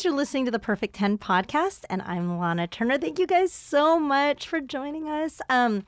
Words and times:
guys, 0.00 0.04
you're 0.06 0.14
listening 0.14 0.46
to 0.46 0.50
the 0.50 0.58
Perfect 0.58 0.94
10 0.94 1.18
podcast, 1.18 1.84
and 1.90 2.00
I'm 2.00 2.38
Lahna 2.38 2.70
Turner. 2.70 2.96
Thank 2.96 3.18
you 3.18 3.26
guys 3.26 3.52
so 3.52 3.98
much 3.98 4.48
for 4.48 4.58
joining 4.58 5.06
us. 5.06 5.42
Um, 5.50 5.84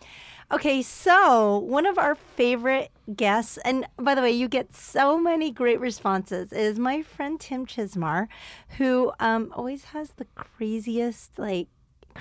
okay, 0.51 0.83
so 0.83 1.57
one 1.57 1.87
of 1.87 1.97
our 1.97 2.15
favorite 2.15 2.91
guests, 3.17 3.57
and 3.65 3.87
by 3.97 4.15
the 4.15 4.21
way, 4.21 4.31
you 4.31 4.49
get 4.49 4.77
so 4.77 5.19
many 5.19 5.51
great 5.51 5.81
responses, 5.81 6.53
is 6.53 6.79
my 6.79 7.01
friend 7.01 7.41
Tim 7.41 7.65
Chizmar, 7.65 8.29
who 8.77 9.13
um, 9.19 9.51
always 9.57 9.85
has 9.85 10.11
the 10.11 10.27
craziest, 10.35 11.39
like, 11.39 11.69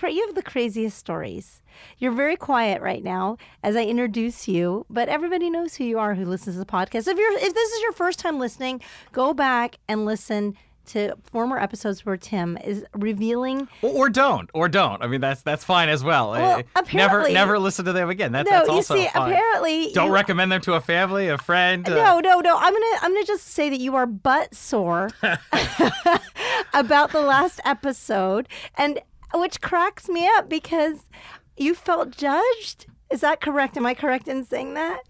you 0.01 0.25
have 0.25 0.35
the 0.35 0.43
craziest 0.43 0.97
stories. 0.97 1.61
You're 1.97 2.13
very 2.13 2.37
quiet 2.37 2.81
right 2.81 3.03
now 3.03 3.37
as 3.63 3.75
I 3.75 3.83
introduce 3.83 4.47
you, 4.47 4.85
but 4.89 5.09
everybody 5.09 5.49
knows 5.49 5.75
who 5.75 5.83
you 5.83 5.99
are 5.99 6.15
who 6.15 6.23
listens 6.23 6.55
to 6.55 6.59
the 6.61 6.65
podcast. 6.65 7.09
If 7.09 7.17
you're 7.17 7.33
if 7.33 7.53
this 7.53 7.71
is 7.73 7.81
your 7.81 7.91
first 7.91 8.17
time 8.17 8.39
listening, 8.39 8.79
go 9.11 9.33
back 9.33 9.75
and 9.89 10.05
listen 10.05 10.55
to 10.87 11.15
former 11.23 11.57
episodes 11.59 12.05
where 12.05 12.17
Tim 12.17 12.57
is 12.57 12.85
revealing 12.93 13.67
Or, 13.81 13.89
or 14.07 14.09
don't, 14.09 14.49
or 14.53 14.67
don't. 14.67 15.01
I 15.01 15.07
mean, 15.07 15.21
that's 15.21 15.41
that's 15.41 15.63
fine 15.63 15.89
as 15.89 16.03
well. 16.03 16.31
Well, 16.31 16.59
Eh, 16.59 16.63
apparently- 16.75 17.33
never 17.33 17.45
never 17.51 17.59
listen 17.59 17.85
to 17.85 17.93
them 17.93 18.09
again. 18.09 18.31
That, 18.31 18.45
No, 18.45 18.51
that's 18.65 18.69
you 18.69 18.81
see, 18.83 19.07
fine. 19.07 19.31
apparently 19.31 19.91
Don't 19.93 20.07
you- 20.07 20.13
recommend 20.13 20.51
them 20.51 20.61
to 20.61 20.73
a 20.73 20.81
family, 20.81 21.27
a 21.29 21.37
friend. 21.37 21.87
uh, 21.87 21.95
No, 21.95 22.19
no, 22.19 22.39
no. 22.39 22.57
I'm 22.57 22.73
gonna 22.73 22.97
I'm 23.01 23.13
gonna 23.13 23.25
just 23.25 23.47
say 23.47 23.69
that 23.69 23.79
you 23.79 23.95
are 23.95 24.05
butt 24.05 24.53
sore 24.55 25.09
about 26.73 27.11
the 27.11 27.21
last 27.21 27.59
episode, 27.65 28.47
and 28.75 28.99
which 29.33 29.61
cracks 29.61 30.07
me 30.09 30.27
up 30.37 30.49
because 30.49 31.03
you 31.57 31.73
felt 31.75 32.11
judged. 32.11 32.87
Is 33.09 33.21
that 33.21 33.41
correct? 33.41 33.75
Am 33.77 33.85
I 33.85 33.93
correct 33.93 34.27
in 34.27 34.43
saying 34.45 34.73
that? 34.75 35.01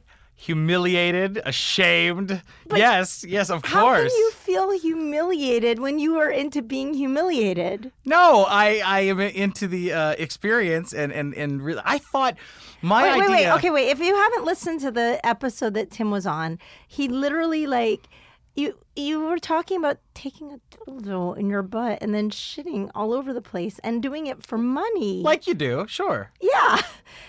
Humiliated, 0.41 1.39
ashamed. 1.45 2.41
yes, 2.73 3.23
yes, 3.23 3.49
of 3.51 3.63
How 3.63 3.81
course. 3.81 4.01
How 4.01 4.07
can 4.09 4.17
you 4.17 4.31
feel 4.31 4.71
humiliated 4.79 5.79
when 5.79 5.99
you 5.99 6.17
are 6.17 6.31
into 6.31 6.61
being 6.63 6.93
humiliated? 6.95 7.91
No, 8.05 8.45
I 8.49 8.81
I 8.83 8.99
am 9.01 9.19
into 9.19 9.67
the 9.67 9.93
uh, 9.93 10.11
experience, 10.17 10.93
and 10.93 11.11
and 11.13 11.33
and 11.35 11.61
really, 11.61 11.81
I 11.85 11.99
thought 11.99 12.35
my 12.81 13.03
Wait, 13.03 13.11
idea. 13.11 13.21
wait, 13.29 13.45
wait. 13.45 13.51
Okay, 13.57 13.69
wait. 13.69 13.89
If 13.89 13.99
you 13.99 14.15
haven't 14.15 14.43
listened 14.45 14.79
to 14.81 14.91
the 14.91 15.19
episode 15.23 15.75
that 15.75 15.91
Tim 15.91 16.09
was 16.09 16.25
on, 16.25 16.57
he 16.87 17.07
literally 17.07 17.67
like 17.67 18.07
you 18.55 18.73
you 18.95 19.21
were 19.21 19.37
talking 19.39 19.77
about 19.77 19.97
taking 20.15 20.51
a 20.51 20.59
dildo 20.75 21.37
in 21.37 21.49
your 21.49 21.61
butt 21.61 21.99
and 22.01 22.13
then 22.15 22.29
shitting 22.31 22.89
all 22.95 23.13
over 23.13 23.31
the 23.31 23.41
place 23.41 23.79
and 23.83 24.01
doing 24.01 24.25
it 24.27 24.43
for 24.45 24.57
money. 24.57 25.21
Like 25.21 25.45
you 25.45 25.53
do, 25.53 25.85
sure. 25.87 26.31
yeah. 26.41 26.81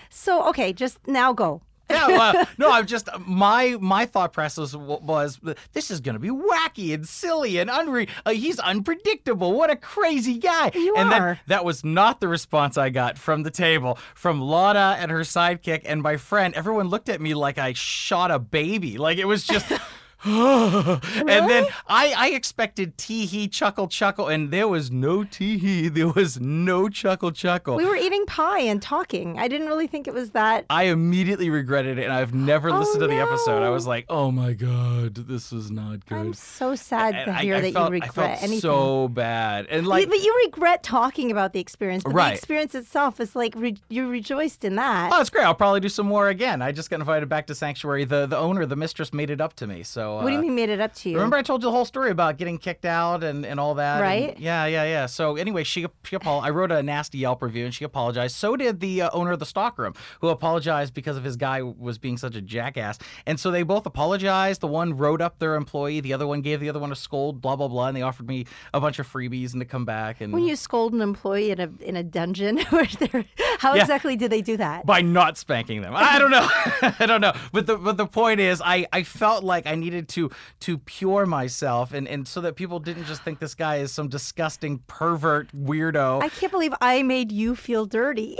So 0.09 0.47
okay, 0.49 0.73
just 0.73 0.97
now 1.07 1.33
go. 1.33 1.61
Yeah, 1.89 2.07
well, 2.07 2.47
no, 2.57 2.71
I'm 2.71 2.87
just 2.87 3.09
my 3.19 3.77
my 3.79 4.05
thought 4.05 4.33
process 4.33 4.73
was 4.73 5.39
this 5.73 5.91
is 5.91 5.99
gonna 5.99 6.19
be 6.19 6.29
wacky 6.29 6.93
and 6.93 7.07
silly 7.07 7.57
and 7.57 7.69
unre. 7.69 8.09
Uh, 8.25 8.31
he's 8.31 8.59
unpredictable. 8.59 9.53
What 9.53 9.69
a 9.69 9.75
crazy 9.75 10.37
guy! 10.37 10.71
You 10.73 10.95
and 10.95 11.13
are. 11.13 11.19
then 11.19 11.39
that 11.47 11.65
was 11.65 11.83
not 11.83 12.19
the 12.19 12.27
response 12.27 12.77
I 12.77 12.89
got 12.89 13.17
from 13.17 13.43
the 13.43 13.51
table, 13.51 13.97
from 14.15 14.39
Lahna 14.39 14.95
and 14.97 15.11
her 15.11 15.21
sidekick 15.21 15.81
and 15.85 16.01
my 16.01 16.17
friend. 16.17 16.53
Everyone 16.55 16.87
looked 16.87 17.09
at 17.09 17.21
me 17.21 17.33
like 17.33 17.57
I 17.57 17.73
shot 17.73 18.31
a 18.31 18.39
baby. 18.39 18.97
Like 18.97 19.17
it 19.17 19.25
was 19.25 19.43
just. 19.43 19.71
and 20.25 21.49
then 21.49 21.65
I, 21.87 22.13
I 22.17 22.29
expected 22.29 22.97
tee 22.97 23.25
hee 23.25 23.47
chuckle 23.47 23.87
chuckle 23.87 24.27
and 24.27 24.51
there 24.51 24.67
was 24.67 24.89
no 24.91 25.23
tee 25.23 25.57
hee 25.57 25.87
there 25.89 26.07
was 26.09 26.39
no 26.39 26.87
chuckle 26.89 27.31
chuckle 27.31 27.75
We 27.75 27.85
were 27.85 27.95
eating 27.95 28.25
pie 28.25 28.61
and 28.61 28.81
talking. 28.81 29.37
I 29.39 29.47
didn't 29.47 29.67
really 29.67 29.87
think 29.87 30.07
it 30.07 30.13
was 30.13 30.31
that. 30.31 30.65
I 30.69 30.83
immediately 30.83 31.49
regretted 31.49 31.97
it, 31.99 32.03
and 32.03 32.13
I've 32.13 32.33
never 32.33 32.69
Oh, 32.69 32.79
listened 32.79 33.01
to 33.01 33.07
the 33.07 33.19
episode. 33.19 33.63
I 33.63 33.69
was 33.69 33.85
like, 33.87 34.05
"Oh 34.09 34.31
my 34.31 34.53
god, 34.53 35.15
this 35.15 35.51
was 35.51 35.69
not 35.71 36.05
good." 36.05 36.17
I'm 36.17 36.33
so 36.33 36.75
sad 36.75 37.15
And 37.15 37.25
to 37.25 37.33
hear 37.41 37.55
I 37.55 37.61
that 37.61 37.73
felt- 37.73 37.89
you 37.91 37.95
I 38.01 38.05
regret 38.05 38.13
felt 38.13 38.43
anything. 38.43 38.59
so 38.61 39.07
bad, 39.09 39.67
and 39.69 39.87
like, 39.87 40.07
but 40.09 40.19
you 40.19 40.41
regret 40.45 40.83
talking 40.83 41.31
about 41.31 41.53
the 41.53 41.59
experience. 41.59 42.03
But 42.03 42.13
Right. 42.13 42.29
the 42.31 42.35
experience 42.35 42.75
itself 42.75 43.19
is 43.19 43.35
like 43.35 43.53
re- 43.55 43.77
you 43.89 44.07
rejoiced 44.09 44.63
in 44.63 44.75
that. 44.75 45.11
oh, 45.13 45.19
it's 45.21 45.29
great. 45.29 45.45
I'll 45.45 45.55
probably 45.55 45.79
do 45.81 45.89
some 45.89 46.07
more 46.07 46.29
again. 46.29 46.61
I 46.61 46.71
just 46.71 46.89
got 46.89 46.99
invited 46.99 47.27
back 47.29 47.47
to 47.47 47.55
Sanctuary. 47.55 48.05
The 48.05 48.25
the 48.25 48.37
owner, 48.37 48.65
the 48.65 48.75
mistress, 48.75 49.13
made 49.13 49.29
it 49.29 49.41
up 49.41 49.53
to 49.57 49.67
me. 49.67 49.83
So 49.83 50.12
what 50.17 50.25
do 50.27 50.31
you 50.33 50.37
uh, 50.39 50.41
mean 50.41 50.55
made 50.55 50.69
it 50.69 50.79
up 50.81 50.93
to 50.95 51.09
you? 51.09 51.15
Remember, 51.15 51.37
I 51.37 51.41
told 51.41 51.61
you 51.61 51.67
the 51.67 51.71
whole 51.71 51.85
story 51.85 52.11
about 52.11 52.37
getting 52.37 52.57
kicked 52.57 52.85
out 52.85 53.23
and, 53.23 53.45
and 53.45 53.59
all 53.59 53.75
that. 53.75 53.95
and- 53.95 54.01
Right. 54.03 54.39
yeah, 54.39 54.65
yeah, 54.65 54.83
yeah. 54.83 55.05
So 55.05 55.35
anyway, 55.35 55.63
she 55.63 55.85
she 56.03 56.15
apologized. 56.15 56.47
I 56.47 56.49
wrote 56.51 56.71
a 56.71 56.83
nasty 56.83 57.17
Yelp 57.19 57.41
review, 57.41 57.65
and 57.65 57.73
she 57.73 57.83
apologized. 57.85 58.35
So 58.35 58.55
did 58.55 58.79
the 58.79 59.03
uh, 59.03 59.09
owner 59.13 59.31
of 59.31 59.39
the 59.39 59.45
stockroom, 59.45 59.93
who 60.21 60.29
apologized 60.29 60.93
because 60.93 61.17
of 61.17 61.23
his 61.23 61.35
guy 61.37 61.61
was 61.61 61.97
being 61.97 62.17
such 62.17 62.35
a 62.35 62.41
jackass. 62.41 62.97
And 63.25 63.39
so 63.39 63.51
they 63.51 63.63
both 63.63 63.85
apologized. 63.85 64.61
The 64.61 64.67
one 64.67 64.95
wrote 64.97 65.21
up 65.21 65.39
their 65.39 65.55
employee. 65.55 65.99
The 65.99 66.13
other 66.13 66.27
one 66.27 66.41
gave 66.41 66.59
the 66.59 66.69
other 66.69 66.79
one 66.79 66.91
a 66.91 66.95
scold. 66.95 67.41
Blah 67.41 67.55
blah 67.55 67.67
blah. 67.67 67.87
And 67.87 67.97
they 67.97 68.01
offered 68.01 68.27
me 68.27 68.45
a 68.73 68.79
bunch 68.81 68.99
of 68.99 69.11
freebies 69.11 69.53
and 69.53 69.61
to 69.61 69.65
come 69.65 69.85
back. 69.85 70.21
And 70.21 70.33
when 70.33 70.43
you 70.43 70.55
scold 70.55 70.93
an 70.93 71.01
employee 71.01 71.51
in 71.51 71.59
a 71.59 71.69
in 71.81 71.95
a 71.95 72.03
dungeon, 72.03 72.57
how 73.59 73.75
Yeah. 73.75 73.81
exactly 73.81 74.15
do 74.15 74.27
they 74.27 74.41
do 74.41 74.57
that? 74.57 74.85
by 74.85 75.01
not 75.01 75.37
spanking 75.37 75.81
them. 75.81 75.93
I 75.95 76.19
don't 76.19 76.31
know. 76.31 76.47
I 76.99 77.05
don't 77.05 77.21
know. 77.21 77.33
But 77.51 77.67
the 77.67 77.77
but 77.77 77.97
the 77.97 78.05
point 78.07 78.39
is 78.39 78.61
I, 78.63 78.85
I 78.91 79.03
felt 79.03 79.43
like 79.43 79.67
I 79.67 79.75
needed 79.75 80.02
to 80.09 80.31
to 80.61 80.77
pure 80.77 81.25
myself 81.25 81.93
and, 81.93 82.07
and 82.07 82.27
so 82.27 82.41
that 82.41 82.55
people 82.55 82.79
didn't 82.79 83.05
just 83.05 83.23
think 83.23 83.39
this 83.39 83.55
guy 83.55 83.77
is 83.77 83.91
some 83.91 84.07
disgusting 84.07 84.79
pervert 84.87 85.49
weirdo. 85.55 86.21
I 86.21 86.29
can't 86.29 86.51
believe 86.51 86.73
I 86.81 87.03
made 87.03 87.31
you 87.31 87.55
feel 87.55 87.85
dirty. 87.85 88.37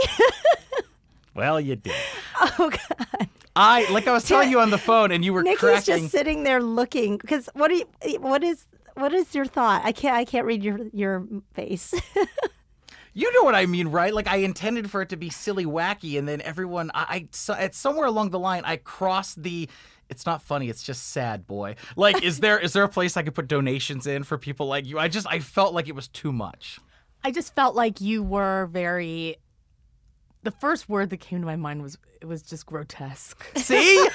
well, 1.36 1.60
you 1.60 1.76
did. 1.76 1.94
oh 2.42 2.70
God, 2.70 3.30
I 3.56 3.90
like 3.92 4.08
I 4.08 4.14
was 4.14 4.24
telling 4.24 4.50
you 4.50 4.60
on 4.60 4.70
the 4.70 4.78
phone 4.78 5.12
and 5.12 5.24
you 5.24 5.34
were 5.34 5.44
Nikki's 5.44 5.60
cracking 5.60 6.02
just 6.04 6.12
sitting 6.12 6.44
there 6.44 6.62
looking. 6.62 7.18
Because 7.18 7.50
what 7.54 7.70
do 7.70 7.76
you? 7.76 8.20
What 8.20 8.44
is? 8.44 8.66
What 8.96 9.14
is 9.14 9.34
your 9.34 9.46
thought? 9.46 9.82
I 9.84 9.92
can't. 9.92 10.16
I 10.16 10.26
can't 10.26 10.46
read 10.46 10.64
your 10.64 10.80
your 10.94 11.26
face. 11.54 11.94
You 13.14 13.32
know 13.34 13.44
what 13.44 13.54
I 13.54 13.68
mean, 13.68 13.90
right? 13.90 14.14
Like 14.14 14.28
I 14.28 14.38
intended 14.38 14.90
for 14.90 15.02
it 15.04 15.10
to 15.10 15.18
be 15.18 15.30
silly, 15.30 15.66
wacky, 15.66 16.18
and 16.18 16.28
then 16.28 16.42
everyone, 16.42 16.90
I, 16.96 17.06
I 17.08 17.28
so, 17.32 17.54
at 17.54 17.76
somewhere 17.76 18.08
along 18.08 18.32
the 18.32 18.40
line, 18.40 18.64
I 18.66 18.78
crossed 18.78 19.42
the. 19.44 19.70
It's 20.14 20.28
not 20.28 20.44
funny. 20.44 20.70
It's 20.70 20.84
just 20.84 21.10
sad, 21.10 21.48
boy. 21.48 21.76
Like, 21.96 22.22
is 22.24 22.40
there 22.40 22.60
is 22.60 22.74
there 22.74 22.84
a 22.84 22.88
place 22.90 23.18
I 23.18 23.24
could 23.24 23.34
put 23.34 23.48
donations 23.48 24.06
in 24.06 24.22
for 24.22 24.38
people 24.38 24.68
like 24.68 24.86
you? 24.86 25.00
I 25.00 25.08
just 25.08 25.26
I 25.28 25.40
felt 25.40 25.74
like 25.74 25.88
it 25.90 25.96
was 25.96 26.08
too 26.08 26.32
much. 26.32 26.80
I 27.24 27.32
just 27.32 27.56
felt 27.56 27.76
like 27.76 28.00
you 28.00 28.22
were 28.22 28.68
very. 28.68 29.38
The 30.44 30.52
first 30.52 30.88
word 30.90 31.10
that 31.10 31.18
came 31.18 31.40
to 31.40 31.46
my 31.48 31.56
mind 31.56 31.82
was 31.82 31.98
it 32.22 32.26
was 32.26 32.44
just 32.44 32.66
grotesque. 32.68 33.44
See, 33.58 34.08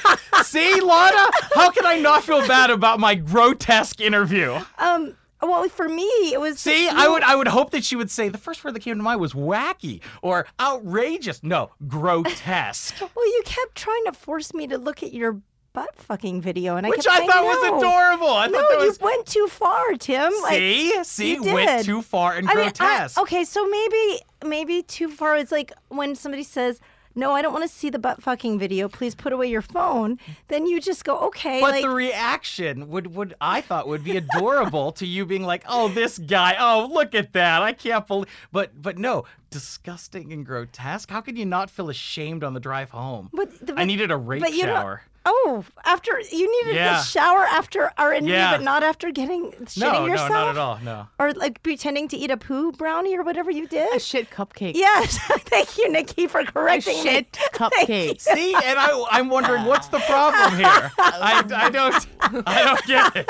see, 0.44 0.80
Lahna, 0.80 1.30
how 1.54 1.70
can 1.70 1.84
I 1.84 1.98
not 2.00 2.22
feel 2.22 2.46
bad 2.46 2.70
about 2.70 3.00
my 3.00 3.16
grotesque 3.16 4.00
interview? 4.00 4.58
um. 4.78 5.14
Well, 5.40 5.68
for 5.68 5.88
me, 5.88 6.02
it 6.32 6.40
was. 6.40 6.58
See, 6.58 6.88
I 6.88 7.06
would 7.06 7.22
I 7.22 7.36
would 7.36 7.46
hope 7.46 7.70
that 7.70 7.84
she 7.84 7.94
would 7.94 8.10
say 8.10 8.28
the 8.28 8.38
first 8.38 8.64
word 8.64 8.74
that 8.74 8.80
came 8.80 8.96
to 8.96 9.02
my 9.04 9.10
mind 9.12 9.20
was 9.20 9.34
wacky 9.34 10.00
or 10.20 10.46
outrageous. 10.60 11.44
No, 11.44 11.70
grotesque. 11.86 12.96
Well, 13.14 13.26
you 13.26 13.42
kept 13.44 13.76
trying 13.76 14.04
to 14.06 14.12
force 14.12 14.52
me 14.52 14.66
to 14.66 14.78
look 14.78 15.02
at 15.04 15.12
your 15.12 15.40
butt 15.78 15.94
fucking 15.96 16.40
video, 16.40 16.76
and 16.76 16.86
I 16.86 16.90
Which 16.90 17.04
kept 17.04 17.20
I 17.22 17.26
thought 17.26 17.44
was 17.44 17.78
adorable. 17.82 18.30
I 18.34 18.46
No, 18.48 18.58
thought 18.60 18.80
you 18.80 18.86
was 18.88 19.00
went 19.00 19.26
too 19.26 19.46
far, 19.48 19.94
Tim. 19.94 20.32
Like, 20.42 20.58
See, 20.58 21.04
see, 21.04 21.34
you 21.34 21.54
went 21.54 21.84
too 21.84 22.02
far 22.02 22.34
and 22.34 22.48
I 22.48 22.54
mean, 22.54 22.64
I- 22.64 22.70
grotesque. 22.70 23.18
okay, 23.20 23.44
so 23.44 23.66
maybe 23.68 24.20
maybe 24.44 24.82
too 24.82 25.08
far 25.10 25.36
is 25.36 25.52
like 25.52 25.72
when 25.88 26.14
somebody 26.14 26.42
says, 26.42 26.80
"No, 27.14 27.32
I 27.32 27.42
don't 27.42 27.52
want 27.52 27.64
to 27.68 27.74
see 27.80 27.90
the 27.90 27.98
butt 27.98 28.22
fucking 28.22 28.58
video. 28.58 28.88
Please 28.88 29.14
put 29.14 29.32
away 29.32 29.48
your 29.48 29.62
phone." 29.62 30.18
Then 30.48 30.66
you 30.66 30.80
just 30.80 31.04
go, 31.04 31.16
"Okay." 31.28 31.60
But 31.60 31.70
like, 31.72 31.82
the 31.82 31.90
reaction 31.90 32.88
would 32.88 33.14
would 33.14 33.34
I 33.40 33.60
thought 33.60 33.86
would 33.88 34.04
be 34.04 34.16
adorable 34.16 34.92
to 34.92 35.06
you 35.06 35.26
being 35.26 35.44
like, 35.44 35.64
"Oh, 35.68 35.88
this 35.88 36.18
guy. 36.18 36.56
Oh, 36.58 36.88
look 36.92 37.14
at 37.14 37.32
that. 37.34 37.62
I 37.62 37.72
can't 37.72 38.06
believe." 38.06 38.28
But 38.52 38.80
but 38.82 38.98
no, 38.98 39.24
disgusting 39.50 40.32
and 40.32 40.44
grotesque. 40.46 41.10
How 41.10 41.20
can 41.20 41.36
you 41.36 41.44
not 41.46 41.70
feel 41.70 41.88
ashamed 41.90 42.42
on 42.44 42.54
the 42.54 42.60
drive 42.60 42.90
home? 42.90 43.28
But 43.32 43.66
the- 43.66 43.74
I 43.76 43.84
needed 43.84 44.10
a 44.10 44.16
rape 44.16 44.42
but 44.42 44.52
shower. 44.54 45.02
Oh, 45.30 45.62
after 45.84 46.18
you 46.32 46.64
needed 46.64 46.76
Yeah. 46.76 47.00
a 47.00 47.04
shower 47.04 47.44
after 47.44 47.92
our 47.98 48.14
interview, 48.14 48.32
Yeah. 48.34 48.52
but 48.56 48.62
not 48.62 48.82
after 48.82 49.10
getting 49.10 49.52
shitting 49.52 49.76
No, 49.92 50.06
yourself. 50.06 50.30
no, 50.30 50.34
not 50.36 50.48
at 50.48 50.56
all. 50.58 50.78
No. 50.82 51.06
Or 51.18 51.32
like 51.34 51.62
pretending 51.62 52.08
to 52.08 52.16
eat 52.16 52.30
a 52.30 52.38
poo 52.38 52.72
brownie 52.72 53.14
or 53.16 53.22
whatever 53.22 53.50
you 53.50 53.66
did. 53.66 53.94
A 53.94 53.98
shit 54.00 54.30
cupcake. 54.30 54.72
Yes, 54.74 55.18
thank 55.52 55.76
you, 55.76 55.90
Nikki, 55.92 56.26
for 56.28 56.40
A 56.40 56.46
correcting 56.46 56.96
me. 56.96 57.02
shit 57.02 57.32
cupcake. 57.52 58.20
See, 58.22 58.54
and 58.54 58.78
I 58.78 59.04
I'm 59.10 59.28
wondering 59.28 59.64
what's 59.66 59.88
the 59.88 59.98
problem 60.00 60.56
here. 60.56 60.90
I, 60.98 61.44
I 61.54 61.68
don't 61.70 62.06
I 62.46 62.64
don't 62.64 62.86
get 62.86 63.16
it. 63.16 63.28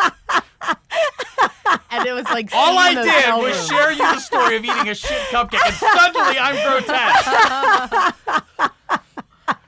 and 1.90 2.06
it 2.06 2.12
was 2.12 2.24
like 2.26 2.50
All 2.54 2.78
I 2.78 2.90
seen 2.90 2.98
in 2.98 3.04
the 3.06 3.10
did 3.10 3.24
hotel 3.24 3.42
was 3.42 3.66
share 3.66 3.90
you 3.92 3.98
the 3.98 4.20
story 4.20 4.56
of 4.56 4.64
eating 4.64 4.88
a 4.88 4.94
shit 4.94 5.18
cupcake, 5.30 5.64
and 5.66 5.74
suddenly 5.74 6.38
I'm 6.38 6.56
grotesque. 6.64 8.14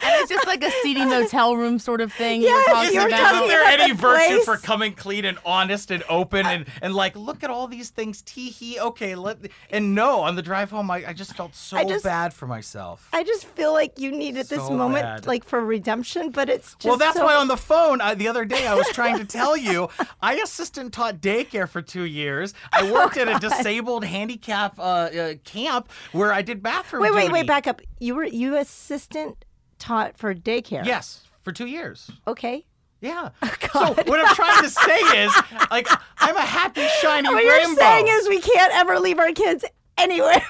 And 0.02 0.20
it's 0.20 0.30
just 0.30 0.46
like 0.46 0.62
a 0.64 0.70
seedy 0.82 1.04
motel 1.06 1.56
room 1.56 1.78
sort 1.78 2.00
of 2.00 2.12
thing. 2.12 2.42
Yes, 2.42 2.66
you 2.66 2.72
were 2.72 2.74
talking 2.74 2.94
you 2.94 3.00
were 3.00 3.08
about. 3.08 3.34
Isn't 3.34 3.48
there 3.48 3.62
about 3.62 3.80
any 3.80 3.92
the 3.92 3.98
virtue 3.98 4.34
place. 4.34 4.44
for 4.44 4.56
coming 4.56 4.94
clean 4.94 5.24
and 5.24 5.38
honest 5.44 5.90
and 5.90 6.02
open 6.08 6.46
and, 6.46 6.66
and 6.82 6.94
like 6.94 7.16
look 7.16 7.42
at 7.42 7.50
all 7.50 7.66
these 7.66 7.90
things 7.90 8.22
tee 8.22 8.50
hee 8.50 8.78
okay 8.80 9.14
let 9.14 9.38
and 9.70 9.94
no 9.94 10.20
on 10.20 10.36
the 10.36 10.42
drive 10.42 10.70
home 10.70 10.90
I, 10.90 11.04
I 11.08 11.12
just 11.12 11.36
felt 11.36 11.54
so 11.54 11.76
I 11.76 11.84
just- 11.84 12.04
bad 12.04 12.32
for 12.32 12.46
myself. 12.46 13.08
I 13.12 13.24
just 13.24 13.44
feel 13.46 13.72
like 13.72 13.98
you 13.98 14.10
needed 14.10 14.48
this 14.48 14.70
moment, 14.70 15.02
bad. 15.04 15.26
like 15.26 15.44
for 15.44 15.64
redemption, 15.64 16.30
but 16.30 16.48
it's 16.48 16.74
just 16.74 16.86
well, 16.86 16.96
that's 16.96 17.16
so- 17.16 17.24
why 17.24 17.36
on 17.36 17.48
the 17.48 17.56
phone 17.56 18.00
uh, 18.00 18.14
the 18.14 18.28
other 18.28 18.44
day 18.44 18.66
I 18.66 18.74
was 18.74 18.88
trying 18.88 19.18
to 19.18 19.24
tell 19.24 19.56
you 19.56 19.88
I 20.22 20.34
assistant 20.36 20.92
taught 20.92 21.20
daycare 21.20 21.68
for 21.68 21.82
two 21.82 22.04
years. 22.04 22.54
I 22.72 22.90
worked 22.92 23.16
at 23.16 23.28
a 23.28 23.38
disabled 23.38 24.04
handicap 24.04 24.78
uh, 24.78 24.82
uh, 24.82 25.34
camp 25.44 25.90
where 26.12 26.32
I 26.32 26.42
did 26.42 26.62
bathroom. 26.62 27.02
Wait, 27.02 27.14
wait, 27.14 27.32
wait, 27.32 27.46
back 27.46 27.66
up. 27.66 27.80
You 27.98 28.14
were 28.14 28.24
you 28.24 28.56
assistant 28.56 29.44
taught 29.80 30.16
for 30.16 30.32
daycare. 30.34 30.84
Yes, 30.84 31.24
for 31.42 31.50
two 31.52 31.66
years. 31.66 32.08
Okay. 32.28 32.64
Yeah. 33.00 33.30
Oh, 33.72 33.94
so 33.94 34.02
what 34.10 34.18
I'm 34.20 34.34
trying 34.34 34.62
to 34.64 34.68
say 34.68 34.98
is, 35.24 35.32
like, 35.70 35.86
I'm 36.18 36.36
a 36.36 36.40
happy 36.40 36.84
shiny 37.00 37.28
What 37.28 37.36
rainbow. 37.36 37.68
you're 37.68 37.76
saying 37.76 38.08
is 38.08 38.28
we 38.28 38.40
can't 38.40 38.72
ever 38.74 38.98
leave 38.98 39.20
our 39.20 39.30
kids 39.32 39.64
anywhere. 39.96 40.42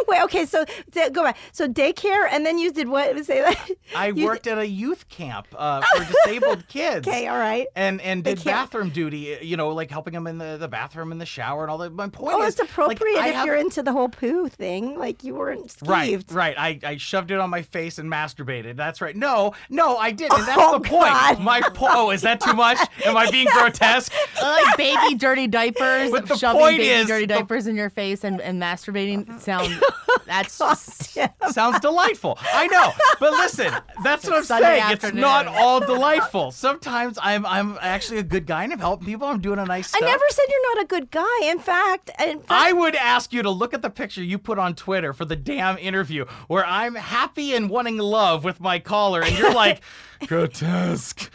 Wait, 0.08 0.22
okay, 0.22 0.46
so 0.46 0.64
go 1.12 1.22
back. 1.24 1.36
So 1.52 1.68
daycare, 1.68 2.26
and 2.30 2.44
then 2.44 2.58
you 2.58 2.72
did 2.72 2.88
what? 2.88 3.04
Say 3.24 3.40
that. 3.42 3.70
I 3.96 4.08
You- 4.08 4.24
worked 4.24 4.46
at 4.46 4.58
a 4.58 4.66
youth 4.66 5.08
camp 5.08 5.46
uh, 5.56 5.82
for 5.96 6.04
disabled 6.04 6.68
kids. 6.68 7.06
Okay, 7.06 7.26
all 7.28 7.36
right. 7.38 7.66
And 7.76 8.00
and 8.00 8.22
did 8.24 8.42
bathroom 8.44 8.90
duty, 8.90 9.38
you 9.42 9.56
know, 9.56 9.70
like 9.70 9.90
helping 9.90 10.14
them 10.14 10.26
in 10.26 10.38
the, 10.38 10.56
the 10.58 10.68
bathroom 10.68 11.12
and 11.12 11.20
the 11.20 11.26
shower 11.26 11.62
and 11.62 11.70
all 11.70 11.78
that. 11.78 11.92
My 11.92 12.08
point 12.08 12.34
Oh, 12.36 12.42
is, 12.42 12.58
it's 12.58 12.70
appropriate 12.70 13.16
like, 13.16 13.28
if 13.30 13.34
have- 13.36 13.46
you're 13.46 13.56
into 13.56 13.82
the 13.82 13.92
whole 13.92 14.08
poo 14.08 14.48
thing. 14.48 14.98
Like 14.98 15.24
you 15.24 15.34
weren't 15.34 15.68
skeeved. 15.68 15.88
Right, 15.88 16.56
right. 16.58 16.80
I, 16.84 16.90
I 16.92 16.96
shoved 16.96 17.30
it 17.30 17.38
on 17.38 17.50
my 17.50 17.62
face 17.62 17.98
and 17.98 18.10
masturbated. 18.10 18.76
That's 18.76 19.00
right. 19.00 19.16
No, 19.16 19.54
no, 19.70 19.96
I 19.96 20.10
didn't. 20.10 20.38
And 20.38 20.48
that's 20.48 20.60
Oh, 20.60 20.78
the 20.78 20.88
point. 20.88 21.04
God. 21.12 21.40
My 21.40 21.60
po- 21.60 21.88
oh, 21.90 22.10
is 22.10 22.22
that 22.22 22.40
too 22.40 22.52
much? 22.54 22.78
Am 23.04 23.16
I 23.16 23.30
being 23.30 23.46
grotesque? 23.52 24.12
like 24.42 24.76
baby 24.76 25.14
dirty 25.16 25.46
diapers, 25.46 26.10
But 26.10 26.26
the 26.26 26.36
shoving 26.36 26.60
point 26.60 26.78
baby 26.78 26.90
is- 26.90 27.06
dirty 27.06 27.26
the- 27.26 27.34
diapers 27.34 27.66
in 27.66 27.76
your 27.76 27.90
face 27.90 28.24
and, 28.24 28.40
and 28.40 28.60
masturbating 28.62 29.40
sound 29.40 29.72
that's 30.26 30.58
just 30.58 31.18
Sounds 31.50 31.80
delightful. 31.80 32.38
I 32.40 32.66
know, 32.66 32.92
but 33.20 33.32
listen, 33.32 33.72
that's 34.02 34.24
what 34.24 34.34
I'm 34.34 34.44
Sunday 34.44 34.80
saying. 34.80 34.92
It's 34.92 35.12
not 35.12 35.46
all 35.46 35.80
delightful. 35.80 36.50
Sometimes 36.50 37.18
I'm 37.22 37.46
I'm 37.46 37.78
actually 37.80 38.18
a 38.18 38.22
good 38.22 38.46
guy 38.46 38.64
and 38.64 38.72
I'm 38.72 38.78
helping 38.78 39.06
people. 39.06 39.28
I'm 39.28 39.40
doing 39.40 39.58
a 39.58 39.64
nice 39.64 39.92
job. 39.92 40.02
I 40.02 40.06
never 40.06 40.24
said 40.30 40.44
you're 40.48 40.74
not 40.74 40.84
a 40.84 40.86
good 40.86 41.10
guy. 41.10 41.44
In 41.44 41.58
fact, 41.58 42.10
in 42.20 42.38
fact 42.38 42.50
I 42.50 42.72
would 42.72 42.94
ask 42.96 43.32
you 43.32 43.42
to 43.42 43.50
look 43.50 43.74
at 43.74 43.82
the 43.82 43.90
picture 43.90 44.22
you 44.22 44.38
put 44.38 44.58
on 44.58 44.74
Twitter 44.74 45.12
for 45.12 45.24
the 45.24 45.36
damn 45.36 45.78
interview 45.78 46.24
where 46.48 46.64
I'm 46.64 46.94
happy 46.94 47.54
and 47.54 47.70
wanting 47.70 47.98
love 47.98 48.44
with 48.44 48.60
my 48.60 48.78
caller, 48.78 49.22
and 49.22 49.36
you're 49.38 49.54
like, 49.54 49.80
grotesque. 50.26 51.30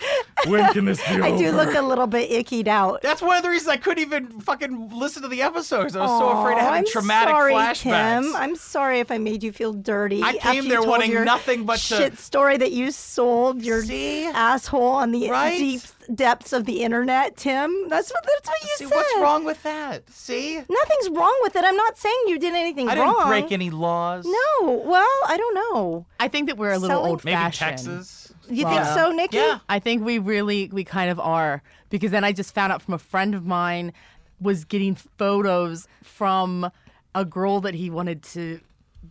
When 0.48 0.72
can 0.74 0.86
this 0.86 1.00
be 1.08 1.16
I 1.22 1.38
do 1.38 1.52
look 1.52 1.76
a 1.76 1.82
little 1.82 2.08
bit 2.08 2.30
ickied 2.32 2.68
out. 2.68 3.02
That's 3.02 3.22
one 3.22 3.36
of 3.36 3.44
the 3.44 3.50
reasons 3.50 3.68
I 3.70 3.78
couldn't 3.78 4.02
even 4.02 4.40
fucking 4.40 4.90
listen 4.98 5.22
to 5.24 5.28
the 5.28 5.42
episodes. 5.42 5.96
I 5.96 6.02
was 6.02 6.10
so 6.20 6.30
afraid 6.30 6.54
of 6.54 6.60
Aw, 6.60 6.66
having 6.66 6.80
I'm 6.80 6.86
traumatic 6.86 7.34
sorry, 7.34 7.54
flashbacks. 7.54 8.22
Tim. 8.24 8.36
I'm 8.36 8.56
sorry 8.56 9.00
if 9.00 9.12
I 9.12 9.18
made 9.18 9.44
you 9.44 9.52
feel 9.52 9.74
dirty. 9.74 10.24
I 10.24 10.30
after 10.30 10.40
came 10.40 10.68
there 10.70 10.82
wanting 10.82 11.14
nothing 11.26 11.66
but 11.66 11.80
to- 11.80 11.96
shit 11.96 12.18
story 12.18 12.56
that 12.58 12.72
you 12.72 12.92
sold 12.92 13.62
your 13.64 13.84
See? 13.84 14.26
asshole 14.26 14.82
on 14.88 15.12
the 15.12 15.30
Right? 15.30 15.58
deep 15.58 15.82
depths 16.16 16.54
of 16.54 16.66
the 16.66 16.82
internet, 16.84 17.36
Tim. 17.36 17.90
That's 17.90 18.10
what 18.10 18.24
that's 18.26 18.48
what 18.48 18.62
you 18.64 18.70
See, 18.78 18.86
said. 18.86 18.96
what's 18.96 19.14
wrong 19.20 19.44
with 19.44 19.62
that? 19.64 20.10
See? 20.10 20.56
Nothing's 20.56 21.10
wrong 21.12 21.38
with 21.44 21.56
it. 21.58 21.64
I'm 21.66 21.76
not 21.76 21.98
saying 21.98 22.16
you 22.28 22.40
did 22.40 22.56
anything 22.56 22.88
wrong. 22.88 22.98
I 22.98 23.06
didn't 23.06 23.28
break 23.28 23.52
any 23.52 23.70
laws. 23.70 24.26
No. 24.26 24.72
Well, 24.86 25.06
I 25.28 25.36
don't 25.38 25.56
know. 25.76 26.06
I 26.20 26.30
think 26.30 26.48
that 26.48 26.58
we're 26.58 26.72
a 26.72 26.78
little 26.80 26.96
Selling- 26.98 27.12
old 27.12 27.26
Maybe 27.26 27.36
fashioned. 27.36 27.70
Texas. 27.78 28.29
You 28.50 28.66
Well, 28.66 28.74
think 28.84 28.98
so, 28.98 29.12
Nikki? 29.12 29.38
Yeah. 29.38 29.60
I 29.70 29.80
think 29.80 30.04
we 30.04 30.18
really 30.20 30.70
we 30.74 30.84
kind 30.84 31.10
of 31.12 31.20
are 31.20 31.62
because 31.90 32.12
then 32.12 32.24
I 32.24 32.32
just 32.32 32.54
found 32.54 32.72
out 32.72 32.82
from 32.82 32.94
a 32.94 33.00
friend 33.00 33.36
of 33.36 33.46
mine 33.46 33.94
was 34.42 34.66
getting 34.66 34.96
photos 34.96 35.88
from 36.04 36.72
a 37.16 37.26
girl 37.26 37.60
that 37.62 37.74
he 37.74 37.90
wanted 37.90 38.24
to 38.24 38.60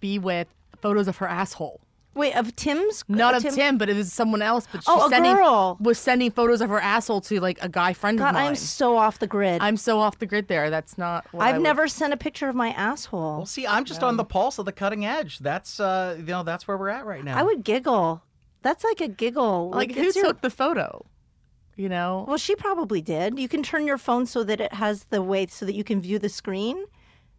be 0.01 0.19
with, 0.19 0.49
photos 0.81 1.09
of 1.09 1.17
her 1.19 1.29
asshole. 1.29 1.81
Wait, 2.15 2.35
of 2.35 2.57
Tim's? 2.57 3.05
Not 3.07 3.35
of 3.37 3.55
Tim, 3.55 3.79
but 3.79 3.89
it 3.89 3.95
was 3.95 4.13
someone 4.13 4.43
else. 4.43 4.67
But 4.73 4.83
she 4.83 4.87
Oh, 4.89 5.07
a 5.07 5.09
sending, 5.09 5.37
girl. 5.37 5.77
was 5.81 5.99
sending 5.99 6.33
photos 6.33 6.61
of 6.61 6.69
her 6.69 6.81
asshole 6.81 7.21
to 7.23 7.39
like 7.41 7.59
a 7.63 7.69
guy 7.69 7.93
friend 7.93 8.19
God, 8.19 8.29
of 8.31 8.35
mine. 8.35 8.47
I'm 8.49 8.55
so 8.57 8.97
off 8.97 9.21
the 9.21 9.29
grid. 9.29 9.63
I'm 9.63 9.77
so 9.77 10.01
off 10.01 10.19
the 10.19 10.27
grid 10.27 10.49
there. 10.49 10.69
That's 10.69 10.99
not. 10.99 11.27
What 11.33 11.45
I 11.45 11.51
I've 11.51 11.57
would- 11.57 11.63
never 11.63 11.87
sent 11.87 12.13
a 12.13 12.17
picture 12.17 12.49
of 12.49 12.57
my 12.57 12.71
asshole. 12.71 13.37
Well, 13.37 13.47
see, 13.47 13.69
I'm 13.69 13.85
just 13.85 14.03
on 14.03 14.17
the 14.17 14.25
pulse 14.25 14.59
of 14.59 14.65
the 14.65 14.73
cutting 14.73 15.05
edge. 15.05 15.39
That's 15.39 15.79
uh, 15.79 16.17
you 16.19 16.25
know, 16.25 16.43
that's 16.43 16.67
where 16.67 16.77
we're 16.77 16.89
at 16.89 17.07
right 17.07 17.23
now. 17.23 17.39
I 17.39 17.43
would 17.45 17.63
giggle. 17.63 18.23
That's 18.69 18.85
like 18.85 19.01
a 19.01 19.09
giggle. 19.09 19.71
like 19.71 19.95
who 19.95 20.03
it's 20.03 20.17
your- 20.17 20.27
took 20.27 20.43
the 20.43 20.51
photo. 20.51 21.07
You 21.75 21.89
know, 21.89 22.27
Well, 22.29 22.37
she 22.37 22.55
probably 22.55 23.01
did. 23.01 23.39
You 23.39 23.49
can 23.49 23.63
turn 23.63 23.87
your 23.87 23.97
phone 23.99 24.27
so 24.27 24.45
that 24.45 24.61
it 24.61 24.75
has 24.75 25.05
the 25.05 25.23
way 25.23 25.47
so 25.47 25.65
that 25.65 25.75
you 25.75 25.85
can 25.85 26.03
view 26.03 26.19
the 26.19 26.29
screen, 26.29 26.85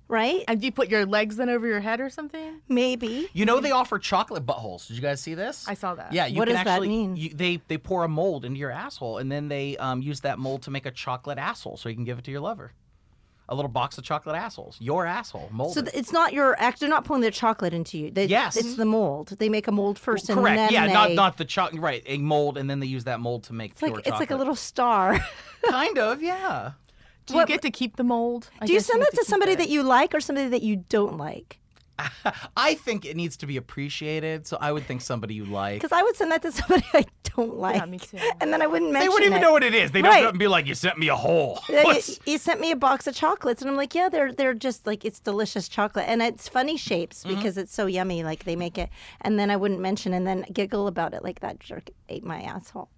right? 0.07 0.43
and 0.47 0.59
do 0.59 0.65
you 0.65 0.71
put 0.71 0.87
your 0.89 1.05
legs 1.05 1.35
then 1.35 1.49
over 1.49 1.67
your 1.67 1.81
head 1.81 1.99
or 2.01 2.09
something. 2.09 2.61
Maybe. 2.67 3.29
You 3.33 3.45
know 3.45 3.59
they 3.59 3.69
offer 3.71 3.99
chocolate 3.99 4.45
buttholes. 4.45 4.87
Did 4.87 4.95
you 4.95 5.03
guys 5.03 5.21
see 5.21 5.35
this? 5.35 5.67
I 5.67 5.75
saw 5.75 5.93
that. 5.95 6.13
Yeah, 6.13 6.25
you 6.25 6.37
What 6.39 6.47
can 6.47 6.55
does 6.55 6.63
that 6.63 6.71
actually 6.71 6.87
mean? 6.87 7.15
You, 7.15 7.29
they 7.33 7.61
they 7.67 7.77
pour 7.77 8.03
a 8.05 8.07
mold 8.07 8.43
into 8.45 8.57
your 8.59 8.71
asshole 8.71 9.19
and 9.19 9.31
then 9.31 9.49
they 9.49 9.77
um, 9.77 10.01
use 10.01 10.21
that 10.21 10.39
mold 10.39 10.63
to 10.63 10.71
make 10.71 10.87
a 10.87 10.91
chocolate 10.91 11.37
asshole 11.37 11.77
so 11.77 11.89
you 11.89 11.95
can 11.95 12.05
give 12.05 12.17
it 12.17 12.23
to 12.25 12.31
your 12.31 12.41
lover. 12.41 12.71
A 13.51 13.55
little 13.55 13.69
box 13.69 13.97
of 13.97 14.03
chocolate 14.03 14.35
assholes. 14.35 14.77
Your 14.79 15.05
asshole 15.05 15.49
mold. 15.51 15.73
So 15.73 15.81
th- 15.81 15.93
it's 15.95 16.13
not 16.13 16.33
your 16.33 16.57
act. 16.61 16.79
They're 16.79 16.87
not 16.87 17.03
pulling 17.03 17.23
the 17.23 17.31
chocolate 17.31 17.73
into 17.73 17.97
you. 17.97 18.11
They, 18.11 18.25
Yes. 18.25 18.55
It's 18.55 18.75
the 18.75 18.85
mold. 18.85 19.29
They 19.39 19.49
make 19.49 19.67
a 19.67 19.71
mold 19.71 19.97
first, 19.99 20.29
and 20.29 20.39
Correct. 20.39 20.55
then 20.55 20.71
yeah, 20.71 20.85
they, 20.87 20.93
not 20.93 21.11
not 21.13 21.37
the 21.37 21.45
chocolate. 21.45 21.81
Right, 21.81 22.03
a 22.05 22.17
mold, 22.19 22.57
and 22.57 22.69
then 22.69 22.79
they 22.79 22.85
use 22.87 23.05
that 23.05 23.19
mold 23.19 23.43
to 23.45 23.53
make 23.53 23.71
It's 23.71 23.79
pure 23.79 23.89
like 23.91 24.03
chocolate. 24.05 24.13
it's 24.13 24.19
like 24.19 24.31
a 24.31 24.35
little 24.37 24.55
star. 24.55 25.19
kind 25.69 25.97
of, 25.97 26.21
yeah. 26.21 26.71
Do 27.25 27.37
you 27.37 27.45
get 27.45 27.61
to 27.63 27.69
keep 27.71 27.95
the 27.95 28.03
mold? 28.03 28.49
I 28.59 28.65
Do 28.65 28.73
you 28.73 28.79
send 28.79 28.99
get 29.01 29.11
that 29.11 29.11
to 29.17 29.21
keep 29.21 29.27
somebody 29.27 29.51
it. 29.51 29.57
that 29.59 29.69
you 29.69 29.83
like 29.83 30.15
or 30.15 30.19
somebody 30.19 30.47
that 30.49 30.63
you 30.63 30.77
don't 30.89 31.17
like? 31.17 31.58
I 32.57 32.75
think 32.75 33.05
it 33.05 33.15
needs 33.15 33.37
to 33.37 33.45
be 33.47 33.57
appreciated. 33.57 34.47
So 34.47 34.57
I 34.59 34.71
would 34.71 34.85
think 34.85 35.01
somebody 35.01 35.33
you 35.33 35.45
like. 35.45 35.75
Because 35.81 35.91
I 35.91 36.01
would 36.03 36.15
send 36.15 36.31
that 36.31 36.41
to 36.43 36.51
somebody 36.59 36.85
I 36.93 37.05
don't 37.35 37.55
like. 37.57 37.87
me 37.89 37.99
too. 37.99 38.17
And 38.41 38.51
then 38.53 38.61
I 38.61 38.67
wouldn't 38.67 38.91
mention 38.91 39.05
They 39.05 39.09
wouldn't 39.13 39.27
even 39.31 39.37
it. 39.39 39.41
know 39.41 39.51
what 39.51 39.63
it 39.63 39.73
is. 39.73 39.91
They 39.91 40.01
Right. 40.01 40.21
don't 40.23 40.37
be 40.37 40.47
like, 40.47 40.65
"You 40.67 40.75
sent 40.75 40.97
me 40.97 41.07
a 41.09 41.15
hole." 41.15 41.59
Yeah, 41.69 41.83
What's- 41.83 42.19
you, 42.25 42.33
you 42.33 42.37
sent 42.37 42.59
me 42.59 42.71
a 42.71 42.75
box 42.75 43.07
of 43.07 43.15
chocolates, 43.15 43.61
and 43.61 43.69
I'm 43.69 43.77
like, 43.77 43.93
yeah, 43.95 44.09
they're 44.09 44.31
they're 44.31 44.53
just 44.53 44.85
like 44.87 45.05
it's 45.05 45.19
delicious 45.19 45.67
chocolate, 45.67 46.05
and 46.07 46.21
it's 46.21 46.47
funny 46.47 46.77
shapes 46.77 47.23
Mm-hmm. 47.23 47.35
because 47.35 47.57
it's 47.57 47.73
so 47.73 47.85
yummy. 47.85 48.23
Like 48.23 48.43
they 48.45 48.55
make 48.55 48.77
it, 48.77 48.89
and 49.21 49.37
then 49.39 49.49
I 49.51 49.55
wouldn't 49.55 49.79
mention, 49.79 50.13
and 50.13 50.25
then 50.27 50.45
giggle 50.53 50.87
about 50.87 51.13
it 51.13 51.23
like 51.23 51.39
that 51.41 51.59
jerk 51.59 51.89
ate 52.09 52.23
my 52.23 52.41
asshole. 52.41 52.89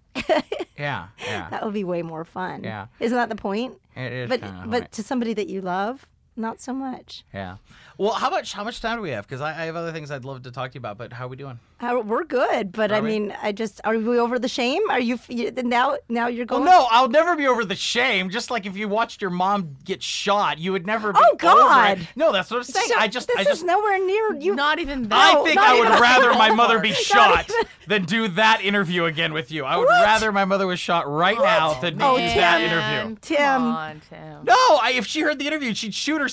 yeah, 0.78 1.06
yeah. 1.24 1.48
That 1.50 1.64
would 1.64 1.74
be 1.74 1.84
way 1.84 2.02
more 2.02 2.24
fun. 2.24 2.64
Yeah. 2.64 2.86
isn't 3.00 3.16
that 3.16 3.28
the 3.28 3.36
point? 3.36 3.78
It 3.96 4.12
is 4.12 4.28
But 4.28 4.40
kinda 4.42 4.64
but 4.66 4.80
right. 4.82 4.92
to 4.92 5.02
somebody 5.02 5.34
that 5.34 5.48
you 5.48 5.60
love, 5.62 6.06
not 6.36 6.60
so 6.60 6.72
much. 6.72 7.24
Yeah. 7.34 7.56
Well, 7.98 8.12
how 8.12 8.30
much 8.30 8.52
how 8.54 8.64
much 8.64 8.80
time 8.80 8.96
do 8.98 9.02
we 9.02 9.10
have? 9.10 9.26
Because 9.26 9.40
I, 9.40 9.50
I 9.50 9.64
have 9.66 9.76
other 9.76 9.92
things 9.92 10.10
I'd 10.10 10.24
love 10.24 10.42
to 10.44 10.50
talk 10.50 10.70
to 10.72 10.74
you 10.76 10.80
about. 10.80 10.96
But 10.98 11.12
how 11.12 11.26
are 11.26 11.28
we 11.28 11.36
doing? 11.36 11.58
Uh, 11.80 12.00
we're 12.04 12.24
good, 12.24 12.70
but 12.72 12.90
I 12.92 13.00
we? 13.00 13.08
mean, 13.08 13.34
I 13.42 13.52
just 13.52 13.80
are 13.84 13.96
we 13.98 14.18
over 14.18 14.38
the 14.38 14.48
shame? 14.48 14.80
Are 14.88 15.00
you, 15.00 15.18
you 15.28 15.50
now? 15.50 15.96
Now 16.08 16.28
you're 16.28 16.46
Well, 16.48 16.60
going. 16.60 16.70
no, 16.70 16.86
I'll 16.90 17.08
never 17.08 17.36
be 17.36 17.46
over 17.46 17.64
the 17.64 17.74
shame. 17.74 18.30
Just 18.30 18.50
like 18.50 18.66
if 18.66 18.76
you 18.76 18.88
watched 18.88 19.20
your 19.20 19.30
mom 19.30 19.76
get 19.84 20.02
shot, 20.02 20.58
you 20.58 20.72
would 20.72 20.86
never 20.86 21.12
be 21.12 21.18
Oh, 21.20 21.26
over 21.26 21.34
it. 21.34 21.38
God. 21.38 22.08
No, 22.16 22.32
that's 22.32 22.50
what 22.50 22.58
I'm 22.58 22.62
saying. 22.64 22.86
So 22.88 22.94
I 22.96 23.08
just 23.08 23.26
this 23.28 23.36
I 23.36 23.44
just 23.44 23.58
is 23.58 23.64
nowhere 23.64 24.04
near 24.04 24.34
you. 24.34 24.54
Not 24.54 24.78
even 24.78 25.08
that. 25.08 25.34
I 25.36 25.44
think 25.44 25.58
I 25.58 25.74
would 25.78 25.88
even- 25.88 26.00
rather 26.00 26.32
my 26.34 26.50
mother 26.54 26.78
be 26.78 26.92
shot 26.92 27.50
even- 27.50 27.66
than 27.88 28.04
do 28.04 28.28
that 28.28 28.62
interview 28.62 29.04
again 29.04 29.32
with 29.32 29.50
you. 29.50 29.64
I 29.64 29.76
would 29.76 29.86
What? 29.86 30.02
rather 30.04 30.30
my 30.32 30.44
mother 30.44 30.66
was 30.66 30.78
shot 30.80 31.08
right 31.10 31.36
now 31.38 31.74
than 31.80 32.00
Oh, 32.00 32.16
do 32.16 32.22
that 32.24 32.58
Tim. 32.58 32.70
interview. 32.70 33.16
Tim. 33.20 33.36
Come 33.38 33.62
on, 33.64 34.00
Tim. 34.08 34.44
No, 34.44 34.54
I, 34.80 34.92
if 34.94 35.06
she 35.06 35.20
heard 35.20 35.38
the 35.40 35.46
interview, 35.46 35.74
she'd 35.74 35.94
shoot 35.94 36.18
herself. 36.20 36.31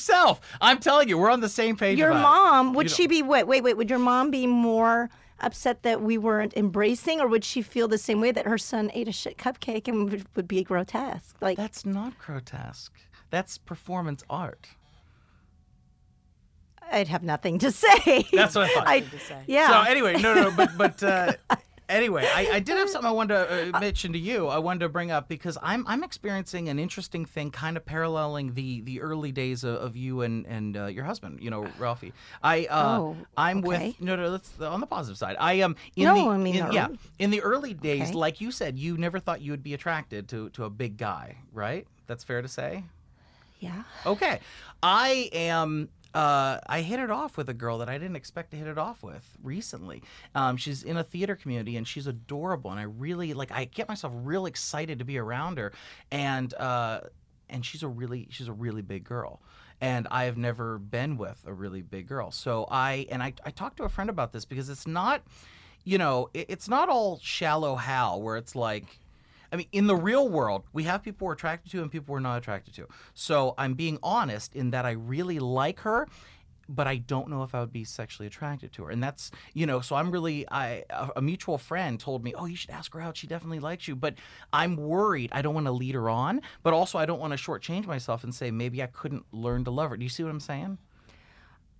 I'm 0.61 0.79
telling 0.79 1.09
you, 1.09 1.17
we're 1.17 1.29
on 1.31 1.39
the 1.41 1.49
same 1.49 1.75
page. 1.75 1.97
Your 1.97 2.09
about 2.09 2.19
it. 2.19 2.23
mom 2.23 2.73
would 2.73 2.85
You 2.89 2.95
she 2.95 3.07
be 3.07 3.21
wait 3.21 3.45
wait 3.47 3.63
wait? 3.63 3.77
Would 3.77 3.89
your 3.89 3.99
mom 3.99 4.31
be 4.31 4.47
more 4.47 5.09
upset 5.41 5.83
that 5.83 6.01
we 6.01 6.17
weren't 6.17 6.53
embracing, 6.57 7.21
or 7.21 7.27
would 7.27 7.43
she 7.45 7.61
feel 7.61 7.87
the 7.87 7.97
same 7.97 8.19
way 8.19 8.31
that 8.31 8.45
her 8.45 8.57
son 8.57 8.91
ate 8.93 9.07
a 9.07 9.11
shit 9.11 9.37
cupcake 9.37 9.87
and 9.87 10.09
would, 10.09 10.25
would 10.35 10.47
be 10.47 10.63
grotesque? 10.63 11.35
Like 11.41 11.57
That's 11.57 11.85
not 11.85 12.17
grotesque. 12.19 12.93
That's 13.29 13.57
performance 13.57 14.23
art. 14.29 14.67
I'd 16.91 17.07
have 17.07 17.23
nothing 17.23 17.59
to 17.59 17.71
say. 17.83 18.25
That's 18.33 18.55
what 18.55 18.65
I 18.69 18.73
thought. 18.73 18.87
I, 18.87 18.99
to 19.01 19.19
say. 19.19 19.37
yeah. 19.47 19.83
So 19.85 19.91
anyway, 19.91 20.19
no, 20.19 20.33
no, 20.33 20.51
but 20.51 20.71
but 20.77 21.03
uh, 21.03 21.33
anyway, 21.89 22.25
I, 22.33 22.47
I 22.53 22.59
did 22.59 22.77
have 22.77 22.89
something 22.89 23.07
I 23.09 23.11
wanted 23.11 23.33
to 23.33 23.75
uh, 23.75 23.79
mention 23.79 24.13
to 24.13 24.19
you. 24.19 24.47
I 24.47 24.59
wanted 24.59 24.79
to 24.81 24.89
bring 24.89 25.11
up 25.11 25.27
because 25.27 25.57
I'm 25.61 25.85
I'm 25.87 26.03
experiencing 26.03 26.69
an 26.69 26.79
interesting 26.79 27.25
thing, 27.25 27.51
kind 27.51 27.75
of 27.75 27.85
paralleling 27.85 28.53
the 28.53 28.81
the 28.81 29.01
early 29.01 29.31
days 29.31 29.63
of, 29.63 29.75
of 29.75 29.97
you 29.97 30.21
and 30.21 30.45
and 30.45 30.77
uh, 30.77 30.85
your 30.85 31.03
husband. 31.03 31.39
You 31.41 31.49
know, 31.49 31.67
Ralphie. 31.77 32.13
I 32.43 32.65
uh, 32.65 32.99
Oh, 32.99 33.17
I'm 33.35 33.57
okay. 33.65 33.87
with 33.89 34.01
no 34.01 34.15
no. 34.15 34.31
That's 34.31 34.61
on 34.61 34.79
the 34.79 34.87
positive 34.87 35.17
side. 35.17 35.35
I 35.39 35.53
am 35.53 35.75
in 35.95 36.05
No, 36.05 36.15
the 36.15 36.29
I 36.29 36.37
mean, 36.37 36.55
in- 36.55 36.71
yeah 36.71 36.87
in 37.17 37.31
the 37.31 37.41
early 37.41 37.73
days, 37.73 38.09
Okay. 38.09 38.13
like 38.13 38.39
you 38.41 38.51
said, 38.51 38.77
you 38.77 38.97
never 38.97 39.19
thought 39.19 39.41
you 39.41 39.51
would 39.51 39.63
be 39.63 39.73
attracted 39.73 40.29
to 40.29 40.49
to 40.51 40.63
a 40.65 40.69
big 40.69 40.97
guy, 40.97 41.35
right? 41.51 41.85
That's 42.07 42.23
fair 42.23 42.41
to 42.41 42.47
say. 42.47 42.83
yeah. 43.59 43.83
Okay. 44.05 44.39
I 44.81 45.29
am 45.33 45.89
uh, 46.13 46.59
I 46.65 46.81
hit 46.81 46.99
it 46.99 47.11
off 47.11 47.37
with 47.37 47.49
a 47.49 47.53
girl 47.53 47.77
that 47.79 47.89
I 47.89 47.97
didn't 47.97 48.15
expect 48.15 48.51
to 48.51 48.57
hit 48.57 48.67
it 48.67 48.77
off 48.77 49.03
with 49.03 49.37
recently. 49.43 50.01
Um, 50.33 50.57
she's 50.57 50.83
in 50.83 50.97
a 50.97 51.03
theater 51.03 51.35
community 51.35 51.77
and 51.77 51.87
she's 51.87 52.07
adorable, 52.07 52.71
and 52.71 52.79
I 52.79 52.83
really 52.83 53.33
like. 53.33 53.51
I 53.51 53.65
get 53.65 53.87
myself 53.87 54.13
real 54.15 54.45
excited 54.45 54.99
to 54.99 55.05
be 55.05 55.17
around 55.17 55.59
her, 55.59 55.71
and 56.11 56.53
uh, 56.55 57.01
and 57.49 57.65
she's 57.65 57.83
a 57.83 57.87
really 57.87 58.27
she's 58.31 58.47
a 58.47 58.53
really 58.53 58.81
big 58.81 59.03
girl. 59.03 59.41
And 59.81 60.07
I 60.11 60.25
have 60.25 60.35
never 60.35 60.77
been 60.77 61.15
with 61.15 61.41
a 61.45 61.53
really 61.53 61.81
big 61.81 62.07
girl. 62.07 62.31
So 62.31 62.67
I 62.69 63.07
and 63.11 63.23
I, 63.23 63.33
I 63.45 63.51
talked 63.51 63.77
to 63.77 63.83
a 63.83 63.89
friend 63.89 64.09
about 64.09 64.33
this 64.33 64.45
because 64.45 64.69
it's 64.69 64.87
not, 64.87 65.21
you 65.85 65.97
know, 65.97 66.29
it, 66.33 66.47
it's 66.49 66.67
not 66.67 66.89
all 66.89 67.19
shallow 67.21 67.75
Hal 67.75 68.21
where 68.21 68.35
it's 68.35 68.55
like 68.55 68.99
I 69.51 69.55
mean, 69.55 69.67
in 69.71 69.87
the 69.87 69.95
real 69.95 70.29
world, 70.29 70.63
we 70.73 70.83
have 70.83 71.03
people 71.03 71.27
we're 71.27 71.33
attracted 71.33 71.71
to 71.71 71.81
and 71.81 71.91
people 71.91 72.13
we're 72.13 72.19
not 72.19 72.37
attracted 72.37 72.73
to. 72.75 72.87
So 73.13 73.55
I'm 73.57 73.73
being 73.73 73.99
honest 74.03 74.55
in 74.55 74.71
that 74.71 74.85
I 74.85 74.91
really 74.91 75.39
like 75.39 75.79
her, 75.81 76.07
but 76.67 76.85
I 76.87 76.97
don't 76.97 77.29
know 77.29 77.41
if 77.41 77.55
I 77.55 77.61
would 77.61 77.73
be 77.73 77.83
sexually 77.83 78.27
attracted 78.27 78.71
to 78.73 78.83
her. 78.83 78.91
And 78.91 79.01
that's, 79.01 79.31
you 79.53 79.65
know, 79.65 79.81
so 79.81 79.95
I'm 79.95 80.11
really, 80.11 80.47
I 80.51 80.83
a, 81.15 81.21
mutual 81.21 81.57
friend 81.57 81.99
told 81.99 82.23
me, 82.23 82.33
oh, 82.35 82.45
you 82.45 82.55
should 82.55 82.69
ask 82.69 82.93
her 82.93 83.01
out. 83.01 83.17
She 83.17 83.25
definitely 83.25 83.59
likes 83.59 83.87
you. 83.87 83.95
But 83.95 84.15
I'm 84.53 84.77
worried. 84.77 85.31
I 85.33 85.41
don't 85.41 85.55
want 85.55 85.65
to 85.65 85.71
lead 85.71 85.95
her 85.95 86.09
on, 86.09 86.41
but 86.61 86.73
also 86.73 86.99
I 86.99 87.07
don't 87.07 87.19
want 87.19 87.33
to 87.33 87.37
shortchange 87.37 87.87
myself 87.87 88.23
and 88.23 88.33
say 88.33 88.51
maybe 88.51 88.83
I 88.83 88.87
couldn't 88.87 89.25
learn 89.31 89.63
to 89.63 89.71
love 89.71 89.89
her. 89.89 89.97
Do 89.97 90.03
you 90.03 90.09
see 90.09 90.23
what 90.23 90.29
I'm 90.29 90.39
saying? 90.39 90.77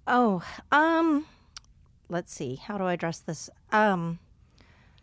Oh, 0.07 0.41
um, 0.71 1.27
let's 2.09 2.33
see. 2.33 2.55
How 2.55 2.79
do 2.79 2.83
I 2.83 2.93
address 2.93 3.19
this? 3.19 3.47
Um, 3.71 4.17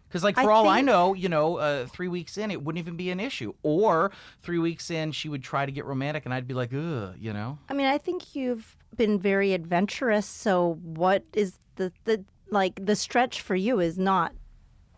Because, 0.08 0.22
like, 0.22 0.38
I 0.38 0.44
for 0.44 0.52
all 0.52 0.68
I 0.68 0.80
know, 0.80 1.14
you 1.14 1.28
know, 1.28 1.56
uh, 1.56 1.86
three 1.86 2.08
weeks 2.08 2.38
in, 2.38 2.50
it 2.50 2.62
wouldn't 2.62 2.78
even 2.80 2.96
be 2.96 3.10
an 3.10 3.20
issue. 3.20 3.54
Or 3.62 4.12
three 4.42 4.58
weeks 4.58 4.90
in, 4.90 5.12
she 5.12 5.28
would 5.28 5.42
try 5.42 5.66
to 5.66 5.72
get 5.72 5.84
romantic, 5.84 6.24
and 6.24 6.32
I'd 6.32 6.46
be 6.46 6.54
like, 6.54 6.72
ugh, 6.72 7.14
you 7.18 7.32
know? 7.32 7.58
I 7.68 7.74
mean, 7.74 7.86
I 7.86 7.98
think 7.98 8.34
you've 8.36 8.76
been 8.96 9.18
very 9.18 9.52
adventurous. 9.52 10.26
So, 10.26 10.78
what 10.82 11.24
is 11.32 11.58
the 11.76 11.92
the 12.04 12.24
like 12.50 12.84
the 12.84 12.96
stretch 12.96 13.40
for 13.40 13.56
you 13.56 13.80
is 13.80 13.98
not 13.98 14.32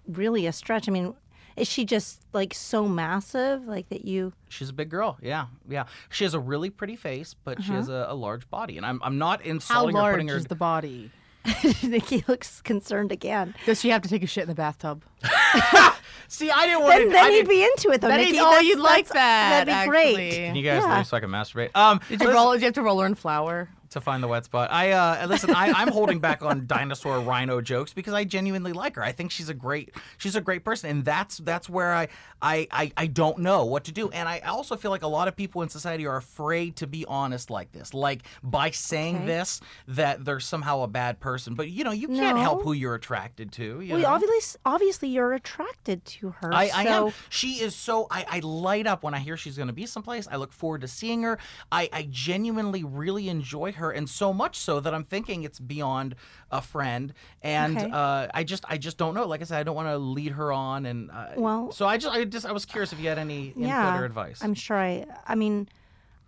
really 0.06 0.46
a 0.46 0.52
stretch. 0.52 0.88
I 0.88 0.92
mean, 0.92 1.14
is 1.56 1.68
she 1.68 1.84
just 1.84 2.22
like 2.32 2.54
so 2.54 2.86
massive, 2.86 3.66
like 3.66 3.88
that 3.88 4.04
you? 4.04 4.32
She's 4.48 4.68
a 4.68 4.72
big 4.72 4.88
girl. 4.88 5.18
Yeah, 5.20 5.46
yeah. 5.68 5.84
She 6.10 6.24
has 6.24 6.34
a 6.34 6.40
really 6.40 6.70
pretty 6.70 6.96
face, 6.96 7.34
but 7.44 7.62
she 7.62 7.72
has 7.72 7.88
a, 7.88 8.06
a 8.08 8.14
large 8.14 8.48
body. 8.48 8.76
And 8.76 8.86
I'm, 8.86 9.00
I'm 9.02 9.18
not 9.18 9.42
How 9.42 9.50
insulting 9.50 9.96
or 9.96 10.00
large 10.00 10.14
putting 10.14 10.28
her. 10.28 10.36
is 10.36 10.44
the 10.46 10.54
body? 10.54 11.10
Nikki 11.82 12.24
looks 12.28 12.60
concerned 12.62 13.12
again. 13.12 13.54
Does 13.66 13.80
she 13.80 13.88
have 13.90 14.02
to 14.02 14.08
take 14.08 14.22
a 14.22 14.26
shit 14.26 14.42
in 14.42 14.48
the 14.48 14.54
bathtub? 14.54 15.04
See, 16.28 16.50
I 16.50 16.66
didn't 16.66 16.82
want 16.82 16.94
Then, 16.98 17.06
to. 17.06 17.12
then 17.12 17.24
I 17.24 17.30
he'd 17.30 17.48
be 17.48 17.62
into 17.64 17.90
it 17.90 18.00
though. 18.00 18.08
Then 18.08 18.18
Nikki, 18.18 18.32
he'd- 18.32 18.40
oh, 18.40 18.50
That's- 18.50 18.64
you'd 18.66 18.78
like 18.80 19.08
that, 19.08 19.64
That'd 19.64 19.84
be 19.84 19.88
great. 19.90 20.32
Can 20.34 20.54
you 20.56 20.62
guys 20.62 20.82
Yeah. 20.84 20.96
leave 20.98 21.06
so 21.06 21.16
I 21.16 21.20
can 21.20 21.30
masturbate? 21.30 21.70
Um, 21.74 22.00
Did 22.08 22.20
you 22.20 22.30
roll? 22.32 22.52
Did 22.52 22.60
you 22.60 22.66
have 22.66 22.74
to 22.74 22.82
roll 22.82 23.00
her 23.00 23.06
in 23.06 23.14
flour? 23.14 23.70
To 23.90 24.00
find 24.00 24.22
the 24.22 24.28
wet 24.28 24.44
spot. 24.44 24.70
I 24.72 24.92
uh, 24.92 25.26
listen. 25.26 25.50
I, 25.50 25.72
I'm 25.72 25.88
holding 25.88 26.18
back 26.20 26.42
on 26.42 26.66
dinosaur 26.66 27.20
rhino 27.20 27.60
jokes 27.60 27.92
because 27.92 28.14
I 28.14 28.24
genuinely 28.24 28.72
like 28.72 28.96
her. 28.96 29.02
I 29.02 29.12
think 29.12 29.30
she's 29.30 29.48
a 29.48 29.54
great 29.54 29.94
she's 30.18 30.36
a 30.36 30.40
great 30.40 30.64
person, 30.64 30.90
and 30.90 31.04
that's 31.04 31.38
that's 31.38 31.68
where 31.68 31.92
I 31.94 32.08
I 32.40 32.66
I, 32.70 32.92
I 32.96 33.06
don't 33.06 33.38
know 33.38 33.64
what 33.64 33.84
to 33.84 33.92
do. 33.92 34.10
And 34.10 34.28
I 34.28 34.40
also 34.40 34.76
feel 34.76 34.90
like 34.90 35.02
a 35.02 35.08
lot 35.08 35.28
of 35.28 35.36
people 35.36 35.62
in 35.62 35.68
society 35.68 36.06
are 36.06 36.16
afraid 36.16 36.76
to 36.76 36.86
be 36.86 37.04
honest 37.06 37.50
like 37.50 37.72
this. 37.72 37.94
Like 37.94 38.22
by 38.42 38.70
saying 38.70 39.16
Okay. 39.16 39.26
this, 39.26 39.60
that 39.88 40.24
they're 40.24 40.40
somehow 40.40 40.82
a 40.82 40.88
bad 40.88 41.20
person. 41.20 41.54
But 41.54 41.70
you 41.70 41.84
know, 41.84 41.92
you 41.92 42.08
can't 42.08 42.38
help 42.38 42.62
who 42.62 42.72
you're 42.72 42.94
attracted 42.94 43.52
to. 43.52 43.80
You 43.80 43.94
Well, 43.94 44.06
obviously, 44.06 44.60
obviously, 44.64 45.08
you're 45.08 45.32
attracted 45.32 46.04
to 46.04 46.30
her. 46.30 46.52
I, 46.52 46.70
I 46.74 46.84
am. 46.84 47.12
She 47.30 47.60
is 47.60 47.74
so. 47.74 48.06
I, 48.10 48.24
I 48.28 48.38
light 48.40 48.86
up 48.86 49.02
when 49.02 49.14
I 49.14 49.18
hear 49.18 49.36
she's 49.36 49.56
going 49.56 49.68
to 49.68 49.72
be 49.72 49.86
someplace. 49.86 50.28
I 50.30 50.36
look 50.36 50.52
forward 50.52 50.82
to 50.82 50.88
seeing 50.88 51.22
her. 51.22 51.38
I, 51.72 51.88
I 51.92 52.06
genuinely 52.10 52.84
really 52.84 53.28
enjoy 53.28 53.72
her, 53.72 53.77
and 53.90 54.08
so 54.08 54.32
much 54.32 54.56
so 54.56 54.80
that 54.80 54.92
I'm 54.94 55.04
thinking 55.04 55.44
it's 55.44 55.58
beyond 55.60 56.14
a 56.50 56.60
friend. 56.60 57.12
And 57.42 57.76
Okay. 57.78 57.90
uh, 57.90 58.28
I 58.34 58.44
just, 58.44 58.64
I 58.68 58.76
just 58.78 58.98
don't 58.98 59.14
know. 59.14 59.26
Like 59.26 59.40
I 59.40 59.44
said, 59.44 59.58
I 59.58 59.62
don't 59.62 59.76
want 59.76 59.88
to 59.88 59.98
lead 59.98 60.32
her 60.32 60.52
on. 60.52 60.86
And 60.86 61.10
uh, 61.10 61.28
Well- 61.36 61.72
so 61.72 61.86
I 61.86 61.96
just, 61.96 62.14
I 62.14 62.24
just, 62.24 62.46
I 62.46 62.52
was 62.52 62.64
curious 62.64 62.92
if 62.92 63.00
you 63.00 63.08
had 63.08 63.18
any 63.18 63.48
input 63.48 63.62
yeah, 63.62 63.98
or 63.98 64.04
advice. 64.04 64.42
I'm 64.42 64.54
sure 64.54 64.76
I. 64.76 65.06
I 65.26 65.34
mean, 65.34 65.68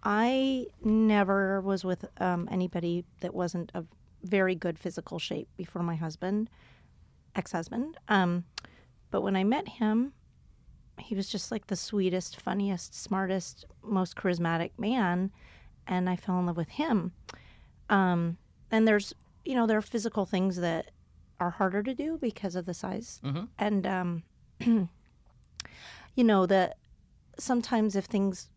I 0.03 0.67
never 0.83 1.61
was 1.61 1.85
with 1.85 2.05
um, 2.21 2.49
anybody 2.51 3.05
that 3.21 3.35
wasn't 3.35 3.71
a 3.75 3.85
very 4.23 4.55
good 4.55 4.79
physical 4.79 5.19
shape 5.19 5.49
before 5.57 5.83
my 5.83 5.97
husband, 5.97 6.49
ex-husband. 7.35 7.97
Um, 8.09 8.45
but 9.11 9.23
when 9.23 9.37
I 9.37 9.45
met 9.45 9.69
him, 9.69 10.13
he 10.99 11.15
was 11.15 11.29
just 11.29 11.51
like 11.51 11.67
the 11.69 11.77
sweetest, 11.77 12.39
funniest, 12.41 12.95
smartest, 12.95 13.65
most 13.83 14.17
charismatic 14.17 14.71
man, 14.79 15.31
and 15.87 16.09
I 16.09 16.17
fell 16.17 16.39
in 16.39 16.47
love 16.47 16.57
with 16.57 16.69
him. 16.69 17.13
Um, 17.91 18.39
and 18.71 18.87
there's, 18.89 19.13
you 19.45 19.55
know, 19.55 19.67
there 19.67 19.77
are 19.79 19.83
physical 19.83 20.25
things 20.25 20.57
that 20.57 20.91
are 21.41 21.51
harder 21.51 21.83
to 21.83 21.95
do 21.95 22.17
because 22.19 22.55
of 22.57 22.65
the 22.67 22.75
size, 22.75 23.21
Mhm. 23.25 23.49
and 23.59 23.87
um, 23.87 24.23
you 26.15 26.25
know 26.25 26.47
that 26.47 26.77
sometimes 27.39 27.97
if 27.97 28.05
things 28.05 28.49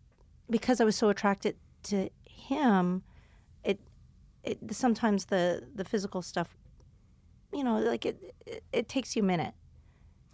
because 0.49 0.81
I 0.81 0.83
was 0.83 0.95
so 0.95 1.09
attracted 1.09 1.55
to 1.83 2.09
him, 2.25 3.03
it 3.63 3.79
it 4.43 4.59
sometimes 4.71 5.25
the 5.25 5.63
the 5.73 5.85
physical 5.85 6.21
stuff, 6.21 6.55
you 7.53 7.63
know, 7.63 7.79
like 7.79 8.05
it 8.05 8.35
it, 8.45 8.63
it 8.73 8.89
takes 8.89 9.15
you 9.15 9.23
a 9.23 9.25
minute, 9.25 9.53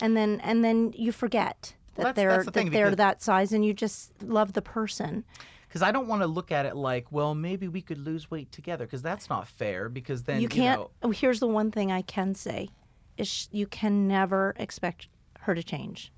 and 0.01 0.17
then 0.17 0.39
and 0.41 0.63
then 0.65 0.91
you 0.95 1.11
forget 1.11 1.75
that 1.95 2.03
that's- 2.03 2.15
they're 2.15 2.31
that's 2.31 2.45
the 2.45 2.51
that 2.51 2.71
they're 2.71 2.85
because- 2.87 2.97
that 2.97 3.21
size, 3.21 3.53
and 3.53 3.63
you 3.63 3.73
just 3.73 4.23
love 4.23 4.53
the 4.53 4.61
person. 4.61 5.23
Because 5.69 5.83
I 5.83 5.91
don't 5.91 6.07
want 6.07 6.23
to 6.23 6.27
look 6.27 6.51
at 6.51 6.65
it 6.65 6.75
like, 6.75 7.11
well, 7.11 7.35
maybe 7.35 7.67
we 7.67 7.81
could 7.81 7.99
lose 7.99 8.31
weight 8.31 8.51
together. 8.51 8.85
Because 8.85 9.03
that's 9.03 9.29
not 9.29 9.47
fair. 9.47 9.87
Because 9.87 10.23
then 10.23 10.41
you 10.41 10.49
can't. 10.49 10.81
know, 10.81 10.91
oh, 11.03 11.11
here's 11.11 11.39
the 11.39 11.47
one 11.47 11.69
thing 11.71 11.91
I 11.91 12.01
can 12.01 12.33
say: 12.33 12.69
is 13.17 13.27
sh- 13.27 13.47
you 13.51 13.67
can 13.67 14.07
never 14.07 14.55
expect 14.57 15.07
her 15.41 15.53
to 15.53 15.63
change. 15.63 16.11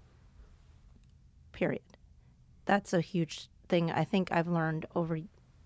Period. 1.52 1.82
That's 2.66 2.94
a 2.94 3.02
huge 3.02 3.50
thing. 3.68 3.92
I 3.92 4.06
think 4.06 4.32
I've 4.32 4.48
learned 4.48 4.86
over 4.96 5.20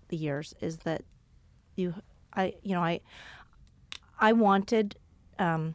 the 0.08 0.16
years 0.16 0.54
is 0.60 0.78
that 0.78 1.02
you, 1.76 1.94
I, 2.34 2.54
you 2.62 2.74
know, 2.74 2.82
I, 2.82 3.00
I 4.18 4.32
wanted 4.32 4.96
um, 5.38 5.74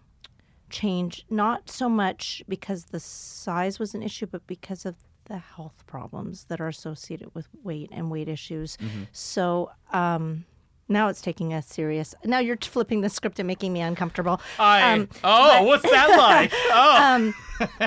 change 0.70 1.26
not 1.30 1.70
so 1.70 1.88
much 1.88 2.44
because 2.48 2.86
the 2.86 3.00
size 3.00 3.80
was 3.80 3.94
an 3.94 4.04
issue, 4.04 4.26
but 4.26 4.46
because 4.48 4.86
of 4.86 4.96
the 5.32 5.38
health 5.38 5.86
problems 5.88 6.44
that 6.46 6.60
are 6.60 6.68
associated 6.68 7.34
with 7.34 7.48
weight 7.64 7.90
and 7.94 8.12
weight 8.12 8.28
issues. 8.28 8.78
So 9.14 9.72
um, 9.94 10.44
now 10.90 11.08
it's 11.08 11.22
taking 11.22 11.54
us 11.54 11.68
serious. 11.68 12.14
Now 12.26 12.40
you're 12.40 12.58
flipping 12.58 13.00
the 13.00 13.10
script 13.10 13.40
and 13.40 13.48
making 13.48 13.72
me 13.72 13.80
uncomfortable. 13.80 14.42
I. 14.60 14.92
Um, 14.92 15.10
oh, 15.24 15.64
what's 15.64 15.84
that 15.84 16.10
like? 16.18 16.52
Oh. 16.54 17.02
um, 17.02 17.34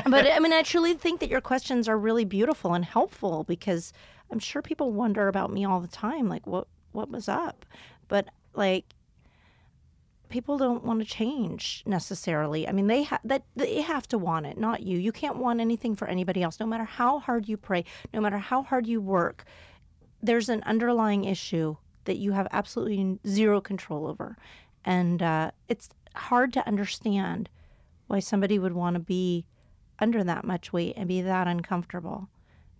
but 0.10 0.26
I 0.26 0.38
mean, 0.38 0.54
I 0.54 0.62
truly 0.62 0.94
think 0.94 1.20
that 1.20 1.28
your 1.28 1.42
questions 1.42 1.86
are 1.86 1.98
really 1.98 2.24
beautiful 2.24 2.72
and 2.72 2.84
helpful 2.84 3.44
because 3.44 3.92
I'm 4.30 4.38
sure 4.38 4.62
people 4.62 4.92
wonder 4.92 5.28
about 5.28 5.52
me 5.52 5.66
all 5.66 5.80
the 5.80 5.88
time, 5.88 6.28
like 6.28 6.46
what 6.46 6.66
what 6.92 7.10
was 7.10 7.28
up. 7.28 7.66
But 8.08 8.28
like, 8.54 8.86
people 10.34 10.58
don't 10.58 10.82
want 10.82 10.98
to 10.98 11.06
change 11.06 11.84
necessarily. 11.86 12.66
I 12.66 12.72
mean, 12.72 12.88
they 12.88 13.04
ha- 13.04 13.20
that 13.22 13.44
they 13.54 13.82
have 13.82 14.08
to 14.08 14.18
want 14.18 14.46
it, 14.46 14.58
not 14.58 14.82
you. 14.82 14.98
You 14.98 15.12
can't 15.12 15.36
want 15.36 15.60
anything 15.60 15.94
for 15.94 16.08
anybody 16.08 16.42
else, 16.42 16.58
no 16.58 16.66
matter 16.66 16.82
how 16.82 17.20
hard 17.20 17.48
you 17.48 17.56
pray, 17.56 17.84
no 18.12 18.20
matter 18.20 18.38
how 18.38 18.64
hard 18.64 18.88
you 18.88 19.00
work. 19.00 19.44
There's 20.20 20.48
an 20.48 20.64
underlying 20.64 21.22
issue 21.24 21.76
that 22.06 22.16
you 22.16 22.32
have 22.32 22.48
absolutely 22.50 23.16
zero 23.28 23.60
control 23.60 24.08
over, 24.08 24.36
and 24.84 25.22
uh, 25.22 25.52
it's 25.68 25.88
hard 26.16 26.52
to 26.54 26.66
understand 26.66 27.48
why 28.08 28.18
somebody 28.18 28.58
would 28.58 28.72
want 28.72 28.94
to 28.94 29.00
be 29.00 29.46
under 30.00 30.24
that 30.24 30.44
much 30.44 30.72
weight 30.72 30.94
and 30.96 31.06
be 31.06 31.22
that 31.22 31.46
uncomfortable 31.46 32.28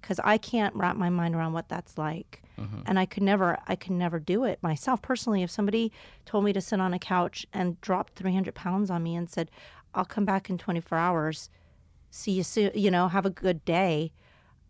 because 0.01 0.19
I 0.25 0.39
can't 0.39 0.75
wrap 0.75 0.97
my 0.97 1.09
mind 1.09 1.37
around 1.37 1.53
what 1.53 1.69
that's 1.69 1.97
like. 1.97 2.43
Mm-hmm. 2.59 2.81
And 2.87 2.99
I 2.99 3.07
could 3.07 3.23
never, 3.23 3.59
I 3.67 3.77
could 3.77 3.93
never 3.93 4.19
do 4.19 4.45
it 4.45 4.63
myself 4.63 5.03
personally. 5.03 5.43
If 5.43 5.51
somebody 5.51 5.91
told 6.25 6.45
me 6.45 6.53
to 6.53 6.61
sit 6.61 6.81
on 6.81 6.95
a 6.95 6.99
couch 6.99 7.47
and 7.53 7.81
dropped 7.81 8.15
300 8.15 8.55
pounds 8.55 8.91
on 8.91 9.03
me 9.03 9.17
and 9.17 9.29
said, 9.29 9.51
I'll 9.95 10.05
come 10.05 10.25
back 10.25 10.49
in 10.51 10.59
24 10.59 10.99
hours, 10.99 11.51
see 12.11 12.33
you 12.33 12.43
soon, 12.43 12.71
you 12.75 12.91
know, 12.91 13.09
have 13.09 13.27
a 13.27 13.31
good 13.31 13.65
day, 13.65 14.13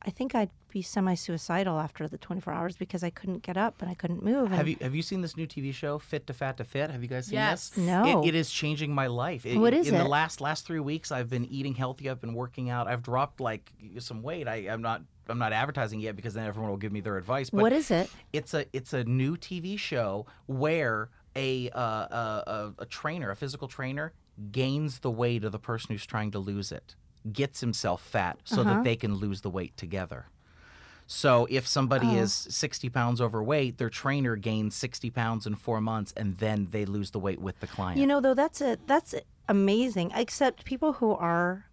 I 0.03 0.11
think 0.11 0.35
I'd 0.35 0.51
be 0.69 0.83
semi 0.83 1.15
suicidal 1.15 1.79
after 1.79 2.09
the 2.09 2.19
24 2.19 2.53
hours 2.53 2.77
because 2.77 3.03
I 3.05 3.09
couldn't 3.11 3.43
get 3.43 3.57
up 3.57 3.81
and 3.81 3.91
I 3.91 3.95
couldn't 3.95 4.23
move. 4.25 4.51
Have 4.51 4.67
you 4.69 4.77
have 4.81 4.95
you 4.95 5.03
seen 5.03 5.21
this 5.23 5.37
new 5.37 5.47
TV 5.47 5.73
show, 5.73 5.99
Fit 5.99 6.27
to 6.27 6.33
Fat 6.35 6.57
to 6.59 6.65
Fit? 6.65 6.91
Have 6.91 7.01
you 7.03 7.09
guys 7.09 7.27
seen 7.27 7.35
Yes. 7.35 7.71
this? 7.71 7.79
No. 7.87 8.23
It, 8.25 8.29
it 8.29 8.35
is 8.35 8.51
changing 8.51 8.93
my 8.95 9.07
life. 9.07 9.47
It- 9.47 9.57
What 9.57 9.73
is 9.73 9.89
in 9.89 9.95
the 9.95 10.05
last 10.05 10.41
last 10.41 10.67
three 10.67 10.81
weeks, 10.81 11.11
I've 11.13 11.31
been 11.31 11.45
eating 11.47 11.75
healthy. 11.75 12.11
I've 12.11 12.21
been 12.21 12.35
working 12.35 12.69
out. 12.71 12.87
I've 12.89 13.03
dropped 13.03 13.41
like 13.41 13.73
some 13.99 14.23
weight. 14.23 14.47
I, 14.49 14.57
I'm 14.69 14.83
not 14.83 15.03
I'm 15.29 15.39
not 15.39 15.53
advertising 15.53 16.01
yet 16.01 16.17
because 16.17 16.35
then 16.35 16.47
everyone 16.47 16.71
will 16.71 16.77
give 16.79 16.93
me 16.93 17.01
their 17.01 17.17
advice. 17.17 17.51
But 17.51 17.63
what 17.63 17.73
is 17.73 17.91
it? 17.91 18.11
it's 18.33 18.55
a 18.55 18.67
it's 18.73 18.93
a 18.93 19.05
new 19.05 19.37
TV 19.37 19.79
show 19.79 20.27
where 20.47 21.09
a, 21.37 21.69
uh, 21.71 21.81
a, 21.81 22.73
a 22.81 22.87
trainer, 22.87 23.31
a 23.31 23.37
physical 23.37 23.67
trainer, 23.67 24.13
gains 24.53 25.01
the 25.01 25.11
weight 25.11 25.43
of 25.45 25.53
the 25.53 25.59
person 25.59 25.93
who's 25.93 26.07
trying 26.07 26.31
to 26.31 26.39
lose 26.39 26.71
it, 26.71 26.95
gets 27.33 27.61
himself 27.61 28.01
fat 28.03 28.39
so 28.45 28.61
Uh-huh. 28.61 28.75
that 28.75 28.85
they 28.85 28.95
can 28.97 29.15
lose 29.17 29.41
the 29.41 29.51
weight 29.51 29.77
together. 29.77 30.27
So 31.07 31.47
if 31.51 31.67
somebody 31.67 32.17
is 32.17 32.33
60 32.33 32.89
pounds 32.89 33.21
overweight, 33.21 33.77
their 33.79 33.91
trainer 33.91 34.37
gains 34.37 34.75
60 34.75 35.11
pounds 35.11 35.47
in 35.47 35.55
four 35.55 35.81
months, 35.81 36.15
and 36.17 36.39
then 36.39 36.69
they 36.71 36.85
lose 36.87 37.11
the 37.11 37.19
weight 37.19 37.41
with 37.41 37.61
the 37.61 37.67
client. 37.67 38.01
You 38.01 38.07
know, 38.07 38.21
though, 38.21 38.33
that's 38.35 38.61
a 38.63 38.79
that's 38.87 39.15
amazing. 39.49 40.13
Except 40.15 40.65
people 40.65 40.95
who 40.95 41.11
are 41.13 41.67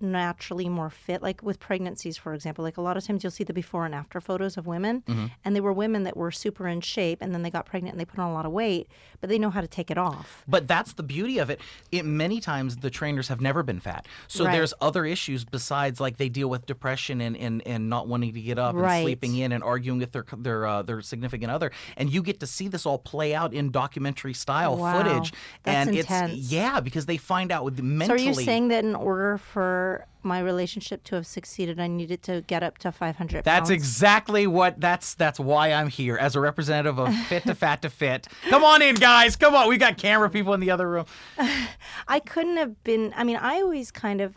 naturally 0.00 0.68
more 0.68 0.90
fit, 0.90 1.22
like 1.22 1.42
with 1.42 1.58
pregnancies, 1.60 2.16
for 2.16 2.34
example. 2.34 2.62
Like 2.64 2.76
a 2.76 2.80
lot 2.80 2.96
of 2.96 3.04
times 3.04 3.22
you'll 3.24 3.30
see 3.30 3.44
the 3.44 3.52
before 3.52 3.84
and 3.86 3.94
after 3.94 4.20
photos 4.20 4.56
of 4.56 4.66
women, 4.66 5.02
and 5.44 5.56
they 5.56 5.60
were 5.60 5.72
women 5.72 6.04
that 6.04 6.16
were 6.16 6.30
super 6.30 6.66
in 6.68 6.80
shape, 6.80 7.18
and 7.20 7.34
then 7.34 7.42
they 7.42 7.50
got 7.50 7.66
pregnant 7.66 7.94
and 7.94 8.00
they 8.00 8.04
put 8.04 8.18
on 8.18 8.30
a 8.30 8.34
lot 8.34 8.46
of 8.46 8.52
weight, 8.52 8.88
but 9.20 9.28
they 9.30 9.38
know 9.38 9.50
how 9.50 9.60
to 9.60 9.68
take 9.68 9.90
it 9.90 9.98
off. 9.98 10.44
But 10.48 10.66
that's 10.68 10.92
the 10.94 11.02
beauty 11.02 11.38
of 11.38 11.50
it. 11.50 11.60
It 11.92 12.04
many 12.04 12.40
times 12.40 12.76
the 12.76 12.90
trainers 12.90 13.28
have 13.28 13.40
never 13.40 13.62
been 13.62 13.80
fat. 13.80 14.06
So 14.28 14.44
Right. 14.44 14.52
there's 14.52 14.74
other 14.80 15.04
issues 15.04 15.44
besides 15.44 16.00
like 16.00 16.16
they 16.16 16.28
deal 16.28 16.48
with 16.50 16.66
depression 16.66 17.20
and, 17.20 17.36
and, 17.36 17.66
and 17.66 17.88
not 17.88 18.08
wanting 18.08 18.34
to 18.34 18.40
get 18.40 18.58
up 18.58 18.74
Right. 18.76 18.92
and 18.98 19.02
sleeping 19.04 19.36
in 19.36 19.52
and 19.52 19.62
arguing 19.64 19.98
with 19.98 20.12
their 20.12 20.24
their 20.36 20.66
uh, 20.66 20.82
their 20.82 21.00
significant 21.02 21.50
other. 21.50 21.70
And 21.96 22.10
you 22.10 22.22
get 22.22 22.40
to 22.40 22.46
see 22.46 22.68
this 22.68 22.86
all 22.86 22.98
play 22.98 23.34
out 23.34 23.52
in 23.54 23.70
documentary 23.70 24.34
style 24.34 24.76
Wow. 24.76 24.92
footage. 24.92 25.32
That's 25.64 25.88
and 25.88 25.96
intense. 25.96 26.32
it's 26.38 26.52
yeah, 26.52 26.80
because 26.80 27.06
they 27.06 27.16
find 27.16 27.50
out 27.52 27.64
with 27.64 27.78
So 27.78 27.82
mentally 27.84 28.22
are 28.24 28.28
you 28.28 28.34
saying 28.34 28.68
that 28.68 28.84
in 28.84 28.94
order 28.94 29.38
for 29.38 29.87
my 30.22 30.40
relationship 30.40 31.04
to 31.04 31.14
have 31.16 31.26
succeeded, 31.26 31.78
I 31.80 31.86
needed 31.86 32.22
to 32.24 32.42
get 32.42 32.62
up 32.62 32.78
to 32.78 32.92
500 32.92 33.44
That's 33.44 33.58
pounds? 33.58 33.70
exactly 33.70 34.46
what 34.46 34.80
that's 34.80 35.14
that's 35.14 35.40
why 35.40 35.72
I'm 35.72 35.88
here 35.88 36.16
as 36.16 36.36
a 36.36 36.40
representative 36.40 36.98
of 36.98 37.14
Fit 37.26 37.44
to 37.44 37.54
Fat 37.54 37.82
to 37.82 37.90
Fit. 37.90 38.28
Come 38.48 38.64
on 38.64 38.82
in, 38.82 38.96
guys. 38.96 39.36
Come 39.36 39.54
on. 39.54 39.68
We 39.68 39.76
got 39.76 39.96
camera 39.96 40.28
people 40.28 40.54
in 40.54 40.60
the 40.60 40.70
other 40.70 40.88
room. 40.88 41.06
I 42.08 42.20
couldn't 42.20 42.56
have 42.56 42.82
been. 42.84 43.12
I 43.16 43.24
mean, 43.24 43.36
I 43.36 43.56
always 43.56 43.90
kind 43.90 44.20
of, 44.20 44.36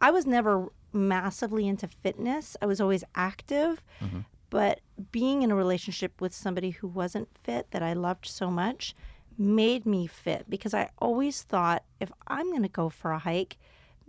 I 0.00 0.10
was 0.10 0.26
never 0.26 0.68
massively 0.92 1.66
into 1.66 1.88
fitness. 1.88 2.56
I 2.62 2.66
was 2.66 2.80
always 2.80 3.04
active, 3.14 3.82
mm-hmm. 4.00 4.20
but 4.50 4.80
being 5.12 5.42
in 5.42 5.50
a 5.50 5.56
relationship 5.56 6.20
with 6.20 6.34
somebody 6.34 6.70
who 6.70 6.88
wasn't 6.88 7.28
fit 7.44 7.70
that 7.72 7.82
I 7.82 7.92
loved 7.92 8.26
so 8.26 8.50
much 8.50 8.94
made 9.38 9.86
me 9.86 10.06
fit 10.06 10.46
because 10.48 10.74
I 10.74 10.90
always 10.98 11.42
thought 11.42 11.84
if 12.00 12.10
I'm 12.26 12.50
going 12.50 12.62
to 12.62 12.68
go 12.68 12.88
for 12.88 13.12
a 13.12 13.18
hike, 13.18 13.56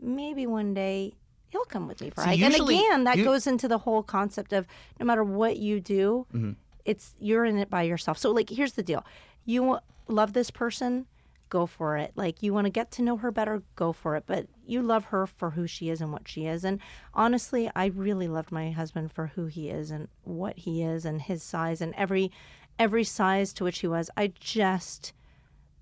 maybe 0.01 0.47
one 0.47 0.73
day 0.73 1.13
he'll 1.49 1.65
come 1.65 1.87
with 1.87 2.01
me 2.01 2.09
for 2.09 2.21
a 2.21 2.25
hike. 2.25 2.39
and 2.41 2.55
again, 2.55 3.03
that 3.05 3.17
you- 3.17 3.23
goes 3.23 3.47
into 3.47 3.67
the 3.67 3.79
whole 3.79 4.03
concept 4.03 4.53
of 4.53 4.67
no 4.99 5.05
matter 5.05 5.23
what 5.23 5.57
you 5.57 5.79
do, 5.79 6.25
mm-hmm. 6.33 6.51
it's 6.85 7.15
you're 7.19 7.45
in 7.45 7.57
it 7.57 7.69
by 7.69 7.83
yourself. 7.83 8.17
So 8.17 8.31
like 8.31 8.49
here's 8.49 8.73
the 8.73 8.83
deal. 8.83 9.05
You 9.45 9.79
love 10.07 10.33
this 10.33 10.51
person, 10.51 11.07
go 11.49 11.65
for 11.65 11.97
it. 11.97 12.11
Like 12.15 12.41
you 12.41 12.53
want 12.53 12.65
to 12.65 12.71
get 12.71 12.91
to 12.91 13.01
know 13.01 13.17
her 13.17 13.31
better, 13.31 13.63
go 13.75 13.91
for 13.91 14.15
it. 14.15 14.23
But 14.25 14.47
you 14.65 14.81
love 14.81 15.05
her 15.05 15.25
for 15.25 15.51
who 15.51 15.67
she 15.67 15.89
is 15.89 16.01
and 16.01 16.11
what 16.11 16.27
she 16.27 16.45
is. 16.45 16.63
And 16.63 16.79
honestly, 17.13 17.69
I 17.75 17.87
really 17.87 18.27
loved 18.27 18.51
my 18.51 18.71
husband 18.71 19.11
for 19.11 19.27
who 19.27 19.47
he 19.47 19.69
is 19.69 19.91
and 19.91 20.07
what 20.23 20.57
he 20.59 20.83
is 20.83 21.05
and 21.05 21.21
his 21.21 21.43
size 21.43 21.81
and 21.81 21.93
every 21.95 22.31
every 22.77 23.03
size 23.03 23.51
to 23.53 23.63
which 23.63 23.79
he 23.79 23.87
was. 23.87 24.09
I 24.15 24.31
just 24.39 25.13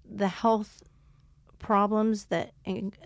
the 0.10 0.30
health 0.30 0.84
problems 1.60 2.26
that 2.26 2.52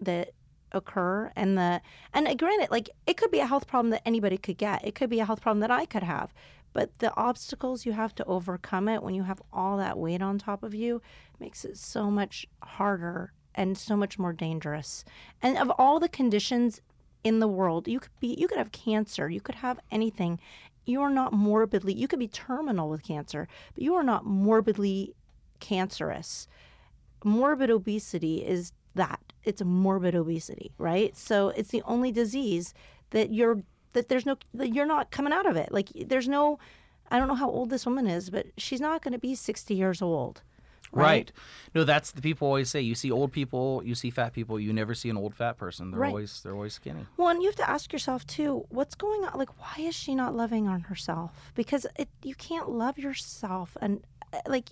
that 0.01 0.31
occur 0.71 1.31
and 1.35 1.57
the 1.57 1.81
and 2.13 2.27
uh, 2.27 2.33
granted 2.35 2.71
like 2.71 2.89
it 3.07 3.17
could 3.17 3.31
be 3.31 3.39
a 3.39 3.47
health 3.47 3.67
problem 3.67 3.89
that 3.91 4.01
anybody 4.05 4.37
could 4.37 4.57
get. 4.57 4.85
It 4.85 4.95
could 4.95 5.09
be 5.09 5.19
a 5.19 5.25
health 5.25 5.41
problem 5.41 5.59
that 5.61 5.71
i 5.71 5.85
could 5.85 6.03
have. 6.03 6.33
But 6.73 6.99
the 6.99 7.13
obstacles 7.17 7.85
you 7.85 7.91
have 7.91 8.15
to 8.15 8.25
overcome 8.25 8.87
it 8.87 9.03
when 9.03 9.13
you 9.13 9.23
have 9.23 9.41
all 9.51 9.77
that 9.77 9.97
weight 9.97 10.21
on 10.21 10.37
top 10.37 10.63
of 10.63 10.73
you 10.73 11.01
makes 11.39 11.65
it 11.65 11.77
so 11.77 12.09
much 12.09 12.47
harder 12.63 13.33
and 13.53 13.77
so 13.77 13.97
much 13.97 14.17
more 14.17 14.31
dangerous. 14.31 15.03
And 15.41 15.57
of 15.57 15.69
all 15.77 15.99
the 15.99 16.07
conditions 16.07 16.81
in 17.23 17.39
the 17.39 17.47
world 17.47 17.87
you 17.87 17.99
could 17.99 18.19
be 18.19 18.35
you 18.39 18.47
could 18.47 18.57
have 18.57 18.71
cancer 18.71 19.29
you 19.29 19.41
could 19.41 19.55
have 19.55 19.79
anything. 19.91 20.39
You 20.85 21.01
are 21.01 21.09
not 21.09 21.33
morbidly 21.33 21.93
you 21.93 22.07
could 22.07 22.19
be 22.19 22.27
terminal 22.27 22.89
with 22.89 23.03
cancer 23.03 23.47
but 23.73 23.83
you 23.83 23.93
are 23.95 24.03
not 24.03 24.25
morbidly 24.25 25.13
cancerous. 25.59 26.47
Morbid 27.23 27.69
obesity 27.69 28.43
is 28.43 28.71
that 28.95 29.30
it's 29.43 29.61
a 29.61 29.65
morbid 29.65 30.15
obesity 30.15 30.71
right 30.77 31.15
so 31.17 31.49
it's 31.49 31.69
the 31.69 31.81
only 31.83 32.11
disease 32.11 32.73
that 33.11 33.31
you're 33.33 33.61
that 33.93 34.07
there's 34.09 34.25
no 34.25 34.35
that 34.53 34.69
you're 34.73 34.85
not 34.85 35.11
coming 35.11 35.33
out 35.33 35.45
of 35.45 35.55
it 35.55 35.71
like 35.71 35.89
there's 36.07 36.27
no 36.27 36.57
i 37.09 37.17
don't 37.19 37.27
know 37.27 37.35
how 37.35 37.49
old 37.49 37.69
this 37.69 37.85
woman 37.85 38.07
is 38.07 38.29
but 38.29 38.45
she's 38.57 38.79
not 38.81 39.01
going 39.01 39.11
to 39.13 39.19
be 39.19 39.35
60 39.35 39.73
years 39.73 40.01
old 40.01 40.41
Right. 40.93 41.31
No, 41.73 41.85
that's 41.85 42.11
the 42.11 42.21
people 42.21 42.47
always 42.49 42.69
say. 42.69 42.81
You 42.81 42.95
see 42.95 43.11
old 43.11 43.31
people, 43.31 43.81
you 43.85 43.95
see 43.95 44.09
fat 44.09 44.33
people. 44.33 44.59
You 44.59 44.73
never 44.73 44.93
see 44.93 45.09
an 45.09 45.15
old 45.15 45.33
fat 45.33 45.57
person. 45.57 45.89
They're 45.89 46.01
Right. 46.01 46.09
always 46.09 46.41
they're 46.41 46.53
always 46.53 46.73
skinny. 46.73 47.05
well 47.15 47.29
and 47.29 47.41
you 47.41 47.47
have 47.47 47.55
to 47.57 47.69
ask 47.69 47.93
yourself 47.93 48.27
too 48.27 48.65
what's 48.69 48.95
going 48.95 49.23
on 49.23 49.37
like 49.39 49.57
why 49.57 49.75
is 49.85 49.95
she 49.95 50.15
not 50.15 50.35
loving 50.35 50.67
on 50.67 50.81
herself 50.81 51.31
because 51.55 51.87
it 51.97 52.09
you 52.23 52.35
can't 52.35 52.69
love 52.69 52.97
yourself 52.97 53.77
and 53.79 54.03
like 54.45 54.71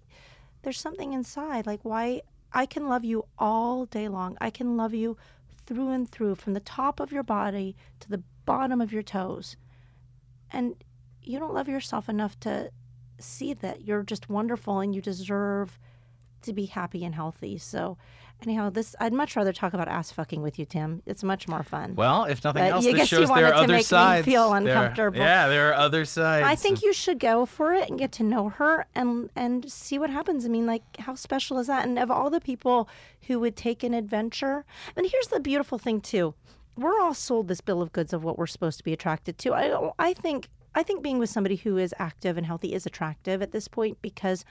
there's 0.64 0.78
something 0.80 1.14
inside 1.14 1.66
like 1.66 1.80
why 1.84 2.22
i 2.54 2.66
can 2.66 2.88
love 2.88 3.04
you 3.04 3.26
all 3.38 3.86
day 3.86 4.08
long. 4.08 4.38
I 4.42 4.50
can 4.50 4.78
love 4.78 4.94
you 4.94 5.18
through 5.66 5.90
and 5.90 6.10
through 6.10 6.36
from 6.36 6.54
the 6.54 6.60
top 6.60 7.00
of 7.00 7.12
your 7.12 7.24
body 7.24 7.76
to 8.00 8.10
the 8.10 8.24
bottom 8.46 8.82
of 8.82 8.92
your 8.92 9.04
toes. 9.04 9.56
And 10.52 10.76
you 11.22 11.38
don't 11.38 11.54
love 11.54 11.70
yourself 11.70 12.10
enough 12.10 12.40
to 12.42 12.72
see 13.20 13.54
that 13.54 13.86
you're 13.86 14.04
just 14.04 14.30
wonderful 14.30 14.80
and 14.80 14.96
you 14.96 15.02
deserve 15.02 15.78
to 16.42 16.54
be 16.54 16.66
happy 16.66 17.06
and 17.06 17.14
healthy. 17.14 17.58
So 17.58 17.98
anyhow 18.44 18.70
this 18.70 18.96
i'd 19.02 19.12
much 19.14 19.36
rather 19.36 19.52
talk 19.52 19.74
about 19.74 19.88
ass 19.88 20.12
fucking 20.12 20.42
with 20.42 20.58
you 20.58 20.66
tim 20.66 21.02
it's 21.06 21.24
much 21.24 21.48
more 21.48 21.64
fun 21.64 21.94
Well, 21.96 22.24
if 22.24 22.44
nothing 22.44 22.64
But 22.64 22.72
else, 22.72 22.86
you 22.86 22.92
this 22.94 23.00
guess 23.02 23.12
you 23.12 23.18
shows 23.20 23.28
there 23.28 23.36
wanted 23.36 23.46
are 23.48 23.52
to 23.52 23.58
other 23.58 23.68
make 23.74 23.80
me 23.80 23.84
sides. 23.84 24.26
feel 24.26 24.50
There- 24.50 24.58
uncomfortable. 24.58 25.18
yeah, 25.20 25.48
there 25.48 25.70
are 25.70 25.74
other 25.74 26.06
sides. 26.06 26.46
I 26.48 26.56
think 26.56 26.82
you 26.82 26.94
should 26.94 27.20
go 27.20 27.46
for 27.46 27.74
it 27.74 27.90
and 27.90 28.00
get 28.00 28.12
to 28.14 28.24
know 28.24 28.50
her 28.50 28.86
and 28.96 29.30
and 29.36 29.70
see 29.70 30.00
what 30.00 30.10
happens. 30.10 30.46
I 30.46 30.48
mean, 30.50 30.66
like 30.66 30.84
how 31.00 31.16
special 31.16 31.60
is 31.60 31.68
that? 31.68 31.86
And 31.88 32.00
of 32.00 32.10
all 32.10 32.30
the 32.30 32.40
people 32.40 32.88
who 33.28 33.40
would 33.40 33.56
take 33.58 33.84
an 33.84 33.94
adventure, 33.94 34.64
and 34.96 35.06
here's 35.10 35.28
the 35.28 35.40
beautiful 35.40 35.78
thing 35.78 36.00
too, 36.02 36.34
we're 36.78 37.00
all 37.02 37.14
sold 37.14 37.48
this 37.50 37.62
bill 37.62 37.82
of 37.82 37.92
goods 37.92 38.14
of 38.14 38.24
what 38.24 38.38
we're 38.38 38.48
supposed 38.48 38.78
to 38.78 38.84
be 38.84 38.94
attracted 38.94 39.38
to. 39.40 39.54
I 39.54 39.92
I 40.00 40.14
think 40.14 40.48
I 40.76 40.84
think 40.84 41.04
being 41.04 41.20
with 41.20 41.30
somebody 41.30 41.58
who 41.58 41.78
is 41.78 41.94
active 42.00 42.38
and 42.38 42.46
healthy 42.46 42.74
is 42.74 42.86
attractive 42.86 43.42
at 43.42 43.52
this 43.52 43.68
point 43.68 43.98
because 44.02 44.46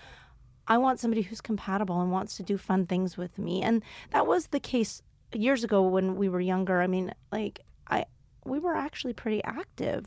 I 0.68 0.78
want 0.78 1.00
somebody 1.00 1.22
who's 1.22 1.40
compatible 1.40 2.00
and 2.00 2.12
wants 2.12 2.36
to 2.36 2.42
do 2.42 2.58
fun 2.58 2.86
things 2.86 3.16
with 3.16 3.38
me. 3.38 3.62
And 3.62 3.82
that 4.10 4.26
was 4.26 4.48
the 4.48 4.60
case 4.60 5.02
years 5.32 5.64
ago 5.64 5.82
when 5.82 6.16
we 6.16 6.28
were 6.28 6.40
younger. 6.40 6.80
I 6.80 6.86
mean, 6.86 7.12
like 7.32 7.60
I 7.88 8.04
we 8.44 8.58
were 8.58 8.76
actually 8.76 9.14
pretty 9.14 9.42
active. 9.44 10.06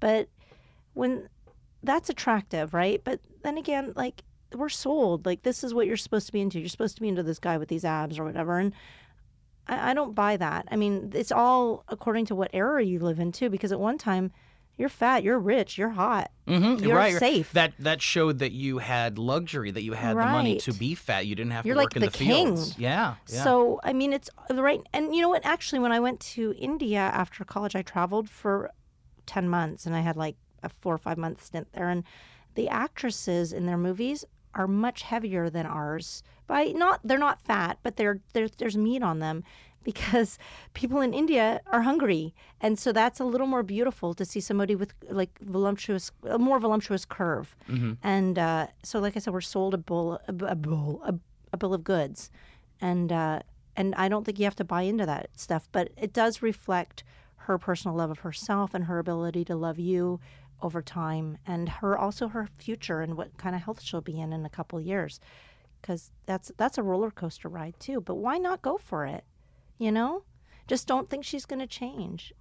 But 0.00 0.28
when 0.94 1.28
that's 1.82 2.10
attractive, 2.10 2.74
right? 2.74 3.00
But 3.02 3.20
then 3.42 3.56
again, 3.56 3.92
like 3.96 4.22
we're 4.54 4.68
sold 4.68 5.24
like 5.24 5.42
this 5.42 5.64
is 5.64 5.72
what 5.72 5.86
you're 5.86 5.96
supposed 5.96 6.26
to 6.26 6.32
be 6.32 6.40
into. 6.40 6.58
You're 6.58 6.68
supposed 6.68 6.96
to 6.96 7.02
be 7.02 7.08
into 7.08 7.22
this 7.22 7.38
guy 7.38 7.56
with 7.56 7.68
these 7.68 7.84
abs 7.84 8.18
or 8.18 8.24
whatever. 8.24 8.58
And 8.58 8.72
I, 9.68 9.90
I 9.90 9.94
don't 9.94 10.14
buy 10.14 10.36
that. 10.36 10.66
I 10.70 10.76
mean, 10.76 11.12
it's 11.14 11.32
all 11.32 11.84
according 11.88 12.26
to 12.26 12.34
what 12.34 12.50
era 12.52 12.84
you 12.84 12.98
live 12.98 13.20
in 13.20 13.30
too, 13.32 13.50
because 13.50 13.72
at 13.72 13.80
one 13.80 13.98
time 13.98 14.32
you're 14.76 14.88
fat, 14.88 15.22
you're 15.22 15.38
rich, 15.38 15.76
you're 15.78 15.90
hot. 15.90 16.30
Mhm, 16.48 16.82
You're 16.82 16.96
right. 16.96 17.14
safe. 17.16 17.52
That 17.52 17.72
that 17.78 18.02
showed 18.02 18.40
that 18.40 18.52
you 18.52 18.78
had 18.78 19.18
luxury, 19.18 19.70
that 19.70 19.82
you 19.82 19.92
had 19.92 20.16
the 20.16 20.26
money 20.26 20.58
to 20.58 20.72
be 20.72 20.94
fat. 20.94 21.26
You 21.26 21.34
didn't 21.34 21.52
have 21.52 21.64
You're 21.64 21.74
to 21.76 21.82
work 21.82 21.94
like 21.94 21.96
in 21.96 22.00
the 22.02 22.10
the 22.10 22.18
fields. 22.18 22.78
Yeah. 22.78 23.14
yeah. 23.28 23.44
So 23.44 23.80
I 23.84 23.92
mean, 23.92 24.12
it's 24.12 24.28
right. 24.50 24.80
And 24.92 25.14
you 25.14 25.22
know 25.22 25.28
what? 25.28 25.44
Actually, 25.44 25.78
when 25.80 25.92
I 25.92 26.00
went 26.00 26.18
to 26.20 26.54
India 26.58 26.98
after 26.98 27.44
college, 27.44 27.76
I 27.76 27.82
traveled 27.82 28.28
for 28.28 28.70
ten 29.26 29.48
months, 29.48 29.86
and 29.86 29.94
I 29.94 30.00
had 30.00 30.16
like 30.16 30.36
a 30.62 30.68
four 30.68 30.94
or 30.94 30.98
five 30.98 31.18
month 31.18 31.44
stint 31.44 31.68
there. 31.72 31.88
And 31.88 32.02
the 32.54 32.68
actresses 32.68 33.52
in 33.52 33.66
their 33.66 33.78
movies 33.78 34.24
are 34.54 34.66
much 34.66 35.02
heavier 35.02 35.48
than 35.48 35.64
ours. 35.66 36.22
By 36.46 36.66
not, 36.66 37.00
they're 37.04 37.18
not 37.18 37.40
fat, 37.40 37.78
but 37.82 37.96
they're, 37.96 38.20
they're 38.34 38.48
there's 38.58 38.76
meat 38.76 39.02
on 39.02 39.20
them 39.20 39.44
because 39.84 40.38
people 40.74 41.00
in 41.00 41.12
India 41.12 41.60
are 41.72 41.82
hungry, 41.82 42.34
and 42.60 42.78
so 42.78 42.92
that's 42.92 43.20
a 43.20 43.24
little 43.24 43.46
more 43.46 43.62
beautiful 43.62 44.14
to 44.14 44.24
see 44.24 44.40
somebody 44.40 44.74
with 44.74 44.92
like 45.08 45.38
voluptuous, 45.40 46.10
a 46.28 46.38
more 46.38 46.58
voluptuous 46.58 47.04
curve. 47.04 47.56
And 48.02 48.38
uh, 48.38 48.66
so, 48.82 48.98
like 49.00 49.16
I 49.16 49.20
said, 49.20 49.32
we're 49.32 49.40
sold 49.40 49.74
a 49.74 49.78
bull, 49.78 50.20
a, 50.28 50.34
a 50.46 50.54
bull, 50.54 51.00
a, 51.04 51.14
a 51.52 51.56
bill 51.56 51.74
of 51.74 51.84
goods, 51.84 52.30
and 52.80 53.12
uh, 53.12 53.40
and 53.76 53.94
I 53.96 54.08
don't 54.08 54.24
think 54.24 54.38
you 54.38 54.44
have 54.44 54.56
to 54.56 54.64
buy 54.64 54.82
into 54.82 55.06
that 55.06 55.30
stuff, 55.36 55.68
but 55.72 55.90
it 55.96 56.12
does 56.12 56.42
reflect 56.42 57.04
her 57.36 57.58
personal 57.58 57.96
love 57.96 58.10
of 58.10 58.20
herself 58.20 58.72
and 58.74 58.84
her 58.84 58.98
ability 58.98 59.44
to 59.46 59.56
love 59.56 59.78
you 59.78 60.20
over 60.60 60.80
time, 60.80 61.38
and 61.46 61.68
her 61.68 61.98
also 61.98 62.28
her 62.28 62.46
future 62.58 63.00
and 63.00 63.16
what 63.16 63.36
kind 63.36 63.56
of 63.56 63.62
health 63.62 63.80
she'll 63.82 64.00
be 64.00 64.20
in 64.20 64.32
in 64.32 64.44
a 64.44 64.48
couple 64.48 64.80
years, 64.80 65.18
because 65.80 66.12
that's 66.26 66.52
that's 66.56 66.78
a 66.78 66.82
roller 66.82 67.10
coaster 67.10 67.48
ride 67.48 67.74
too. 67.80 68.00
But 68.00 68.14
why 68.16 68.38
not 68.38 68.62
go 68.62 68.78
for 68.78 69.04
it? 69.04 69.24
You 69.78 69.92
know, 69.92 70.22
just 70.66 70.86
don't 70.86 71.10
think 71.10 71.24
she's 71.24 71.46
going 71.46 71.60
to 71.60 71.66
change. 71.66 72.32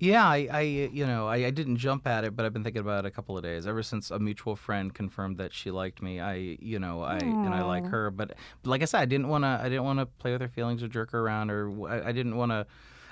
Yeah, 0.00 0.24
I, 0.24 0.48
I 0.50 0.60
you 0.60 1.06
know, 1.06 1.26
I, 1.26 1.46
I 1.46 1.50
didn't 1.50 1.76
jump 1.78 2.06
at 2.06 2.24
it, 2.24 2.36
but 2.36 2.44
I've 2.44 2.52
been 2.52 2.62
thinking 2.62 2.80
about 2.80 3.04
it 3.04 3.08
a 3.08 3.10
couple 3.10 3.36
of 3.36 3.42
days. 3.42 3.66
Ever 3.66 3.82
since 3.82 4.10
a 4.10 4.18
mutual 4.18 4.54
friend 4.54 4.94
confirmed 4.94 5.38
that 5.38 5.52
she 5.52 5.70
liked 5.70 6.00
me, 6.00 6.20
I, 6.20 6.56
you 6.60 6.78
know, 6.78 7.02
I 7.02 7.16
and 7.16 7.52
I 7.52 7.62
like 7.62 7.86
her. 7.86 8.10
But, 8.10 8.34
but 8.62 8.70
like 8.70 8.82
I 8.82 8.84
said, 8.84 9.00
I 9.00 9.06
didn't 9.06 9.28
want 9.28 9.44
to. 9.44 9.48
I 9.60 9.64
didn't 9.64 9.84
want 9.84 9.98
to 9.98 10.06
play 10.06 10.32
with 10.32 10.40
her 10.40 10.48
feelings 10.48 10.82
or 10.82 10.88
jerk 10.88 11.10
her 11.10 11.20
around, 11.20 11.50
or 11.50 11.88
I, 11.88 12.08
I 12.08 12.12
didn't 12.12 12.36
want 12.36 12.52
to. 12.52 12.66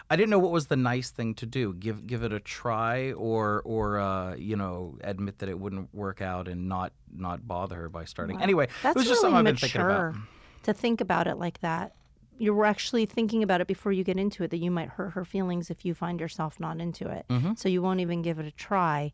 I 0.09 0.14
didn't 0.14 0.31
know 0.31 0.38
what 0.38 0.53
was 0.53 0.68
the 0.68 0.77
nice 0.77 1.11
thing 1.11 1.35
to 1.35 1.46
do. 1.46 1.75
Give 1.75 2.07
give 2.07 2.22
it 2.22 2.33
a 2.33 2.38
try, 2.38 3.12
or 3.12 3.62
or 3.64 3.99
uh, 3.99 4.37
you 4.37 4.57
know 4.57 4.96
admit 5.03 5.40
that 5.40 5.49
it 5.49 5.59
wouldn't 5.59 5.92
work 5.92 6.22
out 6.22 6.46
and 6.46 6.68
not 6.68 6.92
not 7.12 7.46
bother 7.49 7.75
her 7.75 7.88
by 7.88 8.05
starting. 8.05 8.40
Anyway, 8.40 8.68
That's 8.85 8.94
it 8.94 8.99
was 8.99 9.09
just 9.09 9.22
really 9.25 9.33
something 9.33 9.38
I've 9.38 9.44
been 9.44 9.57
thinking 9.57 9.81
about. 9.81 10.14
to 10.62 10.72
think 10.72 11.01
about 11.01 11.27
it 11.27 11.37
like 11.37 11.61
that. 11.62 11.96
You're 12.38 12.64
actually 12.64 13.07
thinking 13.07 13.42
about 13.42 13.61
it 13.61 13.66
before 13.66 13.92
you 13.92 14.05
get 14.05 14.18
into 14.18 14.44
it 14.44 14.51
that 14.51 14.59
you 14.59 14.70
might 14.70 14.90
hurt 14.90 15.11
her 15.11 15.25
feelings 15.25 15.70
if 15.70 15.85
you 15.85 15.94
find 15.94 16.20
yourself 16.20 16.61
not 16.61 16.81
into 16.81 17.09
it. 17.09 17.25
Mm-hmm. 17.31 17.55
So 17.57 17.68
you 17.68 17.83
won't 17.83 18.01
even 18.01 18.22
give 18.22 18.38
it 18.38 18.46
a 18.46 18.51
try 18.51 19.12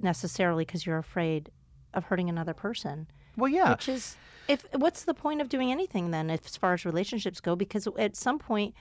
necessarily 0.00 0.64
because 0.64 0.84
you're 0.84 0.98
afraid 0.98 1.50
of 1.94 2.04
hurting 2.04 2.28
another 2.28 2.54
person. 2.54 3.06
Well, 3.36 3.50
yeah. 3.50 3.70
Which 3.70 3.88
is 3.88 4.16
if 4.48 4.66
what's 4.74 5.04
the 5.04 5.14
point 5.14 5.40
of 5.40 5.48
doing 5.48 5.72
anything 5.72 6.10
then 6.10 6.28
if, 6.28 6.44
as 6.44 6.56
far 6.56 6.74
as 6.74 6.84
relationships 6.84 7.40
go 7.40 7.56
because 7.56 7.88
at 7.98 8.14
some 8.14 8.38
point 8.38 8.74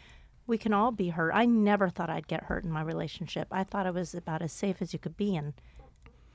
we 0.45 0.57
can 0.57 0.73
all 0.73 0.91
be 0.91 1.09
hurt. 1.09 1.31
I 1.33 1.45
never 1.45 1.89
thought 1.89 2.09
I'd 2.09 2.27
get 2.27 2.43
hurt 2.43 2.65
in 2.65 2.71
my 2.71 2.81
relationship. 2.81 3.47
I 3.49 3.63
thought 3.63 3.87
I 3.87 3.91
was 3.91 4.13
about 4.13 4.41
as 4.41 4.51
safe 4.51 4.81
as 4.81 4.91
you 4.91 4.99
could 4.99 5.15
be 5.15 5.35
and 5.35 5.53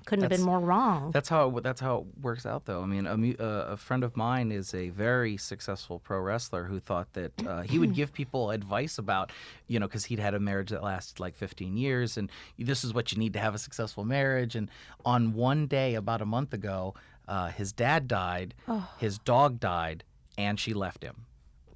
couldn't 0.05 0.23
have 0.23 0.31
been 0.31 0.43
more 0.43 0.61
wrong. 0.61 1.11
That's 1.11 1.29
how 1.29 1.57
it, 1.57 1.63
that's 1.63 1.81
how 1.81 1.99
it 1.99 2.23
works 2.23 2.47
out, 2.47 2.65
though. 2.65 2.83
I 2.83 2.87
mean, 2.87 3.07
a, 3.07 3.43
uh, 3.43 3.73
a 3.73 3.77
friend 3.77 4.03
of 4.03 4.17
mine 4.17 4.51
is 4.51 4.75
a 4.75 4.89
very 4.91 5.37
successful 5.37 5.99
pro 5.99 6.21
wrestler 6.21 6.65
who 6.65 6.81
thought 6.81 7.13
that 7.13 7.33
uh, 7.47 7.63
he 7.63 7.79
would 7.79 7.95
give 8.01 8.13
people 8.13 8.51
advice 8.51 8.99
about, 8.99 9.31
you 9.67 9.79
know, 9.79 9.87
because 9.87 10.07
he'd 10.07 10.19
had 10.19 10.35
a 10.35 10.41
marriage 10.41 10.71
that 10.71 10.83
lasted 10.83 11.21
like 11.21 11.35
15 11.35 11.77
years, 11.77 12.17
and 12.17 12.31
this 12.59 12.85
is 12.85 12.95
what 12.95 13.13
you 13.13 13.19
need 13.19 13.33
to 13.35 13.39
have 13.39 13.55
a 13.55 13.59
successful 13.59 14.05
marriage. 14.05 14.55
And 14.55 14.71
on 15.05 15.35
one 15.35 15.67
day, 15.67 15.95
about 15.95 16.23
a 16.23 16.27
month 16.27 16.55
ago, 16.55 16.95
uh, 17.27 17.49
his 17.49 17.73
dad 17.73 18.09
died, 18.09 18.55
his 18.99 19.19
dog 19.19 19.61
died, 19.61 20.05
and 20.39 20.59
she 20.59 20.73
left 20.73 21.03
him. 21.03 21.27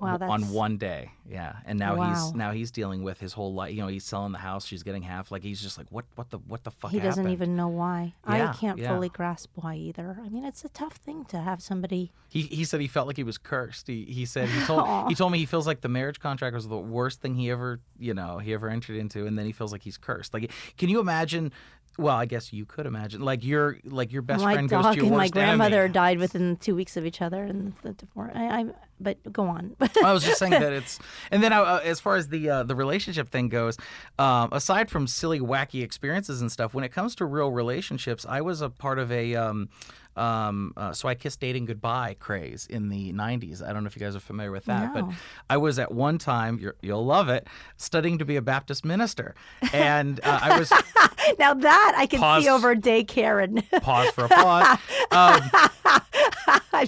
Wow, 0.02 0.18
on 0.20 0.50
one 0.50 0.76
day, 0.76 1.12
yeah, 1.28 1.56
and 1.64 1.78
now 1.78 1.96
Wow. 1.96 2.08
he's 2.10 2.34
now 2.34 2.50
he's 2.50 2.70
dealing 2.70 3.02
with 3.02 3.20
his 3.20 3.32
whole 3.32 3.54
life. 3.54 3.72
You 3.74 3.80
know, 3.82 3.86
he's 3.88 4.04
selling 4.04 4.32
the 4.32 4.38
house, 4.38 4.66
she's 4.66 4.82
getting 4.82 5.02
half. 5.02 5.30
Like 5.30 5.42
he's 5.42 5.60
just 5.62 5.78
like, 5.78 5.86
what, 5.90 6.04
what 6.16 6.30
the, 6.30 6.38
what 6.38 6.64
the 6.64 6.70
fuck? 6.70 6.90
he 6.90 7.00
doesn't 7.00 7.28
even 7.28 7.56
know 7.56 7.68
why. 7.68 8.14
Yeah, 8.28 8.50
I 8.50 8.52
can't 8.52 8.78
yeah. 8.78 8.88
fully 8.88 9.08
grasp 9.08 9.50
why 9.54 9.76
either. 9.76 10.18
I 10.24 10.28
mean, 10.28 10.44
it's 10.44 10.64
a 10.64 10.68
tough 10.68 10.96
thing 10.96 11.24
to 11.26 11.38
have 11.38 11.62
somebody. 11.62 12.12
He, 12.28 12.42
he 12.42 12.64
said 12.64 12.80
he 12.80 12.88
felt 12.88 13.06
like 13.06 13.16
he 13.16 13.22
was 13.22 13.38
cursed. 13.38 13.86
He, 13.86 14.04
he 14.04 14.26
said 14.26 14.48
he 14.48 14.64
told 14.64 14.86
he 15.08 15.14
told 15.14 15.32
me 15.32 15.38
he 15.38 15.46
feels 15.46 15.66
like 15.66 15.80
the 15.80 15.88
marriage 15.88 16.18
contract 16.20 16.54
was 16.54 16.68
the 16.68 16.76
worst 16.76 17.20
thing 17.20 17.34
he 17.34 17.50
ever 17.50 17.80
you 17.98 18.14
know 18.14 18.38
he 18.38 18.52
ever 18.52 18.68
entered 18.68 18.96
into, 18.96 19.26
and 19.26 19.38
then 19.38 19.46
he 19.46 19.52
feels 19.52 19.72
like 19.72 19.82
he's 19.82 19.98
cursed. 19.98 20.34
Like, 20.34 20.50
can 20.76 20.88
you 20.88 21.00
imagine? 21.00 21.52
Well, 21.98 22.16
I 22.16 22.24
guess 22.24 22.52
you 22.52 22.64
could 22.64 22.86
imagine. 22.86 23.20
Like 23.20 23.44
your 23.44 23.78
like 23.84 24.12
your 24.12 24.22
best 24.22 24.42
my 24.42 24.54
friend 24.54 24.68
goes 24.68 24.84
to 24.86 24.94
your 24.94 25.06
and 25.06 25.16
my 25.16 25.28
grandmother 25.28 25.80
enemy. 25.80 25.92
died 25.92 26.18
within 26.18 26.56
two 26.56 26.74
weeks 26.74 26.96
of 26.96 27.04
each 27.04 27.20
other, 27.20 27.44
and 27.44 27.74
the 27.82 27.92
divorce. 27.92 28.32
I, 28.34 28.44
I 28.44 28.66
but 28.98 29.32
go 29.32 29.44
on. 29.44 29.76
I 30.02 30.12
was 30.12 30.24
just 30.24 30.38
saying 30.38 30.52
that 30.52 30.72
it's, 30.72 30.98
and 31.30 31.42
then 31.42 31.52
uh, 31.52 31.80
as 31.84 32.00
far 32.00 32.16
as 32.16 32.28
the 32.28 32.48
uh, 32.48 32.62
the 32.62 32.74
relationship 32.74 33.28
thing 33.30 33.48
goes, 33.48 33.76
um, 34.18 34.48
aside 34.52 34.90
from 34.90 35.06
silly, 35.06 35.40
wacky 35.40 35.82
experiences 35.82 36.40
and 36.40 36.50
stuff, 36.50 36.72
when 36.72 36.84
it 36.84 36.92
comes 36.92 37.14
to 37.16 37.26
real 37.26 37.50
relationships, 37.50 38.24
I 38.28 38.40
was 38.40 38.60
a 38.60 38.70
part 38.70 38.98
of 38.98 39.10
a. 39.12 39.34
Um, 39.34 39.68
um, 40.16 40.72
uh, 40.76 40.92
so 40.92 41.08
I 41.08 41.14
kissed 41.14 41.40
dating 41.40 41.64
goodbye 41.66 42.16
craze 42.20 42.66
in 42.68 42.88
the 42.88 43.12
'90s. 43.12 43.62
I 43.66 43.72
don't 43.72 43.82
know 43.82 43.86
if 43.88 43.96
you 43.96 44.00
guys 44.00 44.14
are 44.16 44.20
familiar 44.20 44.50
with 44.52 44.64
that, 44.66 44.92
but 44.92 45.04
I 45.48 45.56
was 45.56 45.78
at 45.78 45.92
one 45.92 46.18
time, 46.18 46.58
you're, 46.58 46.74
you'll 46.82 47.04
love 47.04 47.28
it, 47.28 47.46
studying 47.76 48.18
to 48.18 48.24
be 48.24 48.36
a 48.36 48.42
Baptist 48.42 48.84
minister, 48.84 49.34
and 49.72 50.20
uh, 50.22 50.38
I 50.42 50.58
was 50.58 50.70
now 51.38 51.54
that 51.54 51.94
I 51.96 52.06
can 52.06 52.20
Pause. 52.20 52.44
see 52.44 52.50
over 52.50 52.74
daycare, 52.76 53.42
and 53.42 53.68
pause 53.82 54.10
for 54.10 54.24
applause. 54.24 54.78
Um, 55.10 55.40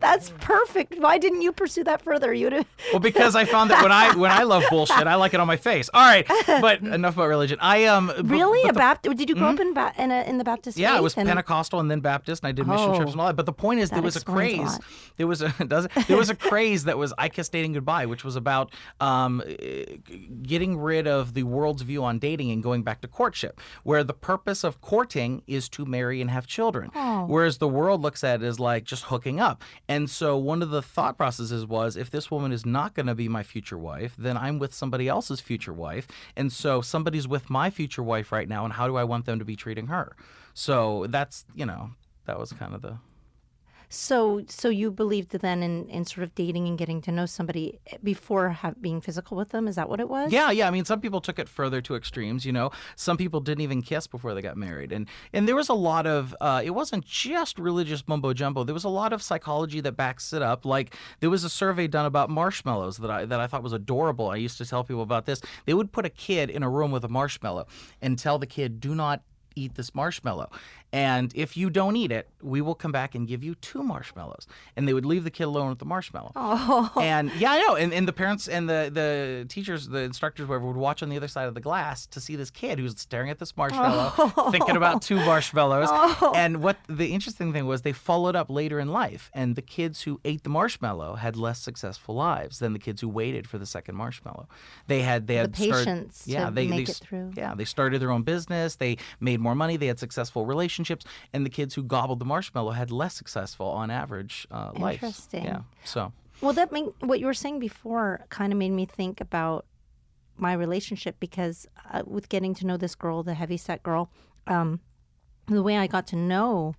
that's 0.00 0.32
perfect. 0.40 0.98
Why 0.98 1.18
didn't 1.18 1.42
you 1.42 1.52
pursue 1.52 1.84
that 1.84 2.02
further? 2.02 2.32
You 2.32 2.64
Well, 2.92 3.00
because 3.00 3.36
I 3.36 3.44
found 3.44 3.70
that 3.70 3.82
when 3.82 3.92
I 3.92 4.14
when 4.16 4.30
I 4.30 4.42
love 4.42 4.64
bullshit, 4.70 5.06
I 5.06 5.14
like 5.16 5.34
it 5.34 5.40
on 5.40 5.46
my 5.46 5.56
face. 5.56 5.88
All 5.92 6.02
right, 6.04 6.26
but 6.46 6.80
enough 6.80 7.14
about 7.14 7.28
religion. 7.28 7.58
I 7.60 7.84
um 7.86 8.12
really 8.24 8.62
a 8.68 8.72
the- 8.72 8.78
Baptist? 8.78 9.16
Did 9.16 9.28
you 9.28 9.34
grow 9.36 9.48
up 9.48 9.60
in 9.60 9.74
ba- 9.74 9.92
in, 9.98 10.10
a, 10.10 10.22
in 10.22 10.38
the 10.38 10.44
Baptist? 10.44 10.78
Yeah, 10.78 10.92
faith? 10.92 10.98
it 10.98 11.02
was 11.02 11.14
And- 11.16 11.28
Pentecostal 11.28 11.80
and 11.80 11.90
then 11.90 12.00
Baptist, 12.00 12.42
and 12.42 12.48
I 12.48 12.52
did 12.58 12.66
mission 12.68 12.94
trips 12.94 13.08
Oh, 13.08 13.12
and 13.12 13.20
all 13.20 13.26
that. 13.28 13.36
But 13.36 13.46
the 13.46 13.52
point 13.52 13.80
is, 13.80 13.90
there 13.90 14.02
was 14.02 14.16
a 14.16 14.18
explains 14.18 14.74
a 14.74 14.78
craze. 14.78 15.12
there 15.16 15.26
was 15.26 15.40
a 15.42 15.48
does 15.66 15.86
it, 15.86 15.92
there 16.08 16.16
was 16.16 16.28
a 16.30 16.34
craze 16.36 16.84
that 16.84 16.98
was 16.98 17.14
I 17.16 17.28
kissed 17.30 17.52
dating 17.52 17.72
goodbye, 17.72 18.06
which 18.06 18.24
was 18.24 18.36
about 18.36 18.72
um, 19.00 19.42
eh, 19.46 19.96
getting 20.42 20.76
rid 20.78 21.06
of 21.06 21.34
the 21.34 21.44
world's 21.44 21.82
view 21.82 22.04
on 22.04 22.18
dating 22.18 22.50
and 22.50 22.62
going 22.62 22.82
back 22.82 23.00
to 23.00 23.08
courtship, 23.08 23.60
where 23.82 24.04
the 24.04 24.12
purpose 24.14 24.64
of 24.64 24.80
courting 24.80 25.42
is 25.46 25.68
to 25.70 25.84
marry 25.86 26.20
and 26.20 26.30
have 26.30 26.46
children, 26.46 26.90
Oh. 26.94 27.24
whereas 27.26 27.58
the 27.58 27.68
world 27.68 28.02
looks 28.02 28.22
at 28.22 28.42
it 28.42 28.46
as 28.46 28.60
like 28.60 28.84
just 28.84 29.04
hooking 29.04 29.40
up. 29.40 29.62
And 29.88 30.10
so 30.10 30.36
one 30.36 30.62
of 30.62 30.70
the 30.70 30.82
thought 30.82 31.16
processes 31.16 31.64
was, 31.66 31.96
if 31.96 32.10
this 32.10 32.30
woman 32.30 32.52
is 32.52 32.66
not 32.66 32.94
going 32.94 33.06
to 33.06 33.14
be 33.14 33.28
my 33.28 33.42
future 33.42 33.78
wife, 33.78 34.14
then 34.18 34.36
I'm 34.36 34.58
with 34.58 34.74
somebody 34.74 35.08
else's 35.08 35.40
future 35.40 35.72
wife, 35.72 36.06
and 36.36 36.52
so 36.52 36.80
somebody's 36.80 37.26
with 37.28 37.48
my 37.48 37.70
future 37.70 38.02
wife 38.02 38.32
right 38.32 38.48
now, 38.48 38.64
and 38.64 38.72
how 38.74 38.86
do 38.88 38.96
I 38.96 39.04
want 39.04 39.24
them 39.26 39.38
to 39.38 39.44
be 39.44 39.56
treating 39.56 39.86
her? 39.86 40.16
So 40.54 41.06
that's 41.08 41.44
you 41.54 41.64
know 41.66 41.90
that 42.28 42.38
was 42.38 42.52
kind 42.52 42.74
of 42.74 42.82
the 42.82 42.96
So, 43.90 44.42
so 44.48 44.68
you 44.68 44.90
believed 44.90 45.30
then 45.30 45.62
in, 45.62 45.88
in 45.88 46.04
sort 46.04 46.22
of 46.22 46.34
dating 46.34 46.68
and 46.68 46.76
getting 46.76 47.00
to 47.02 47.10
know 47.10 47.24
somebody 47.24 47.80
before 48.02 48.50
have, 48.50 48.80
being 48.82 49.00
physical 49.00 49.34
with 49.34 49.48
them? 49.48 49.66
Is 49.66 49.76
that 49.76 49.88
what 49.88 49.98
it 49.98 50.10
was? 50.10 50.30
Yeah, 50.30 50.50
yeah. 50.50 50.68
I 50.68 50.70
mean, 50.70 50.84
some 50.84 51.00
people 51.00 51.22
took 51.22 51.38
it 51.38 51.48
further 51.48 51.80
to 51.80 51.94
extremes. 51.94 52.44
You 52.44 52.52
know, 52.52 52.70
some 52.96 53.16
people 53.16 53.40
didn't 53.40 53.62
even 53.62 53.80
kiss 53.80 54.06
before 54.06 54.34
they 54.34 54.42
got 54.42 54.58
married, 54.58 54.92
and 54.92 55.08
and 55.32 55.48
there 55.48 55.56
was 55.56 55.70
a 55.70 55.74
lot 55.74 56.06
of. 56.06 56.36
Uh, 56.38 56.60
it 56.62 56.70
wasn't 56.70 57.06
just 57.06 57.58
religious 57.58 58.06
mumbo 58.06 58.34
jumbo. 58.34 58.62
There 58.62 58.74
was 58.74 58.84
a 58.84 58.90
lot 58.90 59.14
of 59.14 59.22
psychology 59.22 59.80
that 59.80 59.92
backs 59.92 60.34
it 60.34 60.42
up. 60.42 60.66
Like 60.66 60.94
there 61.20 61.30
was 61.30 61.42
a 61.44 61.50
survey 61.50 61.86
done 61.86 62.04
about 62.04 62.28
marshmallows 62.28 62.98
that 62.98 63.10
I 63.10 63.24
that 63.24 63.40
I 63.40 63.46
thought 63.46 63.62
was 63.62 63.72
adorable. 63.72 64.28
I 64.28 64.36
used 64.36 64.58
to 64.58 64.66
tell 64.66 64.84
people 64.84 65.02
about 65.02 65.24
this. 65.24 65.40
They 65.64 65.72
would 65.72 65.92
put 65.92 66.04
a 66.04 66.10
kid 66.10 66.50
in 66.50 66.62
a 66.62 66.68
room 66.68 66.90
with 66.90 67.04
a 67.04 67.08
marshmallow 67.08 67.66
and 68.02 68.18
tell 68.18 68.38
the 68.38 68.46
kid, 68.46 68.80
"Do 68.80 68.94
not." 68.94 69.22
Eat 69.56 69.74
this 69.74 69.92
marshmallow. 69.92 70.50
And 70.92 71.32
if 71.34 71.56
you 71.56 71.68
don't 71.68 71.96
eat 71.96 72.10
it, 72.10 72.28
we 72.42 72.60
will 72.60 72.74
come 72.74 72.92
back 72.92 73.14
and 73.14 73.28
give 73.28 73.44
you 73.44 73.54
two 73.56 73.82
marshmallows. 73.82 74.46
And 74.76 74.88
they 74.88 74.94
would 74.94 75.04
leave 75.04 75.24
the 75.24 75.30
kid 75.30 75.44
alone 75.44 75.68
with 75.68 75.78
the 75.78 75.84
marshmallow. 75.84 76.32
Oh, 76.34 76.90
And 77.00 77.30
yeah, 77.38 77.52
I 77.52 77.58
know. 77.60 77.74
And, 77.76 77.92
and 77.92 78.08
the 78.08 78.12
parents 78.12 78.48
and 78.48 78.68
the, 78.68 78.90
the 78.92 79.44
teachers, 79.48 79.88
the 79.88 79.98
instructors, 80.00 80.48
whatever, 80.48 80.66
would 80.66 80.76
watch 80.76 81.02
on 81.02 81.10
the 81.10 81.16
other 81.16 81.28
side 81.28 81.46
of 81.46 81.54
the 81.54 81.60
glass 81.60 82.06
to 82.06 82.20
see 82.20 82.36
this 82.36 82.50
kid 82.50 82.78
who's 82.78 82.98
staring 82.98 83.28
at 83.28 83.38
this 83.38 83.54
marshmallow, 83.56 84.28
thinking 84.50 84.76
about 84.76 85.02
two 85.02 85.16
marshmallows. 85.16 85.88
Oh. 85.90 86.32
And 86.34 86.62
what 86.62 86.78
the 86.88 87.12
interesting 87.12 87.52
thing 87.52 87.66
was, 87.66 87.82
they 87.82 87.92
followed 87.92 88.34
up 88.36 88.48
later 88.48 88.80
in 88.80 88.88
life, 88.88 89.30
and 89.34 89.56
the 89.56 89.62
kids 89.62 90.02
who 90.02 90.20
ate 90.24 90.42
the 90.42 90.48
marshmallow 90.50 91.16
had 91.16 91.36
less 91.36 91.58
successful 91.58 92.14
lives 92.14 92.60
than 92.60 92.72
the 92.72 92.78
kids 92.78 93.00
who 93.02 93.08
waited 93.08 93.46
for 93.46 93.58
the 93.58 93.66
second 93.66 93.94
marshmallow. 93.96 94.48
They 94.86 95.02
had 95.02 95.26
they 95.26 95.34
had 95.36 95.54
started- 95.54 95.84
patience 95.84 96.24
to 96.24 96.30
yeah, 96.30 96.48
they, 96.50 96.66
make 96.66 96.86
they, 96.86 96.92
it 96.92 96.96
through. 96.96 97.32
Yeah, 97.36 97.54
they 97.54 97.64
started 97.66 98.00
their 98.00 98.10
own 98.10 98.22
business. 98.22 98.76
They 98.76 98.96
made 99.20 99.40
more 99.40 99.54
money. 99.54 99.76
They 99.76 99.88
had 99.88 99.98
successful 99.98 100.46
relationships, 100.46 100.77
and 101.32 101.44
the 101.44 101.50
kids 101.50 101.74
who 101.74 101.82
gobbled 101.82 102.18
the 102.18 102.24
marshmallow 102.24 102.72
had 102.72 102.90
less 102.90 103.14
successful 103.14 103.66
on 103.66 103.90
average 103.90 104.46
uh, 104.50 104.70
life. 104.74 105.02
Interesting. 105.02 105.44
Yeah. 105.44 105.60
So. 105.84 106.12
Well, 106.40 106.52
that 106.52 106.70
make, 106.70 106.86
what 107.00 107.18
you 107.20 107.26
were 107.26 107.34
saying 107.34 107.58
before 107.58 108.24
kind 108.28 108.52
of 108.52 108.58
made 108.58 108.70
me 108.70 108.86
think 108.86 109.20
about 109.20 109.66
my 110.36 110.52
relationship 110.52 111.16
because 111.18 111.66
uh, 111.92 112.02
with 112.06 112.28
getting 112.28 112.54
to 112.54 112.66
know 112.66 112.76
this 112.76 112.94
girl, 112.94 113.22
the 113.22 113.34
heavyset 113.34 113.82
girl, 113.82 114.10
um, 114.46 114.80
the 115.46 115.62
way 115.62 115.76
I 115.76 115.86
got 115.86 116.06
to 116.08 116.16
know 116.16 116.74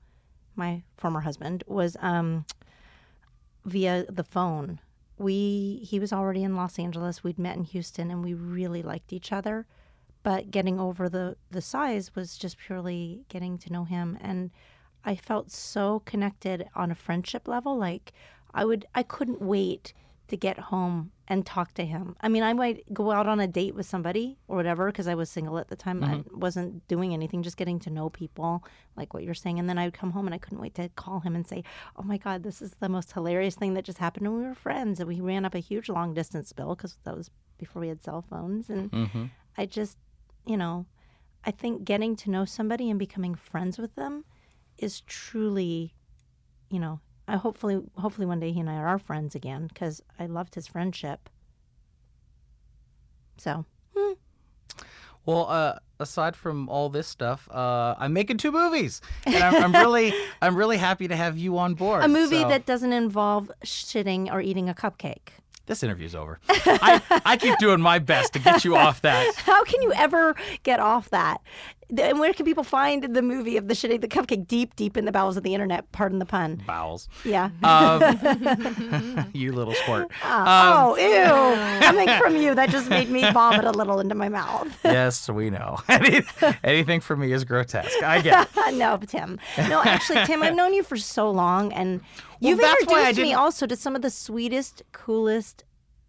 my 0.55 0.83
former 0.97 1.21
husband 1.21 1.63
was 1.67 1.97
um, 1.99 2.45
via 3.65 4.05
the 4.09 4.23
phone. 4.23 4.79
We 5.17 5.81
he 5.83 5.99
was 5.99 6.13
already 6.13 6.43
in 6.43 6.55
Los 6.55 6.79
Angeles. 6.79 7.23
We'd 7.23 7.39
met 7.39 7.57
in 7.57 7.63
Houston, 7.65 8.09
and 8.09 8.23
we 8.23 8.33
really 8.33 8.81
liked 8.81 9.12
each 9.12 9.31
other. 9.31 9.65
But 10.23 10.51
getting 10.51 10.79
over 10.79 11.08
the 11.10 11.38
the 11.49 11.62
size 11.62 12.13
was 12.15 12.38
just 12.38 12.58
purely 12.58 13.21
getting 13.29 13.58
to 13.60 13.71
know 13.71 13.86
him, 13.86 14.17
and 14.21 14.51
I 15.05 15.15
felt 15.15 15.51
so 15.51 16.01
connected 16.05 16.67
on 16.75 16.91
a 16.91 16.95
friendship 16.95 17.47
level. 17.47 17.77
Like 17.77 18.12
I 18.53 18.65
would, 18.65 18.86
I 18.93 19.03
couldn't 19.03 19.41
wait 19.41 19.93
to 20.27 20.38
get 20.38 20.60
home 20.60 21.12
and 21.27 21.43
talk 21.45 21.73
to 21.75 21.86
him. 21.86 22.15
I 22.21 22.27
mean, 22.29 22.43
I 22.43 22.53
might 22.53 22.84
go 22.93 23.12
out 23.12 23.27
on 23.27 23.39
a 23.39 23.47
date 23.47 23.73
with 23.73 23.86
somebody 23.88 24.38
or 24.47 24.58
whatever 24.58 24.88
because 24.88 25.08
I 25.08 25.15
was 25.15 25.27
single 25.29 25.58
at 25.58 25.69
the 25.69 25.75
time. 25.75 26.03
I 26.03 26.23
wasn't 26.36 26.88
doing 26.88 27.13
anything, 27.13 27.41
just 27.41 27.58
getting 27.58 27.79
to 27.79 27.89
know 27.89 28.10
people, 28.10 28.63
like 28.95 29.13
what 29.13 29.23
you're 29.23 29.34
saying. 29.34 29.58
And 29.58 29.67
then 29.67 29.77
I'd 29.79 29.93
come 29.93 30.12
home 30.12 30.27
and 30.27 30.36
I 30.36 30.38
couldn't 30.38 30.60
wait 30.62 30.75
to 30.75 30.89
call 30.89 31.21
him 31.21 31.36
and 31.36 31.47
say, 31.47 31.63
"Oh 31.95 32.03
my 32.03 32.17
God, 32.17 32.43
this 32.43 32.62
is 32.62 32.71
the 32.79 32.89
most 32.89 33.12
hilarious 33.13 33.55
thing 33.55 33.73
that 33.75 33.86
just 33.86 33.97
happened." 33.99 34.27
And 34.27 34.36
we 34.36 34.43
were 34.43 34.53
friends, 34.53 34.99
and 34.99 35.08
we 35.08 35.21
ran 35.21 35.45
up 35.45 35.55
a 35.55 35.60
huge 35.60 35.88
long 35.89 36.13
distance 36.13 36.51
bill 36.53 36.75
because 36.75 36.97
that 37.05 37.15
was 37.17 37.32
before 37.58 37.79
we 37.82 37.88
had 37.88 38.03
cell 38.03 38.21
phones. 38.21 38.69
And 38.69 38.91
Mm-hmm. 38.91 39.25
I 39.58 39.65
just, 39.65 39.97
you 40.45 40.58
know, 40.58 40.86
I 41.45 41.52
think 41.52 41.84
getting 41.84 42.15
to 42.17 42.30
know 42.30 42.45
somebody 42.45 42.89
and 42.89 42.99
becoming 42.99 43.36
friends 43.36 43.78
with 43.78 43.95
them 43.95 44.25
is 44.78 45.02
truly, 45.02 45.93
you 46.69 46.80
know, 46.80 46.99
I 47.28 47.38
hopefully 47.38 47.82
hopefully 47.97 48.25
one 48.25 48.39
day 48.39 48.52
he 48.52 48.60
and 48.60 48.69
I 48.69 48.75
are 48.75 48.97
friends 48.97 49.36
again 49.36 49.67
because 49.67 50.02
I 50.17 50.25
loved 50.25 50.56
his 50.56 50.67
friendship. 50.67 51.30
So 53.38 53.65
Well, 55.25 55.45
uh, 55.47 55.75
aside 55.99 56.36
from 56.36 56.67
all 56.69 56.89
this 56.89 57.08
stuff, 57.08 57.47
uh, 57.52 57.93
I'm 57.99 58.13
making 58.13 58.38
two 58.38 58.52
movies, 58.52 58.99
and 59.25 59.36
I'm, 59.36 59.63
I'm 59.63 59.73
really, 59.73 60.12
I'm 60.41 60.56
really 60.56 60.78
happy 60.78 61.08
to 61.08 61.15
have 61.15 61.38
you 61.38 61.58
on 61.60 61.75
board. 61.75 62.04
a 62.04 62.08
movie 62.08 62.41
So 62.41 62.49
that 62.49 62.65
doesn't 62.65 62.93
involve 62.93 63.52
shitting 63.63 64.32
or 64.32 64.41
eating 64.41 64.69
a 64.69 64.73
cupcake. 64.73 65.30
This 65.69 65.84
interview's 65.84 66.15
over. 66.15 66.39
I, 66.49 66.99
I 67.23 67.38
keep 67.38 67.55
doing 67.60 67.79
my 67.79 67.99
best 67.99 68.34
to 68.34 68.39
get 68.39 68.65
you 68.65 68.75
off 68.75 69.03
that. 69.03 69.36
How 69.45 69.63
can 69.63 69.84
you 69.84 69.93
ever 69.93 70.36
get 70.63 70.79
off 70.79 71.12
that? 71.12 71.41
Th- 71.95 72.10
And 72.10 72.19
where 72.19 72.34
can 72.34 72.45
people 72.45 72.63
find 72.63 73.04
the 73.15 73.21
movie 73.21 73.58
of 73.58 73.67
the 73.67 73.73
shitty 73.73 73.99
the 73.99 74.08
cupcake 74.08 74.47
deep, 74.47 74.75
deep 74.75 74.95
in 74.95 75.06
the 75.06 75.12
bowels 75.12 75.38
of 75.38 75.43
the 75.43 75.54
internet? 75.54 75.91
Pardon 75.91 76.19
the 76.19 76.25
pun. 76.25 76.62
Bowels. 76.67 77.10
Yeah. 77.25 77.49
Um, 77.63 79.30
you 79.34 79.52
little 79.54 79.73
squirt. 79.73 80.08
oh, 80.23 80.95
ew! 80.97 81.82
Coming 81.86 82.10
from 82.19 82.36
you, 82.36 82.54
that 82.56 82.69
just 82.69 82.89
made 82.89 83.10
me 83.10 83.21
vomit 83.32 83.65
a 83.65 83.71
little 83.71 83.99
into 83.99 84.15
my 84.15 84.30
mouth. 84.30 84.67
yes, 84.84 85.30
we 85.30 85.49
know. 85.49 85.78
Anything 86.63 86.99
for 87.02 87.15
me 87.15 87.32
is 87.32 87.43
grotesque. 87.43 88.04
I 88.04 88.21
get 88.21 88.49
it. 88.56 88.75
no, 88.75 88.97
Tim. 88.97 89.39
No, 89.69 89.82
actually, 89.84 90.25
Tim, 90.25 90.43
I've 90.43 90.56
known 90.56 90.73
you 90.73 90.84
for 90.84 90.97
so 90.97 91.30
long, 91.32 91.73
and 91.73 92.02
Well, 92.41 92.52
you've 92.52 92.60
that's 92.60 92.86
why 92.86 92.97
I 92.97 93.10
introduced 93.10 93.21
me 93.21 93.34
also 93.34 93.65
to 93.65 93.75
some 93.75 93.95
of 93.95 94.02
the 94.02 94.10
sweetest, 94.10 94.84
coolest, 94.91 95.63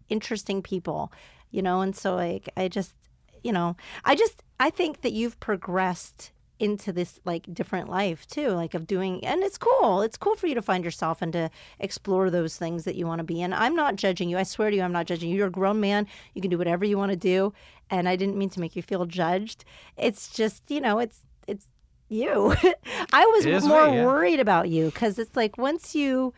interesting 0.09 0.61
people. 0.61 1.11
You 1.49 1.61
know, 1.61 1.81
and 1.81 1.95
so 1.95 2.15
like 2.15 2.47
I 2.55 2.67
just, 2.69 2.93
you 3.43 3.51
know, 3.51 3.75
I 4.05 4.15
just 4.15 4.43
I 4.59 4.69
think 4.69 5.01
that 5.01 5.13
you've 5.13 5.39
progressed 5.39 6.31
into 6.61 6.93
this 6.93 7.19
like 7.25 7.51
different 7.51 7.89
life 7.89 8.27
too, 8.27 8.49
like 8.49 8.75
of 8.75 8.85
doing, 8.85 9.25
and 9.25 9.41
it's 9.41 9.57
cool. 9.57 10.03
It's 10.03 10.15
cool 10.15 10.35
for 10.35 10.45
you 10.45 10.53
to 10.53 10.61
find 10.61 10.85
yourself 10.85 11.23
and 11.23 11.33
to 11.33 11.49
explore 11.79 12.29
those 12.29 12.55
things 12.55 12.83
that 12.83 12.93
you 12.93 13.07
want 13.07 13.17
to 13.17 13.23
be. 13.23 13.41
And 13.41 13.55
I'm 13.55 13.75
not 13.75 13.95
judging 13.95 14.29
you. 14.29 14.37
I 14.37 14.43
swear 14.43 14.69
to 14.69 14.75
you, 14.75 14.83
I'm 14.83 14.91
not 14.91 15.07
judging 15.07 15.31
you. 15.31 15.37
You're 15.37 15.47
a 15.47 15.51
grown 15.51 15.79
man. 15.79 16.05
You 16.35 16.41
can 16.41 16.51
do 16.51 16.59
whatever 16.59 16.85
you 16.85 16.99
want 16.99 17.09
to 17.09 17.17
do. 17.17 17.51
And 17.89 18.07
I 18.07 18.15
didn't 18.15 18.37
mean 18.37 18.51
to 18.51 18.59
make 18.59 18.75
you 18.75 18.83
feel 18.83 19.07
judged. 19.07 19.65
It's 19.97 20.29
just, 20.29 20.69
you 20.69 20.79
know, 20.79 20.99
it's 20.99 21.21
it's 21.47 21.67
you. 22.09 22.55
I 23.11 23.25
was 23.25 23.65
more 23.65 23.89
me, 23.89 23.95
yeah. 23.95 24.05
worried 24.05 24.39
about 24.39 24.69
you 24.69 24.85
because 24.85 25.17
it's 25.17 25.35
like 25.35 25.57
once 25.57 25.95
you, 25.95 26.31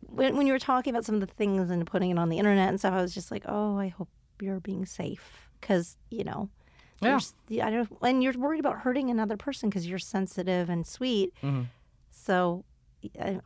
when, 0.00 0.38
when 0.38 0.46
you 0.46 0.54
were 0.54 0.58
talking 0.58 0.94
about 0.94 1.04
some 1.04 1.16
of 1.16 1.20
the 1.20 1.26
things 1.26 1.68
and 1.68 1.86
putting 1.86 2.10
it 2.10 2.18
on 2.18 2.30
the 2.30 2.38
internet 2.38 2.70
and 2.70 2.78
stuff, 2.78 2.94
I 2.94 3.02
was 3.02 3.12
just 3.12 3.30
like, 3.30 3.44
oh, 3.46 3.76
I 3.76 3.88
hope 3.88 4.08
you're 4.40 4.58
being 4.58 4.86
safe 4.86 5.49
because 5.60 5.96
you 6.10 6.24
know, 6.24 6.48
Yeah. 7.02 7.10
there's- 7.18 7.34
I 7.50 7.70
don't, 7.70 7.88
and 8.02 8.22
you're 8.22 8.32
worried 8.34 8.60
about 8.60 8.80
hurting 8.80 9.10
another 9.10 9.36
person 9.36 9.68
because 9.70 9.86
you're 9.86 9.98
sensitive 9.98 10.68
and 10.70 10.86
sweet. 10.86 11.34
Mhm. 11.42 11.66
So 12.10 12.64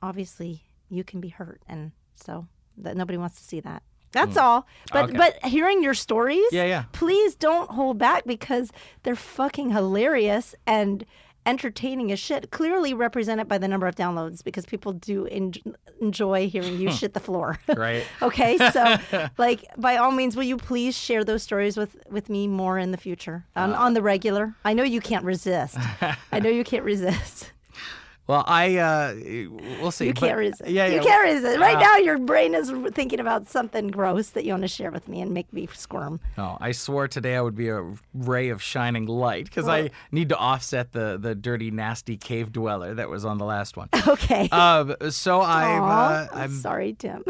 obviously 0.03 0.65
you 0.91 1.05
can 1.05 1.21
be 1.21 1.29
hurt, 1.29 1.63
and 1.69 1.93
so 2.15 2.47
that 2.77 2.97
nobody 2.97 3.19
wants 3.19 3.39
to 3.39 3.45
see 3.45 3.61
that. 3.61 3.83
That's 4.13 4.37
all. 4.37 4.67
But. 4.93 5.07
Okay. 5.11 5.17
but 5.17 5.45
hearing 5.45 5.83
your 5.83 5.95
stories, 5.95 6.45
Yeah, 6.53 6.65
yeah. 6.67 6.85
please 6.93 7.35
don't 7.35 7.69
hold 7.71 7.99
back 7.99 8.25
because 8.25 8.71
they're 9.03 9.17
fucking 9.17 9.71
hilarious 9.71 10.55
and 10.69 11.05
entertaining 11.47 12.11
as 12.13 12.19
shit. 12.19 12.51
Clearly 12.51 12.95
represented 12.95 13.49
by 13.49 13.59
the 13.59 13.69
number 13.69 13.87
of 13.87 13.95
downloads 13.95 14.43
because 14.43 14.65
people 14.67 14.93
do 14.93 15.27
en- 15.27 15.53
enjoy 16.01 16.49
hearing 16.49 16.79
you 16.79 16.91
shit 16.93 17.15
the 17.15 17.21
floor. 17.21 17.59
Right. 17.77 18.05
okay, 18.23 18.57
so 18.73 18.97
like 19.39 19.65
by 19.77 19.97
all 19.97 20.11
means, 20.13 20.37
will 20.37 20.45
you 20.45 20.57
please 20.57 20.97
share 20.97 21.25
those 21.25 21.43
stories 21.43 21.77
with 21.77 21.97
with 22.11 22.29
me 22.29 22.47
more 22.49 22.79
in 22.79 22.91
the 22.93 22.97
future 22.99 23.45
on, 23.57 23.73
Uh, 23.73 23.79
on 23.79 23.95
the 23.95 24.03
regular? 24.03 24.55
I 24.65 24.75
know 24.75 24.83
you 24.85 25.01
can't 25.01 25.25
resist. 25.25 25.77
I 26.33 26.41
know 26.41 26.51
you 26.51 26.65
can't 26.65 26.85
resist. 26.85 27.51
Well, 28.27 28.43
I 28.47 28.77
uh, 28.79 29.15
we'll 29.83 29.91
see. 29.91 30.07
You 30.07 30.15
can't 30.15 30.39
resist. 30.39 30.67
Yeah, 30.67 30.87
yeah. 30.87 30.95
You 30.95 31.01
can't 31.03 31.23
resist. 31.25 31.59
Right 31.59 31.77
Uh, 31.77 31.81
now, 31.81 31.97
your 31.99 32.19
brain 32.19 32.55
is 32.55 32.73
thinking 32.95 33.21
about 33.21 33.49
something 33.49 33.89
gross 33.89 34.31
that 34.31 34.45
you 34.45 34.53
want 34.53 34.63
to 34.63 34.69
share 34.69 34.91
with 34.91 35.09
me 35.09 35.21
and 35.21 35.33
make 35.33 35.53
me 35.53 35.69
squirm. 35.75 36.21
No, 36.39 36.57
I 36.61 36.73
swore 36.73 37.07
today 37.07 37.37
I 37.37 37.43
would 37.43 37.55
be 37.55 37.69
a 37.69 37.85
ray 38.15 38.49
of 38.49 38.63
shining 38.63 39.05
light 39.07 39.45
because 39.45 39.69
I 39.69 39.91
need 40.11 40.31
to 40.31 40.37
offset 40.39 40.93
the 40.93 41.19
the 41.21 41.35
dirty, 41.35 41.71
nasty 41.71 42.17
cave 42.17 42.51
dweller 42.51 42.95
that 42.95 43.11
was 43.11 43.27
on 43.27 43.37
the 43.39 43.45
last 43.45 43.77
one. 43.77 43.89
Okay. 44.09 44.49
Um, 44.51 44.95
so 45.11 45.41
I'm 45.43 45.83
uh, 45.83 45.87
I'm 46.33 46.41
I'm 46.43 46.53
sorry, 46.55 46.95
Tim. 46.95 47.25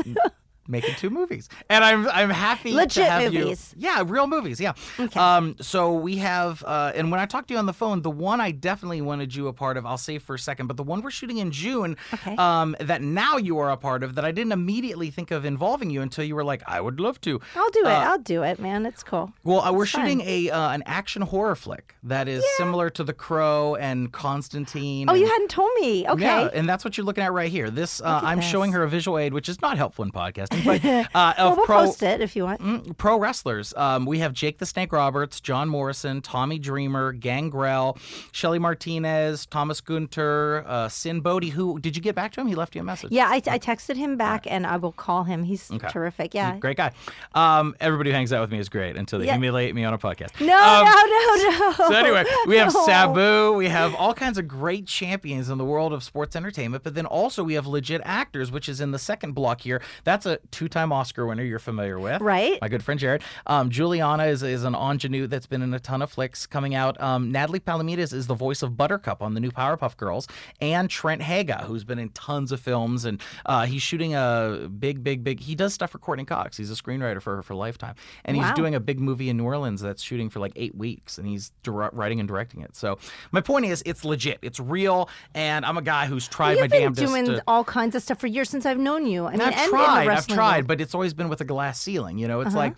Making 0.68 0.94
two 0.96 1.10
movies, 1.10 1.48
and 1.68 1.84
I'm 1.84 2.08
I'm 2.08 2.30
happy 2.30 2.72
Legit 2.72 3.04
to 3.04 3.10
have 3.10 3.32
movies. 3.32 3.74
you. 3.76 3.86
Yeah, 3.86 4.02
real 4.06 4.26
movies. 4.26 4.60
Yeah. 4.60 4.72
Okay. 4.98 5.18
Um. 5.20 5.56
So 5.60 5.92
we 5.94 6.16
have, 6.16 6.62
uh, 6.66 6.92
and 6.94 7.10
when 7.10 7.20
I 7.20 7.26
talked 7.26 7.48
to 7.48 7.54
you 7.54 7.58
on 7.58 7.66
the 7.66 7.72
phone, 7.72 8.02
the 8.02 8.10
one 8.10 8.40
I 8.40 8.50
definitely 8.50 9.00
wanted 9.02 9.34
you 9.34 9.48
a 9.48 9.52
part 9.52 9.76
of, 9.76 9.84
I'll 9.86 9.98
save 9.98 10.22
for 10.22 10.34
a 10.34 10.38
second, 10.38 10.66
but 10.66 10.76
the 10.76 10.82
one 10.82 11.02
we're 11.02 11.10
shooting 11.10 11.38
in 11.38 11.50
June, 11.50 11.96
Okay. 12.12 12.36
um, 12.36 12.76
that 12.80 13.02
now 13.02 13.36
you 13.36 13.58
are 13.58 13.70
a 13.70 13.76
part 13.76 14.02
of, 14.02 14.14
that 14.14 14.24
I 14.24 14.32
didn't 14.32 14.52
immediately 14.52 15.10
think 15.10 15.30
of 15.30 15.44
involving 15.44 15.90
you 15.90 16.00
until 16.02 16.24
you 16.24 16.34
were 16.34 16.44
like, 16.44 16.62
I 16.66 16.80
would 16.80 17.00
love 17.00 17.20
to. 17.22 17.40
I'll 17.56 17.70
do 17.70 17.80
it. 17.80 17.86
Uh, 17.86 18.04
I'll 18.10 18.18
do 18.18 18.42
it, 18.42 18.58
man. 18.58 18.86
It's 18.86 19.02
cool. 19.02 19.32
Well, 19.44 19.60
uh, 19.60 19.72
we're 19.72 19.86
shooting 19.86 20.20
a 20.22 20.50
uh, 20.50 20.70
an 20.70 20.82
action 20.86 21.22
horror 21.22 21.54
flick 21.56 21.94
that 22.04 22.28
is 22.28 22.44
similar 22.56 22.90
to 22.90 23.04
The 23.04 23.12
Crow 23.12 23.74
and 23.76 24.12
Constantine. 24.12 25.08
Oh, 25.08 25.12
and- 25.12 25.20
you 25.20 25.26
hadn't 25.26 25.48
told 25.50 25.70
me. 25.80 26.06
Okay. 26.08 26.22
Yeah, 26.22 26.50
and 26.52 26.68
that's 26.68 26.84
what 26.84 26.96
you're 26.96 27.04
looking 27.06 27.24
at 27.24 27.32
right 27.32 27.50
here. 27.50 27.70
This 27.70 28.00
uh, 28.00 28.20
I'm 28.22 28.40
showing 28.40 28.72
her 28.72 28.82
a 28.82 28.88
visual 28.88 29.18
aid, 29.18 29.32
which 29.32 29.48
is 29.48 29.60
not 29.62 29.76
helpful 29.76 30.04
in 30.04 30.10
podcasting, 30.12 30.53
but 30.64 30.84
uh, 30.84 31.04
well, 31.14 31.34
of 31.38 31.56
we'll 31.56 31.66
pro 31.66 31.84
post 31.86 32.02
it 32.02 32.20
if 32.20 32.36
you 32.36 32.44
want. 32.44 32.60
Mm, 32.60 32.96
pro 32.96 33.18
wrestlers. 33.18 33.72
Um, 33.76 34.06
we 34.06 34.18
have 34.20 34.32
Jake 34.32 34.58
the 34.58 34.66
Snake 34.66 34.92
Roberts, 34.92 35.40
John 35.40 35.68
Morrison, 35.68 36.20
Tommy 36.22 36.58
Dreamer, 36.58 37.12
Gangrel, 37.12 37.98
Shelly 38.32 38.58
Martinez, 38.58 39.46
Thomas 39.46 39.80
Gunter, 39.80 40.64
uh, 40.66 40.88
Sinn 40.88 41.20
Bodhi. 41.20 41.48
Who 41.50 41.78
did 41.78 41.96
you 41.96 42.02
get 42.02 42.14
back 42.14 42.32
to 42.32 42.40
him? 42.40 42.46
He 42.46 42.54
left 42.54 42.74
you 42.74 42.80
a 42.80 42.84
message. 42.84 43.10
Yeah, 43.12 43.26
I, 43.28 43.36
I 43.46 43.58
texted 43.58 43.96
him 43.96 44.16
back, 44.16 44.46
and 44.48 44.66
I 44.66 44.76
will 44.76 44.92
call 44.92 45.24
him. 45.24 45.44
He's 45.44 45.70
Okay. 45.70 45.88
terrific. 45.88 46.34
Yeah. 46.34 46.56
Great 46.58 46.76
guy. 46.76 46.92
Um, 47.34 47.74
everybody 47.80 48.10
who 48.10 48.14
hangs 48.16 48.32
out 48.32 48.40
with 48.40 48.50
me 48.50 48.58
is 48.58 48.68
great 48.68 48.96
until 48.96 49.18
they 49.18 49.26
Yeah. 49.26 49.32
humiliate 49.32 49.74
me 49.74 49.84
on 49.84 49.94
a 49.94 49.98
podcast. 49.98 50.40
No, 50.44 50.56
Um, 50.56 50.84
no, 50.84 50.92
no, 50.92 51.50
no. 51.50 51.72
So 51.88 51.92
anyway, 51.92 52.24
we 52.46 52.56
have 52.56 52.72
No. 52.72 52.84
Sabu, 52.86 53.52
we 53.56 53.68
have 53.68 53.94
all 53.94 54.14
kinds 54.14 54.38
of 54.38 54.46
great 54.48 54.86
champions 54.86 55.48
in 55.50 55.58
the 55.58 55.64
world 55.64 55.92
of 55.92 56.02
sports 56.04 56.36
entertainment, 56.36 56.84
but 56.84 56.94
then 56.94 57.06
also 57.06 57.42
we 57.42 57.54
have 57.54 57.66
legit 57.66 58.00
actors, 58.04 58.50
which 58.52 58.68
is 58.68 58.80
in 58.80 58.90
the 58.92 58.98
second 58.98 59.32
block 59.32 59.60
here. 59.62 59.80
That's 60.04 60.26
a 60.26 60.38
two-time 60.50 60.92
Oscar 60.92 61.26
winner 61.26 61.42
you're 61.42 61.58
familiar 61.58 61.98
with. 61.98 62.20
Right. 62.20 62.58
My 62.60 62.68
good 62.68 62.82
friend 62.82 62.98
Jared. 63.00 63.22
Um, 63.46 63.70
Juliana 63.70 64.24
is, 64.26 64.42
is 64.42 64.64
an 64.64 64.74
ingenue 64.74 65.26
that's 65.26 65.46
been 65.46 65.62
in 65.62 65.72
a 65.74 65.80
ton 65.80 66.02
of 66.02 66.10
flicks 66.10 66.46
coming 66.46 66.74
out. 66.74 67.00
Um, 67.00 67.30
Natalie 67.32 67.60
Palomides 67.60 68.12
is 68.12 68.26
the 68.26 68.34
voice 68.34 68.62
of 68.62 68.76
Buttercup 68.76 69.22
on 69.22 69.34
the 69.34 69.40
new 69.40 69.50
Powerpuff 69.50 69.96
Girls. 69.96 70.26
And 70.60 70.88
Trent 70.90 71.22
Haga, 71.22 71.64
who's 71.66 71.84
been 71.84 71.98
in 71.98 72.10
tons 72.10 72.52
of 72.52 72.60
films. 72.60 73.04
And 73.04 73.20
uh, 73.46 73.66
he's 73.66 73.82
shooting 73.82 74.14
a 74.14 74.68
big, 74.78 75.02
big, 75.02 75.22
big. 75.24 75.40
He 75.40 75.54
does 75.54 75.74
stuff 75.74 75.90
for 75.90 75.98
Courteney 75.98 76.24
Cox. 76.24 76.56
He's 76.56 76.70
a 76.70 76.74
screenwriter 76.74 77.20
for 77.22 77.36
her 77.36 77.42
for 77.42 77.54
Lifetime. 77.54 77.94
And 78.24 78.36
he's 78.36 78.44
Wow. 78.44 78.54
doing 78.54 78.74
a 78.74 78.80
big 78.80 79.00
movie 79.00 79.28
in 79.30 79.36
New 79.36 79.44
Orleans 79.44 79.80
that's 79.80 80.02
shooting 80.02 80.28
for 80.30 80.38
like 80.40 80.52
eight 80.56 80.74
weeks. 80.74 81.18
And 81.18 81.26
he's 81.26 81.50
writing 81.66 82.20
and 82.20 82.28
directing 82.28 82.60
it. 82.60 82.76
So 82.76 82.98
my 83.32 83.40
point 83.40 83.64
is, 83.66 83.82
it's 83.86 84.04
legit, 84.04 84.38
it's 84.42 84.60
real. 84.60 85.08
And 85.34 85.64
I'm 85.64 85.78
a 85.78 85.82
guy 85.82 86.06
who's 86.06 86.28
tried 86.28 86.52
You've 86.52 86.60
my 86.62 86.66
been 86.68 86.92
doing 86.92 87.24
to. 87.26 87.42
all 87.46 87.64
kinds 87.64 87.94
of 87.94 88.02
stuff 88.02 88.18
for 88.20 88.26
years 88.26 88.50
since 88.50 88.66
I've 88.66 88.78
known 88.78 89.06
you. 89.06 89.26
I 89.26 89.32
mean, 89.32 89.40
I've 89.40 89.52
and 89.54 89.60
in 89.64 89.70
the 89.70 89.76
tried, 89.76 90.00
I've 90.02 90.06
wrestling 90.08 90.33
tried, 90.34 90.66
but 90.66 90.80
it's 90.80 90.94
always 90.94 91.14
been 91.14 91.28
with 91.28 91.40
a 91.40 91.44
glass 91.44 91.80
ceiling. 91.80 92.18
You 92.18 92.28
know, 92.28 92.40
it's 92.40 92.48
Uh-huh. 92.48 92.58
like. 92.58 92.74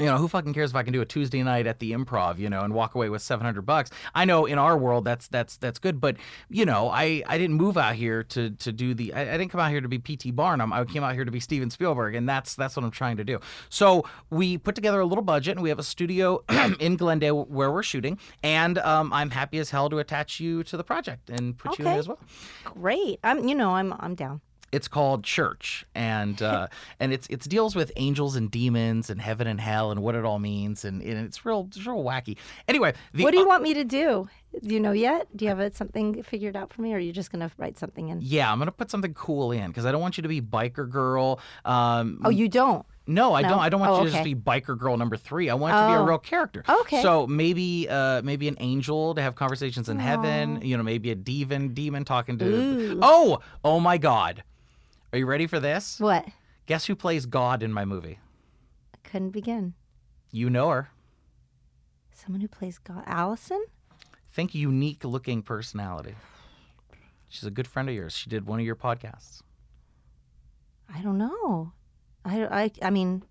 You 0.00 0.06
know, 0.06 0.16
who 0.16 0.26
fucking 0.26 0.54
cares 0.54 0.70
if 0.70 0.76
I 0.76 0.84
can 0.84 0.94
do 0.94 1.02
a 1.02 1.04
Tuesday 1.04 1.42
night 1.42 1.66
at 1.66 1.78
the 1.78 1.92
improv, 1.92 2.38
you 2.38 2.48
know, 2.48 2.62
and 2.62 2.72
walk 2.72 2.94
away 2.94 3.10
with 3.10 3.20
700 3.20 3.60
bucks? 3.66 3.90
I 4.14 4.24
know 4.24 4.46
in 4.46 4.58
our 4.58 4.74
world 4.74 5.04
that's 5.04 5.28
that's 5.28 5.58
that's 5.58 5.78
good, 5.78 6.00
but 6.00 6.16
you 6.48 6.64
know, 6.64 6.88
I 6.88 7.22
I 7.26 7.36
didn't 7.36 7.56
move 7.56 7.76
out 7.76 7.94
here 7.94 8.22
to 8.22 8.48
to 8.52 8.72
do 8.72 8.94
the 8.94 9.12
I, 9.12 9.34
I 9.34 9.36
didn't 9.36 9.50
come 9.50 9.60
out 9.60 9.70
here 9.70 9.82
to 9.82 9.88
be 9.88 9.98
PT 9.98 10.34
Barnum. 10.34 10.72
I 10.72 10.82
came 10.86 11.04
out 11.04 11.12
here 11.14 11.26
to 11.26 11.30
be 11.30 11.40
Steven 11.40 11.68
Spielberg, 11.68 12.14
and 12.14 12.26
that's 12.26 12.54
that's 12.54 12.74
what 12.74 12.86
I'm 12.86 12.90
trying 12.90 13.18
to 13.18 13.24
do. 13.24 13.38
So, 13.68 14.06
we 14.30 14.56
put 14.56 14.74
together 14.74 14.98
a 14.98 15.04
little 15.04 15.24
budget 15.24 15.56
and 15.56 15.62
we 15.62 15.68
have 15.68 15.78
a 15.78 15.82
studio 15.82 16.42
in 16.80 16.96
Glendale 16.96 17.44
where 17.44 17.70
we're 17.70 17.82
shooting, 17.82 18.18
and 18.42 18.78
um, 18.78 19.12
I'm 19.12 19.28
happy 19.28 19.58
as 19.58 19.68
hell 19.68 19.90
to 19.90 19.98
attach 19.98 20.40
you 20.40 20.64
to 20.64 20.78
the 20.78 20.84
project 20.84 21.28
and 21.28 21.58
put 21.58 21.78
you 21.78 21.86
in 21.86 21.98
as 21.98 22.08
well. 22.08 22.18
Great. 22.64 23.20
I'm, 23.22 23.46
you 23.46 23.54
know, 23.54 23.72
I'm, 23.72 23.92
I'm 24.00 24.14
down. 24.14 24.40
It's 24.72 24.88
called 24.88 25.22
Church, 25.22 25.84
and 25.94 26.40
uh, 26.40 26.68
and 27.00 27.12
it's 27.12 27.26
it's 27.28 27.46
deals 27.46 27.76
with 27.76 27.92
angels 27.96 28.36
and 28.36 28.50
demons 28.50 29.10
and 29.10 29.20
heaven 29.20 29.46
and 29.46 29.60
hell 29.60 29.90
and 29.90 30.02
what 30.02 30.14
it 30.14 30.24
all 30.24 30.38
means, 30.38 30.84
and, 30.86 31.02
and 31.02 31.26
it's 31.26 31.44
real 31.44 31.66
it's 31.68 31.86
real 31.86 32.02
wacky. 32.02 32.38
Anyway, 32.66 32.94
the, 33.12 33.22
what 33.22 33.32
do 33.32 33.38
you 33.38 33.46
want 33.46 33.62
me 33.62 33.74
to 33.74 33.84
do? 33.84 34.28
Do 34.62 34.74
you 34.74 34.80
know 34.80 34.92
yet? 34.92 35.28
Do 35.36 35.44
you 35.44 35.48
have 35.50 35.60
it, 35.60 35.76
something 35.76 36.22
figured 36.22 36.56
out 36.56 36.72
for 36.72 36.80
me, 36.82 36.92
or 36.92 36.96
are 36.96 37.00
you 37.00 37.12
just 37.12 37.30
gonna 37.30 37.50
write 37.58 37.78
something 37.78 38.08
in? 38.08 38.20
yeah, 38.22 38.50
I'm 38.50 38.58
gonna 38.58 38.72
put 38.72 38.90
something 38.90 39.12
cool 39.14 39.52
in 39.52 39.68
because 39.68 39.84
I 39.84 39.92
don't 39.92 40.00
want 40.00 40.16
you 40.16 40.22
to 40.22 40.28
be 40.28 40.40
biker 40.40 40.88
girl. 40.90 41.38
Um, 41.66 42.20
Oh, 42.24 42.30
you 42.30 42.48
don't. 42.48 42.84
no, 43.06 43.34
I 43.34 43.42
no? 43.42 43.48
don't. 43.50 43.58
I 43.60 43.68
don't 43.68 43.80
want 43.80 43.92
Oh, 43.92 43.98
you 44.00 44.06
to 44.06 44.10
just 44.12 44.24
be 44.24 44.34
biker 44.34 44.78
girl 44.78 44.96
number 44.96 45.16
three. 45.18 45.50
I 45.50 45.54
want 45.54 45.74
it 45.74 45.80
to 45.80 45.86
be 45.86 45.92
a 45.94 46.00
Oh. 46.00 46.04
real 46.06 46.18
character. 46.18 46.64
Okay. 46.66 47.02
So 47.02 47.26
maybe 47.26 47.88
uh, 47.90 48.22
maybe 48.22 48.48
an 48.48 48.56
angel 48.60 49.14
to 49.16 49.20
have 49.22 49.34
conversations 49.34 49.88
in 49.90 49.98
heaven. 49.98 50.62
You 50.62 50.76
know, 50.78 50.82
maybe 50.82 51.10
a 51.10 51.14
demon 51.14 51.74
demon 51.74 52.04
talking 52.06 52.38
to. 52.38 52.46
Ooh. 52.46 52.98
Oh, 53.02 53.40
oh 53.64 53.80
my 53.80 53.96
God, 53.98 54.42
are 55.12 55.18
you 55.18 55.26
ready 55.26 55.46
for 55.46 55.60
this? 55.60 56.00
What? 56.00 56.26
Guess 56.66 56.86
who 56.86 56.96
plays 56.96 57.26
God 57.26 57.62
in 57.62 57.72
my 57.72 57.84
movie? 57.84 58.18
I 58.94 59.08
couldn't 59.08 59.30
begin. 59.30 59.74
You 60.30 60.48
know 60.48 60.70
her. 60.70 60.88
Someone 62.12 62.40
who 62.40 62.48
plays 62.48 62.78
God. 62.78 63.02
Allison? 63.06 63.62
Think 64.30 64.54
unique 64.54 65.04
looking 65.04 65.42
personality. 65.42 66.14
She's 67.28 67.44
a 67.44 67.50
good 67.50 67.66
friend 67.66 67.88
of 67.88 67.94
yours. 67.94 68.14
She 68.16 68.30
did 68.30 68.46
one 68.46 68.60
of 68.60 68.64
your 68.64 68.76
podcasts. 68.76 69.42
I 70.94 71.00
don't 71.02 71.18
know. 71.18 71.72
I, 72.24 72.44
I, 72.44 72.70
I 72.80 72.90
mean, 72.90 73.22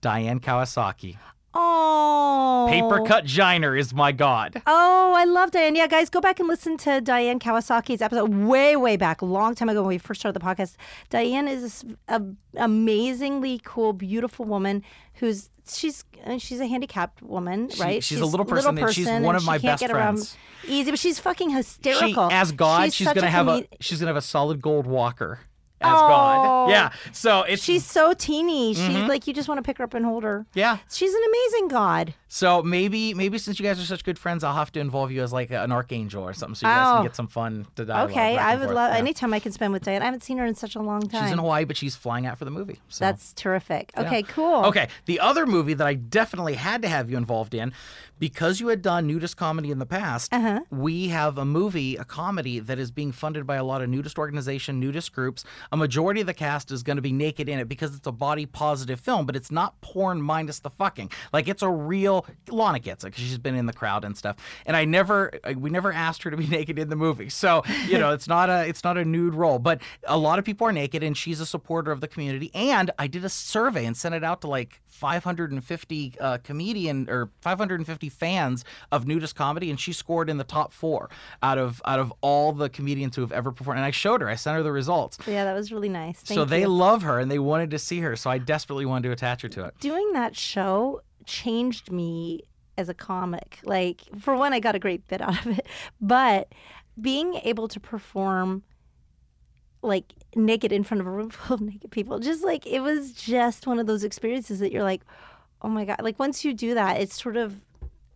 Diane 0.00 0.40
Kawasaki. 0.40 1.16
Oh. 1.54 2.66
Paper 2.68 3.04
cut 3.06 3.24
Jiner 3.24 3.78
is 3.78 3.94
my 3.94 4.12
god. 4.12 4.60
Oh, 4.66 5.12
I 5.16 5.24
love 5.24 5.50
Diane. 5.50 5.74
Yeah, 5.74 5.86
guys, 5.86 6.10
go 6.10 6.20
back 6.20 6.38
and 6.38 6.48
listen 6.48 6.76
to 6.78 7.00
Diane 7.00 7.38
Kawasaki's 7.38 8.02
episode 8.02 8.32
way, 8.34 8.76
way 8.76 8.96
back, 8.96 9.22
a 9.22 9.24
long 9.24 9.54
time 9.54 9.68
ago 9.68 9.80
when 9.82 9.88
we 9.88 9.98
first 9.98 10.20
started 10.20 10.38
the 10.40 10.44
podcast. 10.44 10.76
Diane 11.10 11.48
is 11.48 11.84
an 12.08 12.36
amazingly 12.56 13.60
cool, 13.64 13.92
beautiful 13.92 14.44
woman 14.44 14.82
who's 15.14 15.50
she's 15.66 16.04
she's 16.38 16.60
a 16.60 16.66
handicapped 16.66 17.22
woman, 17.22 17.68
She- 17.70 17.80
right? 17.82 18.04
she's 18.04 18.20
a 18.20 18.26
little 18.26 18.46
person 18.46 18.76
and 18.78 18.92
she's 18.94 19.06
one 19.08 19.34
of 19.36 19.44
my 19.44 19.58
she 19.58 19.62
can't 19.66 19.80
best 19.80 19.90
friends. 19.92 20.36
Easy, 20.66 20.90
but 20.90 20.98
she's 21.00 21.18
fucking 21.18 21.50
She, 21.50 21.56
hysterical. 21.56 22.30
as 22.30 22.52
God, 22.52 22.84
She's 22.86 22.94
she's, 22.94 23.06
gonna 23.12 23.28
have 23.30 23.46
comed- 23.46 23.68
a 23.72 23.76
she's 23.82 23.98
gonna 24.00 24.10
have 24.10 24.16
a 24.16 24.22
solid 24.22 24.60
gold 24.62 24.86
walker 24.86 25.40
as 25.80 25.94
Oh. 25.94 26.08
God. 26.08 26.70
Yeah. 26.70 26.90
So 27.12 27.42
it's 27.42 27.62
She's 27.62 27.84
so 27.84 28.12
teeny. 28.14 28.74
She's 28.74 28.84
Mm-hmm. 28.88 29.08
like 29.08 29.26
you 29.26 29.32
just 29.34 29.48
want 29.48 29.58
to 29.58 29.62
pick 29.62 29.78
her 29.78 29.84
up 29.84 29.94
and 29.94 30.04
hold 30.04 30.24
her. 30.24 30.46
yeah. 30.54 30.78
She's 30.90 31.12
an 31.14 31.22
amazing 31.28 31.68
god. 31.68 32.14
So 32.30 32.62
maybe 32.62 33.14
maybe 33.14 33.38
since 33.38 33.58
you 33.58 33.64
guys 33.64 33.80
are 33.80 33.84
such 33.84 34.04
good 34.04 34.18
friends, 34.18 34.44
I'll 34.44 34.54
have 34.54 34.70
to 34.72 34.80
involve 34.80 35.10
you 35.10 35.22
as 35.22 35.32
like 35.32 35.50
an 35.50 35.72
archangel 35.72 36.22
or 36.22 36.34
something, 36.34 36.54
so 36.56 36.68
you 36.68 36.72
guys 36.74 36.86
Oh. 36.88 36.94
can 36.96 37.02
get 37.06 37.16
some 37.16 37.26
fun 37.26 37.66
to 37.76 37.86
dialogue. 37.86 38.10
Okay, 38.10 38.36
I 38.36 38.54
would 38.56 38.64
forth. 38.64 38.74
love 38.74 38.92
Yeah. 38.92 38.98
anytime 38.98 39.32
I 39.32 39.40
can 39.40 39.50
spend 39.52 39.72
with 39.72 39.82
Diane. 39.82 40.02
I 40.02 40.04
haven't 40.04 40.22
seen 40.22 40.36
her 40.36 40.44
in 40.44 40.54
such 40.54 40.76
a 40.76 40.80
long 40.82 41.08
time. 41.08 41.22
She's 41.24 41.32
in 41.32 41.38
Hawaii, 41.38 41.64
but 41.64 41.78
she's 41.78 41.96
flying 41.96 42.26
out 42.26 42.36
for 42.38 42.44
the 42.44 42.50
movie. 42.50 42.80
So. 42.88 43.02
That's 43.04 43.32
terrific. 43.32 43.92
Yeah. 43.96 44.02
Okay, 44.04 44.22
cool. 44.24 44.66
Okay, 44.66 44.88
the 45.06 45.20
other 45.20 45.46
movie 45.46 45.72
that 45.74 45.86
I 45.86 45.94
definitely 45.94 46.54
had 46.54 46.82
to 46.82 46.88
have 46.88 47.10
you 47.10 47.16
involved 47.16 47.54
in, 47.54 47.72
because 48.18 48.60
you 48.60 48.68
had 48.68 48.82
done 48.82 49.06
nudist 49.06 49.36
comedy 49.38 49.70
in 49.70 49.78
the 49.78 49.86
past, 49.86 50.34
Uh-huh. 50.34 50.60
we 50.70 51.08
have 51.08 51.38
a 51.38 51.44
movie, 51.46 51.96
a 51.96 52.04
comedy 52.04 52.58
that 52.58 52.78
is 52.78 52.90
being 52.90 53.12
funded 53.12 53.46
by 53.46 53.56
a 53.56 53.64
lot 53.64 53.80
of 53.80 53.88
nudist 53.88 54.18
organization, 54.18 54.78
nudist 54.80 55.12
groups. 55.14 55.44
A 55.72 55.76
majority 55.78 56.20
of 56.20 56.26
the 56.26 56.34
cast 56.34 56.70
is 56.70 56.82
going 56.82 56.96
to 56.96 57.02
be 57.02 57.12
naked 57.12 57.48
in 57.48 57.58
it 57.58 57.68
because 57.68 57.94
it's 57.94 58.06
a 58.06 58.12
body 58.12 58.44
positive 58.44 59.00
film, 59.00 59.24
but 59.24 59.34
it's 59.36 59.50
not 59.50 59.80
porn 59.80 60.20
minus 60.20 60.58
the 60.58 60.68
fucking. 60.70 61.10
Like 61.32 61.48
it's 61.48 61.62
a 61.62 61.70
real. 61.70 62.17
Lahna 62.46 62.80
gets 62.82 63.04
it 63.04 63.08
because 63.08 63.22
she's 63.22 63.38
been 63.38 63.54
in 63.54 63.66
the 63.66 63.72
crowd 63.72 64.04
and 64.04 64.16
stuff. 64.16 64.36
And 64.66 64.76
I 64.76 64.84
never, 64.84 65.32
we 65.56 65.70
never 65.70 65.92
asked 65.92 66.22
her 66.22 66.30
to 66.30 66.36
be 66.36 66.46
naked 66.58 66.78
in 66.78 66.88
the 66.88 66.96
movie, 66.96 67.28
so 67.28 67.62
you 67.86 67.98
know 67.98 68.12
it's 68.12 68.28
not 68.28 68.50
a, 68.50 68.66
it's 68.66 68.84
not 68.84 68.96
a 68.98 69.04
nude 69.04 69.34
role. 69.34 69.58
But 69.58 69.80
a 70.04 70.18
lot 70.18 70.38
of 70.38 70.44
people 70.44 70.66
are 70.66 70.72
naked, 70.72 71.02
and 71.02 71.16
she's 71.16 71.40
a 71.40 71.46
supporter 71.46 71.90
of 71.90 72.00
the 72.00 72.08
community. 72.08 72.50
And 72.54 72.90
I 72.98 73.06
did 73.06 73.24
a 73.24 73.28
survey 73.28 73.84
and 73.84 73.96
sent 73.96 74.14
it 74.14 74.24
out 74.24 74.40
to 74.42 74.46
like 74.48 74.80
550 74.86 76.14
uh, 76.20 76.38
comedian 76.38 77.08
or 77.08 77.30
550 77.40 78.08
fans 78.08 78.64
of 78.92 79.06
nudist 79.06 79.34
comedy, 79.34 79.70
and 79.70 79.78
she 79.78 79.92
scored 79.92 80.28
in 80.28 80.36
the 80.38 80.44
top 80.44 80.72
four 80.72 81.08
out 81.42 81.58
of 81.58 81.80
out 81.84 81.98
of 81.98 82.12
all 82.20 82.52
the 82.52 82.68
comedians 82.68 83.16
who 83.16 83.22
have 83.22 83.32
ever 83.32 83.52
performed. 83.52 83.78
And 83.78 83.84
I 83.86 83.90
showed 83.90 84.20
her, 84.20 84.28
I 84.28 84.34
sent 84.34 84.56
her 84.56 84.62
the 84.62 84.72
results. 84.72 85.18
Yeah, 85.26 85.44
that 85.44 85.54
was 85.54 85.72
really 85.72 85.88
nice. 85.88 86.20
Thank 86.20 86.36
so 86.36 86.44
they 86.44 86.66
love 86.66 87.02
her 87.02 87.18
and 87.18 87.30
they 87.30 87.38
wanted 87.38 87.70
to 87.70 87.78
see 87.78 88.00
her. 88.00 88.16
So 88.16 88.30
I 88.30 88.38
desperately 88.38 88.86
wanted 88.86 89.08
to 89.08 89.12
attach 89.12 89.42
her 89.42 89.48
to 89.48 89.64
it. 89.64 89.74
doing 89.80 90.12
that 90.12 90.36
show 90.36 91.02
changed 91.28 91.92
me 91.92 92.42
as 92.76 92.88
a 92.88 92.94
comic. 92.94 93.58
Like, 93.62 94.02
for 94.18 94.34
one, 94.34 94.52
I 94.52 94.60
got 94.60 94.74
a 94.74 94.78
great 94.78 95.06
bit 95.06 95.20
out 95.28 95.44
of 95.44 95.58
it, 95.58 95.66
but 96.00 96.52
being 97.00 97.34
able 97.44 97.68
to 97.68 97.78
perform 97.78 98.64
like 99.80 100.12
naked 100.34 100.72
in 100.72 100.82
front 100.82 101.00
of 101.00 101.06
a 101.06 101.10
room 101.10 101.30
full 101.30 101.54
of 101.54 101.60
naked 101.60 101.90
people, 101.90 102.18
just 102.18 102.42
like 102.42 102.66
it 102.66 102.80
was 102.80 103.12
just 103.12 103.66
one 103.66 103.78
of 103.78 103.86
those 103.86 104.02
experiences 104.02 104.58
that 104.60 104.72
you're 104.72 104.82
like, 104.82 105.02
oh 105.62 105.68
my 105.68 105.84
God. 105.84 106.00
Like, 106.02 106.18
once 106.18 106.44
you 106.44 106.54
do 106.54 106.74
that, 106.74 107.00
it 107.00 107.12
sort 107.12 107.36
of 107.36 107.60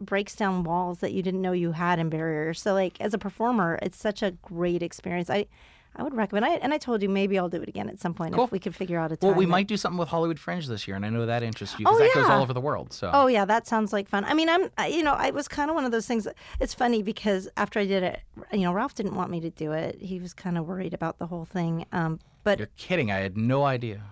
breaks 0.00 0.34
down 0.34 0.64
walls 0.64 0.98
that 0.98 1.12
you 1.12 1.22
didn't 1.22 1.42
know 1.42 1.52
you 1.52 1.72
had 1.72 1.98
and 1.98 2.10
barriers. 2.10 2.60
So, 2.60 2.72
like, 2.74 3.00
as 3.00 3.14
a 3.14 3.18
performer, 3.18 3.78
it's 3.82 3.98
such 3.98 4.22
a 4.22 4.32
great 4.42 4.82
experience. 4.82 5.30
I, 5.30 5.46
I 5.94 6.02
would 6.02 6.14
recommend. 6.14 6.44
I 6.46 6.54
and 6.54 6.72
I 6.72 6.78
told 6.78 7.02
you 7.02 7.08
maybe 7.08 7.38
I'll 7.38 7.48
do 7.50 7.60
it 7.60 7.68
again 7.68 7.88
at 7.90 8.00
some 8.00 8.14
point 8.14 8.34
Cool. 8.34 8.44
if 8.44 8.50
we 8.52 8.58
could 8.58 8.74
figure 8.74 8.98
out 8.98 9.12
a 9.12 9.16
time. 9.16 9.28
Well, 9.30 9.36
we 9.38 9.44
that- 9.44 9.50
might 9.50 9.66
do 9.68 9.76
something 9.76 9.98
with 9.98 10.08
Hollywood 10.08 10.38
Fringe 10.38 10.66
this 10.66 10.86
year, 10.88 10.96
and 10.96 11.04
I 11.04 11.10
know 11.10 11.26
that 11.26 11.42
interests 11.42 11.78
you 11.78 11.84
because 11.84 11.96
Oh, 11.96 11.98
that 12.02 12.14
goes 12.14 12.26
all 12.30 12.40
over 12.42 12.52
the 12.54 12.60
world. 12.62 12.92
So 12.92 13.10
Oh 13.12 13.26
yeah, 13.26 13.44
that 13.44 13.66
sounds 13.66 13.92
like 13.92 14.08
fun. 14.08 14.24
I 14.24 14.32
mean, 14.34 14.48
I'm 14.48 14.70
I- 14.78 14.86
you 14.86 15.02
know, 15.02 15.12
I 15.12 15.30
was 15.30 15.48
kind 15.48 15.68
of 15.70 15.74
one 15.74 15.84
of 15.84 15.92
those 15.92 16.06
things. 16.06 16.26
It's 16.60 16.72
funny 16.74 17.02
because 17.02 17.48
after 17.56 17.78
I 17.78 17.86
did 17.86 18.02
it, 18.02 18.20
you 18.52 18.60
know, 18.60 18.72
Ralph 18.72 18.94
didn't 18.94 19.14
want 19.14 19.30
me 19.30 19.40
to 19.40 19.50
do 19.50 19.72
it. 19.72 20.00
He 20.00 20.18
was 20.18 20.32
kind 20.32 20.56
of 20.56 20.66
worried 20.66 20.94
about 20.94 21.18
the 21.18 21.26
whole 21.26 21.44
thing. 21.44 21.84
Um, 21.92 22.20
but 22.44 22.58
you're 22.58 22.68
kidding. 22.76 23.10
I 23.12 23.18
had 23.18 23.36
no 23.36 23.64
idea. 23.64 24.02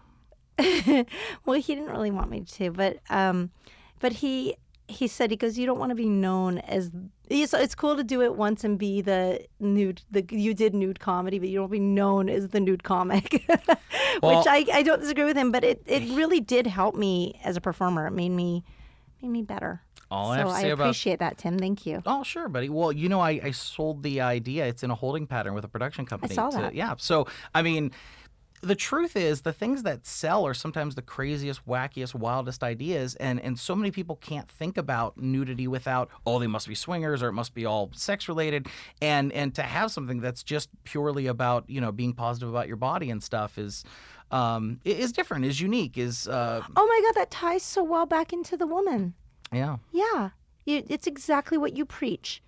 well, 1.45 1.59
he 1.59 1.75
didn't 1.75 1.91
really 1.91 2.11
want 2.11 2.31
me 2.31 2.41
to. 2.43 2.71
But 2.71 2.99
um, 3.09 3.51
but 4.01 4.13
he 4.13 4.57
he 4.91 5.07
said 5.07 5.31
he 5.31 5.37
goes, 5.37 5.59
you 5.59 5.67
don't 5.67 5.79
want 5.79 5.91
to 5.91 5.95
be 5.97 6.09
known 6.09 6.59
as. 6.59 6.91
It's, 7.29 7.55
it's 7.55 7.75
cool 7.77 7.97
to 7.97 8.03
do 8.03 8.23
it 8.23 8.35
once 8.35 8.65
and 8.65 8.77
be 8.79 9.01
the 9.03 9.47
nude. 9.61 10.03
The 10.11 10.25
you 10.31 10.53
did 10.53 10.75
nude 10.75 10.99
comedy, 11.01 11.39
but 11.39 11.49
you 11.49 11.59
don't 11.59 11.71
be 11.71 11.79
known 11.79 12.29
as 12.29 12.49
the 12.49 12.61
nude 12.61 12.83
comic. 12.83 13.45
Well- 14.23 14.39
Which 14.39 14.47
I, 14.49 14.67
I 14.79 14.83
don't 14.83 15.01
disagree 15.01 15.25
with 15.25 15.37
him, 15.37 15.51
but 15.53 15.63
it, 15.65 15.83
it 15.87 16.03
really 16.15 16.41
did 16.41 16.67
help 16.67 16.95
me 16.97 17.41
as 17.45 17.57
a 17.57 17.61
performer. 17.61 18.07
It 18.09 18.11
made 18.11 18.31
me 18.31 18.65
made 19.23 19.31
me 19.31 19.43
better. 19.43 19.83
All 20.11 20.33
I 20.33 20.39
have 20.39 20.49
to 20.49 20.55
say 20.55 20.61
I 20.63 20.73
about 20.73 20.85
appreciate 20.87 21.21
that, 21.21 21.39
Tim. 21.39 21.59
Thank 21.59 21.87
you. 21.87 22.03
Oh, 22.05 22.23
sure, 22.25 22.49
buddy. 22.49 22.69
Well, 22.69 22.91
you 22.93 23.09
know, 23.09 23.21
I, 23.21 23.41
I 23.45 23.51
sold 23.53 24.03
the 24.03 24.21
idea. 24.21 24.67
It's 24.67 24.83
in 24.83 24.91
a 24.91 24.95
holding 24.97 25.27
pattern 25.29 25.55
with 25.55 25.65
a 25.65 25.69
production 25.69 26.05
company. 26.05 26.33
I 26.33 26.35
saw 26.35 26.51
to- 26.51 26.57
that. 26.59 26.75
Yeah. 26.75 26.95
So, 26.99 27.29
I 27.55 27.63
mean, 27.63 27.93
the 28.63 28.75
truth 28.75 29.17
is, 29.17 29.41
the 29.43 29.53
things 29.53 29.83
that 29.85 30.07
sell 30.07 30.47
are 30.47 30.55
sometimes 30.55 30.95
the 30.95 31.03
craziest, 31.03 31.67
wackiest, 31.67 32.15
wildest 32.15 32.63
ideas, 32.63 33.15
and 33.17 33.41
and 33.41 33.59
so 33.59 33.75
many 33.75 33.91
people 33.91 34.17
can't 34.17 34.49
think 34.51 34.77
about 34.77 35.17
nudity 35.17 35.67
without 35.67 36.11
oh, 36.27 36.39
they 36.39 36.47
must 36.47 36.69
be 36.69 36.75
swingers 36.75 37.23
or 37.23 37.29
it 37.29 37.33
must 37.33 37.55
be 37.55 37.65
all 37.65 37.91
sex 37.95 38.29
related, 38.29 38.67
and 39.01 39.33
and 39.33 39.55
to 39.55 39.63
have 39.63 39.91
something 39.91 40.21
that's 40.21 40.43
just 40.43 40.69
purely 40.85 41.27
about 41.27 41.65
you 41.69 41.81
know 41.81 41.91
being 41.93 42.13
positive 42.13 42.49
about 42.49 42.69
your 42.69 42.77
body 42.77 43.11
and 43.11 43.23
stuff 43.23 43.59
is. 43.59 43.85
Um, 44.33 44.79
is 44.85 45.11
different, 45.11 45.45
is 45.45 45.61
unique, 45.61 45.99
is 45.99 46.29
uh, 46.29 46.63
Oh 46.77 46.87
my 46.87 47.03
God, 47.09 47.21
that 47.21 47.33
ties 47.33 47.65
so 47.65 47.83
well 47.83 48.07
back 48.07 48.33
into 48.33 48.57
the 48.57 48.65
woman. 48.65 49.15
yeah. 49.51 49.79
Yeah, 49.93 50.29
it's 50.67 51.09
exactly 51.09 51.59
what 51.59 51.77
you 51.77 51.85
preach: 51.85 52.41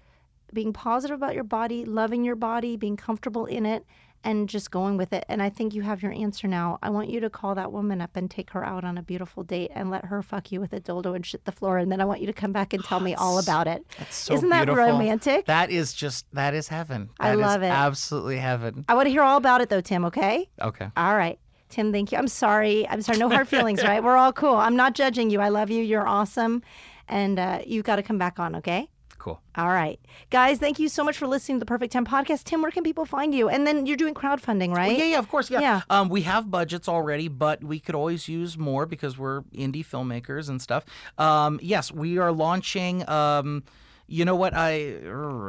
being 0.52 0.72
positive 0.72 1.16
about 1.16 1.34
your 1.34 1.42
body, 1.42 1.84
loving 1.84 2.22
your 2.22 2.36
body, 2.36 2.76
being 2.76 2.96
comfortable 2.96 3.46
in 3.46 3.66
it, 3.66 3.84
and 4.24 4.48
just 4.48 4.70
going 4.70 4.96
with 4.96 5.12
it. 5.12 5.24
And 5.28 5.42
I 5.42 5.50
think 5.50 5.74
you 5.74 5.82
have 5.82 6.02
your 6.02 6.12
answer 6.12 6.46
now. 6.46 6.78
I 6.82 6.90
want 6.90 7.10
you 7.10 7.20
to 7.20 7.30
call 7.30 7.54
that 7.56 7.72
woman 7.72 8.00
up 8.00 8.16
and 8.16 8.30
take 8.30 8.50
her 8.50 8.64
out 8.64 8.84
on 8.84 8.96
a 8.98 9.02
beautiful 9.02 9.42
date 9.42 9.70
and 9.74 9.90
let 9.90 10.04
her 10.06 10.22
fuck 10.22 10.52
you 10.52 10.60
with 10.60 10.72
a 10.72 10.80
dildo 10.80 11.14
and 11.16 11.24
shit 11.26 11.44
the 11.44 11.52
floor. 11.52 11.78
And 11.78 11.90
then 11.90 12.00
I 12.00 12.04
want 12.04 12.20
you 12.20 12.26
to 12.28 12.32
come 12.32 12.52
back 12.52 12.72
and 12.72 12.82
tell 12.84 13.00
me 13.00 13.14
all 13.16 13.38
about 13.38 13.66
it. 13.66 13.84
That's 13.98 14.14
so 14.16 14.34
Isn't 14.34 14.48
that 14.50 14.66
beautiful. 14.66 14.92
romantic? 14.92 15.46
That 15.46 15.70
is 15.70 15.92
just 15.92 16.26
that 16.34 16.54
is 16.54 16.68
heaven. 16.68 17.10
I 17.18 17.30
That 17.30 17.34
is 17.34 17.40
love 17.40 17.62
it. 17.62 17.66
Absolutely 17.70 18.38
heaven. 18.38 18.84
I 18.88 18.94
want 18.94 19.06
to 19.06 19.10
hear 19.10 19.22
all 19.22 19.36
about 19.38 19.60
it 19.60 19.68
though, 19.68 19.80
Tim. 19.80 20.04
Okay. 20.04 20.48
Okay. 20.60 20.88
All 20.96 21.16
right. 21.16 21.38
Tim, 21.68 21.90
thank 21.90 22.12
you. 22.12 22.18
I'm 22.18 22.28
sorry. 22.28 22.86
I'm 22.88 23.00
sorry. 23.00 23.16
No 23.18 23.30
hard 23.30 23.48
feelings, 23.54 23.82
right? 23.82 24.04
We're 24.04 24.16
all 24.18 24.32
cool. 24.32 24.56
I'm 24.56 24.76
not 24.76 24.94
judging 24.94 25.30
you. 25.30 25.40
I 25.40 25.48
love 25.48 25.70
you. 25.70 25.82
You're 25.82 26.06
awesome. 26.06 26.62
And 27.08 27.38
uh, 27.38 27.60
you've 27.66 27.84
got 27.84 27.96
to 27.96 28.02
come 28.02 28.18
back 28.18 28.38
on, 28.38 28.54
okay? 28.56 28.88
Cool. 29.22 29.40
All 29.54 29.68
right. 29.68 30.00
Guys, 30.30 30.58
thank 30.58 30.80
you 30.80 30.88
so 30.88 31.04
much 31.04 31.16
for 31.16 31.28
listening 31.28 31.58
to 31.58 31.60
the 31.60 31.66
Perfect 31.66 31.92
10 31.92 32.04
podcast. 32.04 32.42
Tim, 32.42 32.60
where 32.60 32.72
can 32.72 32.82
people 32.82 33.04
find 33.04 33.32
you? 33.32 33.48
And 33.48 33.64
then 33.64 33.86
you're 33.86 33.96
doing 33.96 34.14
crowdfunding, 34.14 34.74
right? 34.74 34.98
Yeah, 34.98 35.04
yeah, 35.04 35.18
of 35.20 35.28
course, 35.28 35.48
yeah. 35.48 35.60
Yeah. 35.60 35.80
Um, 35.90 36.08
we 36.08 36.22
have 36.22 36.50
budgets 36.50 36.88
already, 36.88 37.28
but 37.28 37.62
we 37.62 37.78
could 37.78 37.94
always 37.94 38.26
use 38.26 38.58
more 38.58 38.84
because 38.84 39.16
we're 39.16 39.42
indie 39.54 39.86
filmmakers 39.86 40.48
and 40.48 40.60
stuff. 40.60 40.84
Um, 41.18 41.60
yes, 41.62 41.92
we 41.92 42.18
are 42.18 42.32
launching. 42.32 43.08
Um, 43.08 43.62
you 44.06 44.24
know 44.24 44.36
what? 44.36 44.52
I 44.54 44.72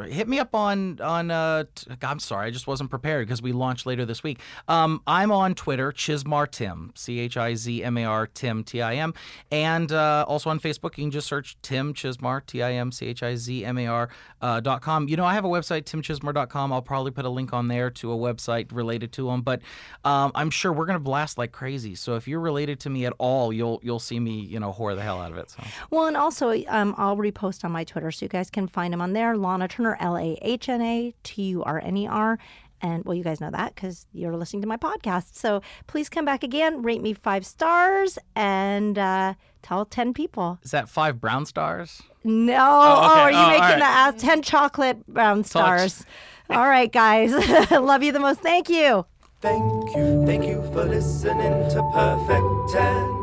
hit 0.10 0.28
me 0.28 0.40
up 0.40 0.56
on 0.56 1.00
on. 1.02 1.32
Uh, 1.32 1.66
I'm 2.02 2.20
sorry, 2.20 2.48
I 2.48 2.52
just 2.52 2.68
wasn't 2.68 2.90
prepared 2.90 3.28
because 3.28 3.42
we 3.42 3.52
launch 3.52 3.86
later 3.86 4.06
this 4.06 4.24
week. 4.24 4.40
Um, 4.68 5.02
I'm 5.06 5.32
on 5.32 5.56
Twitter, 5.56 5.92
Chizmar 5.92 6.50
Tim, 6.50 6.92
C 6.96 7.20
H 7.20 7.38
I 7.38 7.56
Z 7.56 7.84
M 7.84 7.98
A 7.98 8.06
R 8.06 8.28
Tim 8.28 8.64
T 8.64 8.82
I 8.82 8.96
M, 8.96 9.14
and 9.52 9.92
uh, 9.92 10.26
also 10.28 10.50
on 10.50 10.60
Facebook. 10.60 10.98
You 10.98 11.06
can 11.06 11.12
just 11.12 11.28
search 11.28 11.58
Tim 11.62 11.94
Chizmar 11.94 12.46
T 12.46 12.64
I 12.64 12.74
M 12.74 12.92
C 12.92 13.08
H 13.08 13.24
I 13.24 13.36
Z 13.36 13.66
M 13.66 13.78
A 13.78 13.88
R 13.88 14.10
uh, 14.42 14.60
dot 14.60 14.82
com. 14.82 15.08
You 15.08 15.18
know, 15.18 15.26
I 15.26 15.34
have 15.34 15.46
a 15.46 15.50
website, 15.50 15.84
timchizmar.com. 15.84 16.72
I'll 16.72 16.82
probably 16.82 17.12
put 17.12 17.26
a 17.26 17.30
link 17.30 17.54
on 17.54 17.68
there 17.68 17.90
to 17.90 18.12
a 18.12 18.16
website 18.16 18.72
related 18.72 19.12
to 19.14 19.28
them, 19.28 19.42
but 19.42 19.62
um, 20.06 20.32
I'm 20.36 20.50
sure 20.50 20.72
we're 20.72 20.86
gonna 20.86 21.00
blast 21.00 21.38
like 21.38 21.52
crazy. 21.52 21.96
So 21.96 22.16
if 22.16 22.28
you're 22.28 22.40
related 22.40 22.80
to 22.82 22.90
me 22.90 23.06
at 23.06 23.14
all, 23.18 23.52
you'll 23.52 23.80
you'll 23.84 24.00
see 24.00 24.20
me, 24.20 24.40
you 24.40 24.60
know, 24.60 24.72
whore 24.72 24.96
the 24.96 25.02
hell 25.02 25.20
out 25.20 25.32
of 25.32 25.38
it. 25.38 25.50
So 25.50 25.64
Well, 25.90 26.06
and 26.06 26.16
also, 26.16 26.52
um, 26.68 26.96
I'll 26.98 27.18
repost 27.18 27.66
on 27.66 27.72
my 27.72 27.84
Twitter 27.84 28.12
so 28.12 28.26
you 28.26 28.30
guys 28.30 28.43
can 28.50 28.68
find 28.68 28.94
him 28.94 29.02
on 29.02 29.14
there. 29.14 29.36
Lahna 29.36 29.70
Turner, 29.70 29.98
L 30.00 30.18
A 30.18 30.38
H 30.42 30.70
N 30.70 30.82
A 30.82 31.14
T 31.24 31.42
U 31.44 31.64
R 31.64 31.80
N 31.84 31.98
E 31.98 32.08
R. 32.08 32.38
And 32.82 33.06
well, 33.06 33.16
you 33.16 33.24
guys 33.24 33.40
know 33.40 33.50
that 33.52 33.74
because 33.76 34.08
you're 34.12 34.36
listening 34.36 34.62
to 34.64 34.68
my 34.68 34.76
podcast. 34.76 35.36
So 35.36 35.62
please 35.88 36.10
come 36.10 36.26
back 36.26 36.44
again, 36.44 36.82
rate 36.82 37.02
me 37.02 37.14
five 37.14 37.46
stars, 37.46 38.20
and 38.36 39.00
uh, 39.00 39.36
tell 39.62 39.86
10 39.86 40.14
people. 40.14 40.60
is 40.64 40.72
that 40.72 40.90
five 40.90 41.22
brown 41.22 41.46
stars? 41.46 42.02
No. 42.26 42.54
Oh, 42.60 43.12
okay. 43.12 43.22
are 43.22 43.32
you 43.32 43.38
Oh, 43.38 43.48
making 43.48 43.62
right. 43.62 43.80
the 43.80 43.86
ass 43.86 44.22
10 44.22 44.42
chocolate 44.42 45.08
brown 45.08 45.46
stars? 45.46 46.04
All 46.50 46.68
right, 46.68 46.92
guys. 46.92 47.32
Love 47.72 48.04
you 48.04 48.12
the 48.12 48.20
most. 48.20 48.42
Thank 48.42 48.68
you. 48.70 49.06
Thank 49.40 49.96
you, 49.96 50.26
thank 50.26 50.44
you 50.46 50.62
for 50.74 50.84
listening 50.84 51.70
to 51.70 51.90
Perfect 51.94 52.74
10. 52.74 53.23